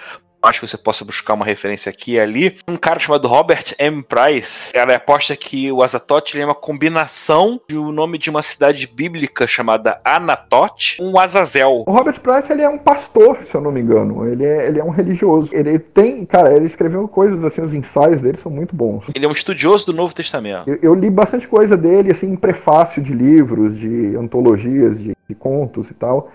Acho 0.42 0.60
que 0.60 0.66
você 0.66 0.76
possa 0.76 1.04
buscar 1.04 1.34
uma 1.34 1.44
referência 1.44 1.90
aqui 1.90 2.12
e 2.12 2.20
ali. 2.20 2.56
Um 2.68 2.76
cara 2.76 2.98
chamado 2.98 3.28
Robert 3.28 3.74
M. 3.78 4.02
Price, 4.02 4.70
ela 4.74 4.94
aposta 4.94 5.36
que 5.36 5.70
o 5.70 5.82
Azatoth 5.82 6.34
é 6.36 6.44
uma 6.44 6.54
combinação 6.54 7.60
de 7.68 7.76
o 7.76 7.88
um 7.88 7.92
nome 7.92 8.18
de 8.18 8.30
uma 8.30 8.42
cidade 8.42 8.86
bíblica 8.86 9.46
chamada 9.46 10.00
Anatot 10.04 10.96
com 10.98 11.10
um 11.10 11.18
Azazel. 11.18 11.84
O 11.86 11.92
Robert 11.92 12.20
Price 12.20 12.52
ele 12.52 12.62
é 12.62 12.68
um 12.68 12.78
pastor, 12.78 13.38
se 13.46 13.54
eu 13.54 13.60
não 13.60 13.72
me 13.72 13.80
engano. 13.80 14.26
Ele 14.26 14.44
é, 14.44 14.68
ele 14.68 14.80
é 14.80 14.84
um 14.84 14.90
religioso. 14.90 15.50
Ele 15.52 15.78
tem, 15.78 16.24
cara, 16.24 16.54
ele 16.54 16.66
escreveu 16.66 17.06
coisas 17.08 17.42
assim, 17.44 17.60
os 17.60 17.74
ensaios 17.74 18.20
dele 18.20 18.38
são 18.38 18.50
muito 18.50 18.74
bons. 18.74 19.06
Ele 19.14 19.24
é 19.24 19.28
um 19.28 19.32
estudioso 19.32 19.86
do 19.86 19.92
Novo 19.92 20.14
Testamento. 20.14 20.68
Eu, 20.68 20.78
eu 20.82 20.94
li 20.94 21.10
bastante 21.10 21.46
coisa 21.46 21.76
dele, 21.76 22.12
assim, 22.12 22.30
em 22.30 22.36
prefácio 22.36 23.02
de 23.02 23.12
livros, 23.12 23.78
de 23.78 24.16
antologias, 24.16 24.98
de, 24.98 25.16
de 25.28 25.34
contos 25.34 25.90
e 25.90 25.94
tal. 25.94 26.30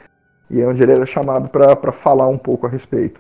E 0.50 0.60
é 0.60 0.68
onde 0.68 0.84
ele 0.84 0.92
era 0.92 1.06
chamado 1.06 1.50
para 1.50 1.92
falar 1.92 2.28
um 2.28 2.38
pouco 2.38 2.68
a 2.68 2.70
respeito. 2.70 3.20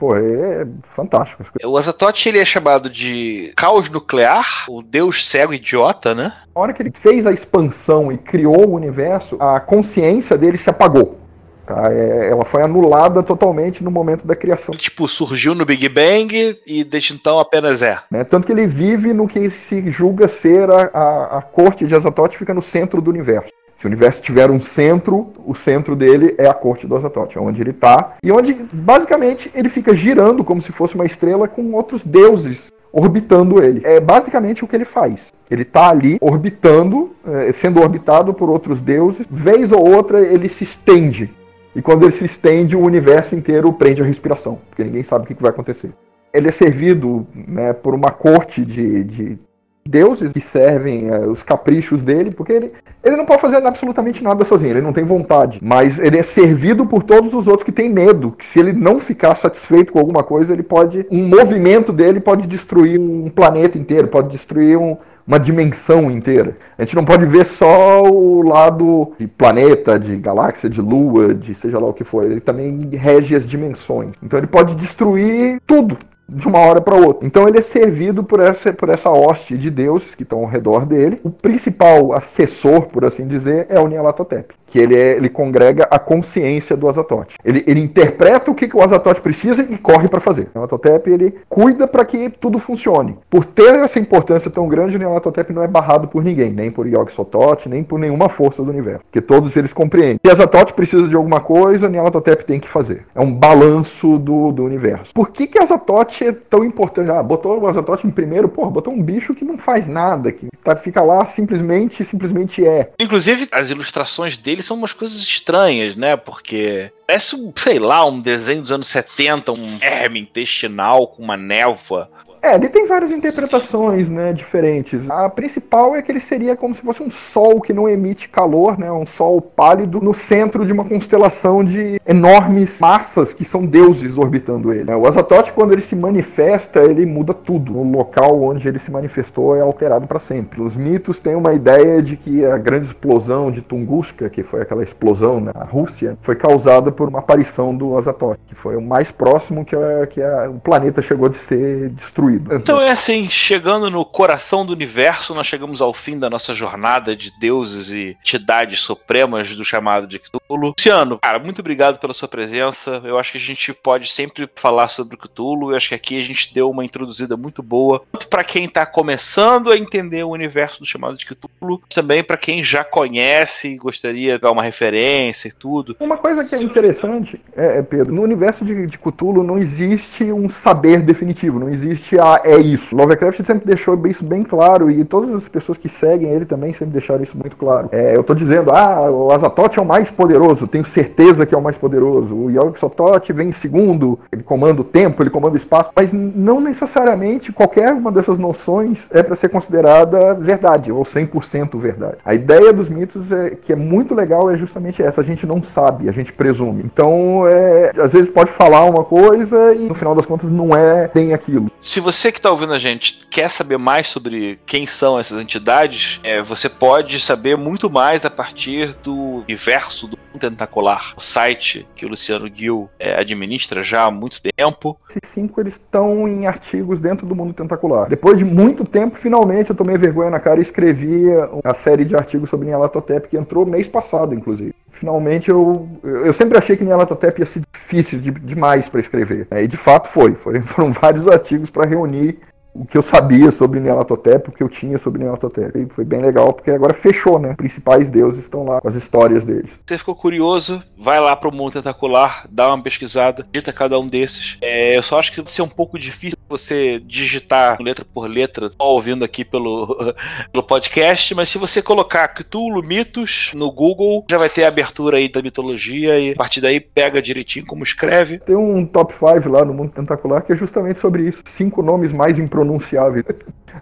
Pô, 0.00 0.16
é 0.16 0.66
fantástico. 0.96 1.44
O 1.62 1.76
Azatoth 1.76 2.24
ele 2.24 2.38
é 2.38 2.44
chamado 2.46 2.88
de 2.88 3.52
caos 3.54 3.90
nuclear, 3.90 4.64
o 4.66 4.80
deus 4.80 5.28
cego 5.28 5.52
idiota, 5.52 6.14
né? 6.14 6.32
Na 6.56 6.62
hora 6.62 6.72
que 6.72 6.82
ele 6.82 6.90
fez 6.90 7.26
a 7.26 7.32
expansão 7.32 8.10
e 8.10 8.16
criou 8.16 8.66
o 8.66 8.76
universo, 8.76 9.36
a 9.38 9.60
consciência 9.60 10.38
dele 10.38 10.56
se 10.56 10.70
apagou. 10.70 11.18
Tá? 11.66 11.92
É, 11.92 12.30
ela 12.30 12.46
foi 12.46 12.62
anulada 12.62 13.22
totalmente 13.22 13.84
no 13.84 13.90
momento 13.90 14.26
da 14.26 14.34
criação. 14.34 14.74
Tipo, 14.74 15.06
surgiu 15.06 15.54
no 15.54 15.66
Big 15.66 15.86
Bang 15.90 16.58
e 16.66 16.82
desde 16.82 17.12
então 17.12 17.38
apenas 17.38 17.82
é. 17.82 17.98
Né? 18.10 18.24
Tanto 18.24 18.46
que 18.46 18.52
ele 18.52 18.66
vive 18.66 19.12
no 19.12 19.26
que 19.26 19.50
se 19.50 19.90
julga 19.90 20.28
ser 20.28 20.70
a, 20.70 20.90
a, 20.94 21.38
a 21.38 21.42
corte 21.42 21.86
de 21.86 21.94
Azatoth, 21.94 22.32
fica 22.36 22.54
no 22.54 22.62
centro 22.62 23.02
do 23.02 23.10
universo. 23.10 23.52
Se 23.80 23.86
o 23.86 23.88
universo 23.88 24.20
tiver 24.20 24.50
um 24.50 24.60
centro, 24.60 25.28
o 25.42 25.54
centro 25.54 25.96
dele 25.96 26.34
é 26.36 26.46
a 26.46 26.52
corte 26.52 26.86
do 26.86 26.94
Azatoth, 26.94 27.34
é 27.34 27.40
onde 27.40 27.62
ele 27.62 27.70
está. 27.70 28.16
E 28.22 28.30
onde, 28.30 28.52
basicamente, 28.74 29.50
ele 29.54 29.70
fica 29.70 29.94
girando 29.94 30.44
como 30.44 30.60
se 30.60 30.70
fosse 30.70 30.94
uma 30.94 31.06
estrela 31.06 31.48
com 31.48 31.72
outros 31.72 32.04
deuses 32.04 32.70
orbitando 32.92 33.64
ele. 33.64 33.80
É 33.82 33.98
basicamente 33.98 34.62
o 34.62 34.68
que 34.68 34.76
ele 34.76 34.84
faz. 34.84 35.32
Ele 35.50 35.62
está 35.62 35.88
ali 35.88 36.18
orbitando, 36.20 37.14
é, 37.26 37.50
sendo 37.52 37.80
orbitado 37.80 38.34
por 38.34 38.50
outros 38.50 38.82
deuses. 38.82 39.26
Vez 39.30 39.72
ou 39.72 39.88
outra 39.88 40.20
ele 40.20 40.50
se 40.50 40.64
estende. 40.64 41.30
E 41.74 41.80
quando 41.80 42.02
ele 42.02 42.12
se 42.12 42.26
estende, 42.26 42.76
o 42.76 42.80
universo 42.80 43.34
inteiro 43.34 43.72
prende 43.72 44.02
a 44.02 44.04
respiração, 44.04 44.58
porque 44.68 44.84
ninguém 44.84 45.02
sabe 45.02 45.24
o 45.24 45.26
que 45.26 45.40
vai 45.40 45.52
acontecer. 45.52 45.90
Ele 46.34 46.50
é 46.50 46.52
servido 46.52 47.26
né, 47.34 47.72
por 47.72 47.94
uma 47.94 48.10
corte 48.10 48.62
de, 48.62 49.04
de 49.04 49.38
deuses 49.86 50.32
que 50.32 50.40
servem 50.40 51.08
é, 51.08 51.26
os 51.26 51.42
caprichos 51.42 52.02
dele, 52.02 52.30
porque 52.30 52.52
ele, 52.52 52.72
ele 53.02 53.16
não 53.16 53.24
pode 53.24 53.40
fazer 53.40 53.56
absolutamente 53.56 54.22
nada 54.22 54.44
sozinho, 54.44 54.72
ele 54.72 54.80
não 54.80 54.92
tem 54.92 55.04
vontade. 55.04 55.58
Mas 55.62 55.98
ele 55.98 56.18
é 56.18 56.22
servido 56.22 56.86
por 56.86 57.02
todos 57.02 57.34
os 57.34 57.46
outros 57.46 57.64
que 57.64 57.72
têm 57.72 57.88
medo, 57.88 58.32
que 58.32 58.46
se 58.46 58.58
ele 58.58 58.72
não 58.72 58.98
ficar 58.98 59.36
satisfeito 59.36 59.92
com 59.92 59.98
alguma 59.98 60.22
coisa, 60.22 60.52
ele 60.52 60.62
pode. 60.62 61.06
Um 61.10 61.28
movimento 61.28 61.92
dele 61.92 62.20
pode 62.20 62.46
destruir 62.46 63.00
um 63.00 63.28
planeta 63.28 63.78
inteiro, 63.78 64.08
pode 64.08 64.30
destruir 64.30 64.76
um, 64.76 64.96
uma 65.26 65.38
dimensão 65.38 66.10
inteira. 66.10 66.54
A 66.78 66.84
gente 66.84 66.96
não 66.96 67.04
pode 67.04 67.24
ver 67.26 67.46
só 67.46 68.02
o 68.02 68.42
lado 68.42 69.12
de 69.18 69.26
planeta, 69.26 69.98
de 69.98 70.16
galáxia, 70.16 70.68
de 70.68 70.80
lua, 70.80 71.34
de 71.34 71.54
seja 71.54 71.78
lá 71.78 71.86
o 71.86 71.92
que 71.92 72.04
for. 72.04 72.24
Ele 72.24 72.40
também 72.40 72.90
rege 72.92 73.34
as 73.34 73.48
dimensões. 73.48 74.12
Então 74.22 74.38
ele 74.38 74.46
pode 74.46 74.74
destruir 74.74 75.60
tudo 75.66 75.96
de 76.30 76.46
uma 76.46 76.60
hora 76.60 76.80
para 76.80 76.94
outra. 76.94 77.26
Então 77.26 77.48
ele 77.48 77.58
é 77.58 77.62
servido 77.62 78.22
por 78.22 78.40
essa, 78.40 78.72
por 78.72 78.88
essa 78.88 79.10
hoste 79.10 79.58
de 79.58 79.70
deuses 79.70 80.14
que 80.14 80.22
estão 80.22 80.38
ao 80.38 80.46
redor 80.46 80.86
dele. 80.86 81.18
O 81.24 81.30
principal 81.30 82.12
assessor, 82.12 82.82
por 82.82 83.04
assim 83.04 83.26
dizer, 83.26 83.66
é 83.68 83.80
o 83.80 83.88
Nyarlathotep 83.88 84.59
que 84.70 84.78
ele, 84.78 84.98
é, 84.98 85.16
ele 85.16 85.28
congrega 85.28 85.86
a 85.90 85.98
consciência 85.98 86.76
do 86.76 86.88
Azatote. 86.88 87.36
Ele, 87.44 87.62
ele 87.66 87.80
interpreta 87.80 88.50
o 88.50 88.54
que, 88.54 88.68
que 88.68 88.76
o 88.76 88.82
Azatote 88.82 89.20
precisa 89.20 89.62
e 89.68 89.76
corre 89.76 90.08
para 90.08 90.20
fazer. 90.20 90.48
O 90.54 90.58
Nelatotep 90.58 91.10
ele 91.10 91.34
cuida 91.48 91.86
para 91.86 92.04
que 92.04 92.30
tudo 92.30 92.58
funcione. 92.58 93.18
Por 93.28 93.44
ter 93.44 93.74
essa 93.80 93.98
importância 93.98 94.50
tão 94.50 94.68
grande, 94.68 94.96
o 94.96 94.98
Nelatotep 94.98 95.52
não 95.52 95.62
é 95.62 95.66
barrado 95.66 96.08
por 96.08 96.22
ninguém, 96.22 96.50
nem 96.50 96.70
por 96.70 96.86
Yog 96.86 97.10
Sothoth, 97.12 97.66
nem 97.66 97.82
por 97.82 97.98
nenhuma 97.98 98.28
força 98.28 98.62
do 98.62 98.70
universo, 98.70 99.00
porque 99.04 99.20
todos 99.20 99.56
eles 99.56 99.72
compreendem. 99.72 100.18
Se 100.24 100.30
Azatote 100.30 100.72
precisa 100.72 101.08
de 101.08 101.16
alguma 101.16 101.40
coisa, 101.40 101.86
o 101.86 101.90
Nelatotep 101.90 102.44
tem 102.44 102.60
que 102.60 102.68
fazer. 102.68 103.04
É 103.14 103.20
um 103.20 103.32
balanço 103.32 104.18
do, 104.18 104.52
do 104.52 104.64
universo. 104.64 105.12
Por 105.12 105.30
que, 105.30 105.46
que 105.46 105.60
Azatote 105.60 106.24
é 106.24 106.32
tão 106.32 106.64
importante? 106.64 107.10
Ah, 107.10 107.22
botou 107.22 107.60
o 107.60 107.66
Azatote 107.66 108.06
em 108.06 108.10
primeiro, 108.10 108.48
porra, 108.48 108.70
botou 108.70 108.92
um 108.92 109.02
bicho 109.02 109.34
que 109.34 109.44
não 109.44 109.58
faz 109.58 109.88
nada, 109.88 110.30
que 110.30 110.48
tá, 110.62 110.76
fica 110.76 111.02
lá 111.02 111.24
simplesmente, 111.24 112.04
simplesmente 112.04 112.64
é. 112.64 112.90
Inclusive, 112.98 113.48
as 113.50 113.70
ilustrações 113.70 114.38
dele 114.38 114.59
são 114.62 114.76
umas 114.76 114.92
coisas 114.92 115.20
estranhas, 115.20 115.96
né? 115.96 116.16
Porque 116.16 116.92
parece, 117.06 117.36
sei 117.56 117.78
lá, 117.78 118.04
um 118.06 118.20
desenho 118.20 118.62
dos 118.62 118.72
anos 118.72 118.88
70, 118.88 119.52
um 119.52 119.78
verme 119.78 120.20
intestinal 120.20 121.08
com 121.08 121.22
uma 121.22 121.36
névoa. 121.36 122.10
É, 122.42 122.54
ele 122.54 122.70
tem 122.70 122.86
várias 122.86 123.10
interpretações, 123.10 124.08
né, 124.08 124.32
diferentes. 124.32 125.08
A 125.10 125.28
principal 125.28 125.94
é 125.94 126.00
que 126.00 126.10
ele 126.10 126.20
seria 126.20 126.56
como 126.56 126.74
se 126.74 126.80
fosse 126.80 127.02
um 127.02 127.10
sol 127.10 127.60
que 127.60 127.72
não 127.72 127.86
emite 127.86 128.30
calor, 128.30 128.78
né, 128.78 128.90
um 128.90 129.06
sol 129.06 129.42
pálido 129.42 130.00
no 130.00 130.14
centro 130.14 130.64
de 130.64 130.72
uma 130.72 130.84
constelação 130.84 131.62
de 131.62 132.00
enormes 132.06 132.78
massas 132.80 133.34
que 133.34 133.44
são 133.44 133.66
deuses 133.66 134.16
orbitando 134.16 134.72
ele. 134.72 134.90
O 134.90 135.06
Azatoth, 135.06 135.52
quando 135.54 135.72
ele 135.72 135.82
se 135.82 135.94
manifesta, 135.94 136.80
ele 136.80 137.04
muda 137.04 137.34
tudo. 137.34 137.76
O 137.76 137.90
local 137.90 138.42
onde 138.42 138.66
ele 138.66 138.78
se 138.78 138.90
manifestou 138.90 139.54
é 139.54 139.60
alterado 139.60 140.06
para 140.06 140.18
sempre. 140.18 140.62
Os 140.62 140.76
mitos 140.76 141.18
têm 141.18 141.34
uma 141.34 141.52
ideia 141.52 142.00
de 142.00 142.16
que 142.16 142.44
a 142.44 142.56
grande 142.56 142.86
explosão 142.86 143.50
de 143.50 143.60
Tunguska, 143.60 144.30
que 144.30 144.42
foi 144.42 144.62
aquela 144.62 144.82
explosão 144.82 145.40
na 145.40 145.64
Rússia, 145.64 146.16
foi 146.22 146.36
causada 146.36 146.90
por 146.90 147.08
uma 147.08 147.18
aparição 147.18 147.76
do 147.76 147.98
Azatoth, 147.98 148.38
que 148.46 148.54
foi 148.54 148.76
o 148.76 148.80
mais 148.80 149.10
próximo 149.10 149.62
que, 149.62 149.76
a, 149.76 150.06
que 150.06 150.22
a, 150.22 150.48
o 150.48 150.58
planeta 150.58 151.02
chegou 151.02 151.28
de 151.28 151.36
ser 151.36 151.90
destruído 151.90 152.29
destruído. 152.38 152.54
Então 152.54 152.80
é 152.80 152.90
assim, 152.90 153.28
chegando 153.28 153.90
no 153.90 154.04
coração 154.04 154.64
do 154.64 154.72
universo, 154.72 155.34
nós 155.34 155.46
chegamos 155.46 155.80
ao 155.80 155.92
fim 155.92 156.18
da 156.18 156.30
nossa 156.30 156.54
jornada 156.54 157.16
de 157.16 157.32
deuses 157.38 157.90
e 157.90 158.16
entidades 158.20 158.80
supremas 158.80 159.54
do 159.54 159.64
chamado 159.64 160.06
de 160.06 160.18
Cthulhu. 160.18 160.40
Luciano, 160.50 161.18
cara, 161.18 161.38
muito 161.38 161.60
obrigado 161.60 161.98
pela 161.98 162.12
sua 162.12 162.28
presença. 162.28 163.00
Eu 163.04 163.18
acho 163.18 163.32
que 163.32 163.38
a 163.38 163.40
gente 163.40 163.72
pode 163.72 164.10
sempre 164.10 164.48
falar 164.54 164.88
sobre 164.88 165.16
Cthulhu. 165.16 165.70
Eu 165.70 165.76
acho 165.76 165.88
que 165.88 165.94
aqui 165.94 166.18
a 166.18 166.24
gente 166.24 166.52
deu 166.52 166.70
uma 166.70 166.84
introduzida 166.84 167.36
muito 167.36 167.62
boa, 167.62 168.02
tanto 168.12 168.28
para 168.28 168.44
quem 168.44 168.68
tá 168.68 168.84
começando 168.84 169.70
a 169.70 169.76
entender 169.76 170.22
o 170.24 170.30
universo 170.30 170.80
do 170.80 170.86
chamado 170.86 171.16
de 171.16 171.26
Cthulhu, 171.26 171.80
também 171.88 172.22
para 172.22 172.36
quem 172.36 172.62
já 172.62 172.84
conhece 172.84 173.68
e 173.68 173.76
gostaria 173.76 174.34
de 174.34 174.42
dar 174.42 174.50
uma 174.50 174.62
referência 174.62 175.48
e 175.48 175.52
tudo. 175.52 175.96
Uma 176.00 176.16
coisa 176.16 176.44
que 176.44 176.54
é 176.54 176.62
interessante, 176.62 177.40
é, 177.56 177.78
é 177.78 177.82
Pedro, 177.82 178.14
no 178.14 178.22
universo 178.22 178.64
de, 178.64 178.86
de 178.86 178.98
Cthulhu 178.98 179.42
não 179.42 179.58
existe 179.58 180.24
um 180.24 180.48
saber 180.48 181.02
definitivo, 181.02 181.58
não 181.58 181.68
existe 181.68 182.18
ah, 182.20 182.40
é 182.44 182.58
isso. 182.58 182.96
Lovecraft 182.96 183.44
sempre 183.46 183.66
deixou 183.66 183.98
isso 184.06 184.24
bem 184.24 184.42
claro 184.42 184.90
e 184.90 185.04
todas 185.04 185.32
as 185.34 185.48
pessoas 185.48 185.78
que 185.78 185.88
seguem 185.88 186.30
ele 186.30 186.44
também 186.44 186.72
sempre 186.72 186.92
deixaram 186.92 187.22
isso 187.22 187.36
muito 187.36 187.56
claro. 187.56 187.88
É, 187.92 188.16
eu 188.16 188.22
tô 188.22 188.34
dizendo, 188.34 188.70
ah, 188.70 189.10
o 189.10 189.32
Azatoth 189.32 189.76
é 189.76 189.80
o 189.80 189.84
mais 189.84 190.10
poderoso, 190.10 190.68
tenho 190.68 190.84
certeza 190.84 191.46
que 191.46 191.54
é 191.54 191.58
o 191.58 191.62
mais 191.62 191.76
poderoso. 191.76 192.34
O 192.34 192.50
Yog 192.50 192.78
Sothoth 192.78 193.32
vem 193.32 193.48
em 193.48 193.52
segundo, 193.52 194.18
ele 194.30 194.42
comanda 194.42 194.80
o 194.80 194.84
tempo, 194.84 195.22
ele 195.22 195.30
comanda 195.30 195.54
o 195.54 195.58
espaço, 195.58 195.90
mas 195.94 196.10
não 196.12 196.60
necessariamente 196.60 197.52
qualquer 197.52 197.92
uma 197.92 198.12
dessas 198.12 198.38
noções 198.38 199.06
é 199.10 199.22
para 199.22 199.36
ser 199.36 199.48
considerada 199.48 200.34
verdade 200.34 200.92
ou 200.92 201.04
100% 201.04 201.78
verdade. 201.78 202.16
A 202.24 202.34
ideia 202.34 202.72
dos 202.72 202.88
mitos 202.88 203.30
é 203.32 203.50
que 203.50 203.72
é 203.72 203.76
muito 203.76 204.14
legal 204.14 204.50
é 204.50 204.56
justamente 204.56 205.02
essa, 205.02 205.20
a 205.20 205.24
gente 205.24 205.46
não 205.46 205.62
sabe, 205.62 206.08
a 206.08 206.12
gente 206.12 206.32
presume. 206.32 206.82
Então, 206.84 207.46
é, 207.46 207.92
às 207.98 208.12
vezes 208.12 208.30
pode 208.30 208.50
falar 208.50 208.84
uma 208.84 209.04
coisa 209.04 209.74
e 209.74 209.88
no 209.88 209.94
final 209.94 210.14
das 210.14 210.26
contas 210.26 210.50
não 210.50 210.76
é 210.76 211.10
bem 211.12 211.32
aquilo. 211.32 211.70
Se 211.80 212.00
você 212.00 212.09
que 212.12 212.38
está 212.38 212.50
ouvindo 212.50 212.72
a 212.72 212.78
gente 212.78 213.26
quer 213.30 213.48
saber 213.48 213.78
mais 213.78 214.08
sobre 214.08 214.58
quem 214.66 214.86
são 214.86 215.18
essas 215.18 215.40
entidades, 215.40 216.20
é, 216.22 216.42
você 216.42 216.68
pode 216.68 217.20
saber 217.20 217.56
muito 217.56 217.88
mais 217.88 218.24
a 218.24 218.30
partir 218.30 218.94
do 219.02 219.14
universo 219.14 220.06
do 220.06 220.18
Tentacular, 220.38 221.12
o 221.16 221.20
site 221.20 221.86
que 221.94 222.06
o 222.06 222.08
Luciano 222.08 222.48
Gil 222.52 222.88
é, 222.98 223.18
administra 223.18 223.82
já 223.82 224.04
há 224.04 224.10
muito 224.10 224.40
tempo. 224.56 224.96
Esses 225.10 225.28
cinco 225.30 225.60
eles 225.60 225.74
estão 225.74 226.26
em 226.26 226.46
artigos 226.46 227.00
dentro 227.00 227.26
do 227.26 227.34
mundo 227.34 227.52
tentacular. 227.52 228.08
Depois 228.08 228.38
de 228.38 228.44
muito 228.44 228.84
tempo, 228.84 229.16
finalmente 229.16 229.70
eu 229.70 229.76
tomei 229.76 229.98
vergonha 229.98 230.30
na 230.30 230.40
cara 230.40 230.60
e 230.60 230.62
escrevi 230.62 231.24
a 231.64 231.74
série 231.74 232.04
de 232.04 232.14
artigos 232.14 232.48
sobre 232.48 232.68
Nyarlathotep 232.68 233.28
que 233.28 233.36
entrou 233.36 233.66
mês 233.66 233.88
passado, 233.88 234.34
inclusive. 234.34 234.74
Finalmente 234.90 235.50
eu 235.50 235.88
eu 236.02 236.32
sempre 236.32 236.58
achei 236.58 236.76
que 236.76 236.84
Nyarlathotep 236.84 237.40
ia 237.40 237.46
ser 237.46 237.62
difícil 237.72 238.20
de, 238.20 238.30
demais 238.30 238.88
para 238.88 239.00
escrever. 239.00 239.46
Né? 239.50 239.64
E 239.64 239.66
de 239.66 239.76
fato 239.76 240.08
foi. 240.08 240.34
Foram 240.34 240.92
vários 240.92 241.26
artigos 241.26 241.70
para 241.70 241.88
reunir 241.88 242.38
o 242.74 242.84
que 242.84 242.96
eu 242.96 243.02
sabia 243.02 243.50
sobre 243.50 243.80
Nyarlathotep, 243.80 244.48
o 244.48 244.52
que 244.52 244.62
eu 244.62 244.68
tinha 244.68 244.98
sobre 244.98 245.22
Nyarlathotep. 245.22 245.78
E 245.78 245.88
foi 245.88 246.04
bem 246.04 246.20
legal, 246.20 246.52
porque 246.52 246.70
agora 246.70 246.94
fechou, 246.94 247.38
né? 247.38 247.50
Os 247.50 247.56
principais 247.56 248.10
deuses 248.10 248.44
estão 248.44 248.64
lá 248.64 248.80
com 248.80 248.88
as 248.88 248.94
histórias 248.94 249.44
deles. 249.44 249.70
Você 249.86 249.98
ficou 249.98 250.14
curioso, 250.14 250.82
vai 250.98 251.20
lá 251.20 251.34
pro 251.34 251.52
Mundo 251.52 251.72
Tentacular, 251.72 252.46
dá 252.50 252.68
uma 252.68 252.82
pesquisada, 252.82 253.46
digita 253.50 253.72
cada 253.72 253.98
um 253.98 254.06
desses. 254.06 254.56
É, 254.60 254.96
eu 254.96 255.02
só 255.02 255.18
acho 255.18 255.32
que 255.32 255.40
vai 255.40 255.52
ser 255.52 255.62
um 255.62 255.68
pouco 255.68 255.98
difícil 255.98 256.38
você 256.48 257.00
digitar 257.00 257.80
letra 257.80 258.04
por 258.04 258.28
letra, 258.28 258.70
só 258.70 258.92
ouvindo 258.92 259.24
aqui 259.24 259.44
pelo, 259.44 260.14
pelo 260.52 260.62
podcast, 260.64 261.34
mas 261.34 261.48
se 261.48 261.58
você 261.58 261.80
colocar 261.80 262.28
Cthulhu 262.28 262.82
Mitos 262.82 263.52
no 263.54 263.70
Google, 263.70 264.24
já 264.28 264.36
vai 264.36 264.48
ter 264.48 264.64
a 264.64 264.68
abertura 264.68 265.18
aí 265.18 265.28
da 265.30 265.42
mitologia 265.42 266.18
e 266.18 266.32
a 266.32 266.36
partir 266.36 266.60
daí 266.60 266.80
pega 266.80 267.22
direitinho 267.22 267.66
como 267.66 267.84
escreve. 267.84 268.38
Tem 268.38 268.56
um 268.56 268.84
top 268.84 269.14
5 269.14 269.48
lá 269.48 269.64
no 269.64 269.72
Mundo 269.72 269.92
Tentacular 269.92 270.42
que 270.42 270.52
é 270.52 270.56
justamente 270.56 270.98
sobre 270.98 271.22
isso. 271.22 271.42
Cinco 271.46 271.82
nomes 271.82 272.12
mais 272.12 272.38
impronunciáveis. 272.60 273.24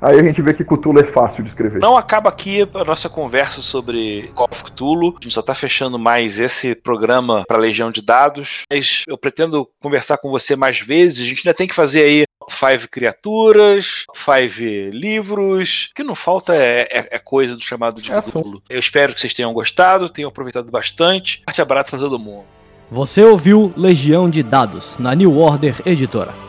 Aí 0.00 0.18
a 0.18 0.22
gente 0.22 0.40
vê 0.40 0.54
que 0.54 0.64
Cthulhu 0.64 1.00
é 1.00 1.04
fácil 1.04 1.42
de 1.42 1.48
escrever. 1.48 1.80
Não 1.80 1.96
acaba 1.96 2.28
aqui 2.28 2.68
a 2.74 2.84
nossa 2.84 3.08
conversa 3.08 3.60
sobre 3.60 4.30
Call 4.34 4.48
of 4.50 4.64
Cthulhu. 4.64 5.16
A 5.18 5.24
gente 5.24 5.34
só 5.34 5.40
está 5.40 5.54
fechando 5.54 5.98
mais 5.98 6.38
esse 6.38 6.74
programa 6.74 7.44
para 7.46 7.58
Legião 7.58 7.90
de 7.90 8.02
Dados. 8.02 8.62
Mas 8.70 9.04
eu 9.08 9.18
pretendo 9.18 9.68
conversar 9.80 10.18
com 10.18 10.30
você 10.30 10.54
mais 10.54 10.78
vezes. 10.78 11.22
A 11.22 11.24
gente 11.24 11.38
ainda 11.38 11.56
tem 11.56 11.66
que 11.66 11.74
fazer 11.74 12.02
aí 12.02 12.24
five 12.50 12.86
criaturas, 12.86 14.04
five 14.14 14.90
livros. 14.90 15.88
O 15.90 15.94
que 15.94 16.04
não 16.04 16.14
falta 16.14 16.54
é, 16.54 16.82
é, 16.90 17.08
é 17.12 17.18
coisa 17.18 17.56
do 17.56 17.62
chamado 17.62 18.00
de 18.00 18.12
É 18.12 18.22
Cthulhu. 18.22 18.62
Eu 18.68 18.78
espero 18.78 19.14
que 19.14 19.20
vocês 19.20 19.34
tenham 19.34 19.52
gostado, 19.52 20.08
tenham 20.08 20.28
aproveitado 20.28 20.70
bastante. 20.70 21.42
Forte 21.44 21.62
abraço 21.62 21.90
para 21.90 21.98
todo 21.98 22.18
mundo. 22.18 22.44
Você 22.90 23.22
ouviu 23.22 23.72
Legião 23.76 24.30
de 24.30 24.42
Dados 24.42 24.96
na 24.98 25.14
New 25.14 25.36
Order 25.36 25.82
Editora. 25.84 26.47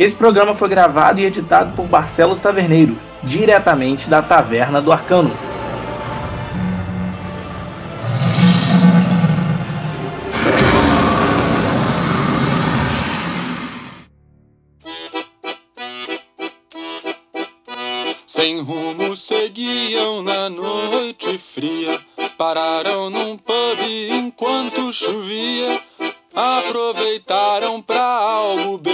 Esse 0.00 0.16
programa 0.16 0.54
foi 0.54 0.66
gravado 0.70 1.20
e 1.20 1.26
editado 1.26 1.74
por 1.74 1.84
Barcelos 1.84 2.40
Taverneiro, 2.40 2.98
diretamente 3.22 4.08
da 4.08 4.22
Taverna 4.22 4.80
do 4.80 4.90
Arcano. 4.90 5.36
Sem 18.26 18.62
rumo 18.62 19.14
seguiam 19.14 20.22
na 20.22 20.48
noite 20.48 21.36
fria. 21.36 22.00
Pararam 22.38 23.10
num 23.10 23.36
pub 23.36 23.80
enquanto 24.10 24.94
chovia. 24.94 25.78
Aproveitaram 26.34 27.82
pra 27.82 28.02
algo 28.02 28.78
beber. 28.78 28.89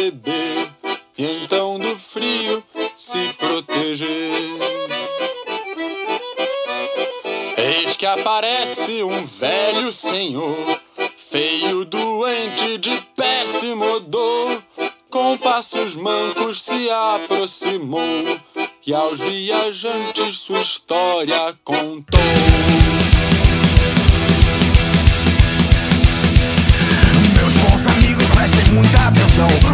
Eis 7.56 7.94
que 7.96 8.04
aparece 8.04 9.04
um 9.04 9.24
velho 9.24 9.92
senhor, 9.92 10.80
feio, 11.30 11.84
doente, 11.84 12.78
de 12.78 13.00
péssimo 13.14 13.84
odor. 13.84 14.60
Com 15.08 15.38
passos 15.38 15.94
mancos 15.94 16.62
se 16.62 16.90
aproximou 16.90 18.40
e 18.84 18.92
aos 18.92 19.20
viajantes 19.20 20.38
sua 20.38 20.62
história 20.62 21.56
contou. 21.62 22.20
Meus 27.36 27.56
bons 27.56 27.86
amigos, 27.86 28.28
prestem 28.34 28.74
muita 28.74 29.08
atenção. 29.08 29.65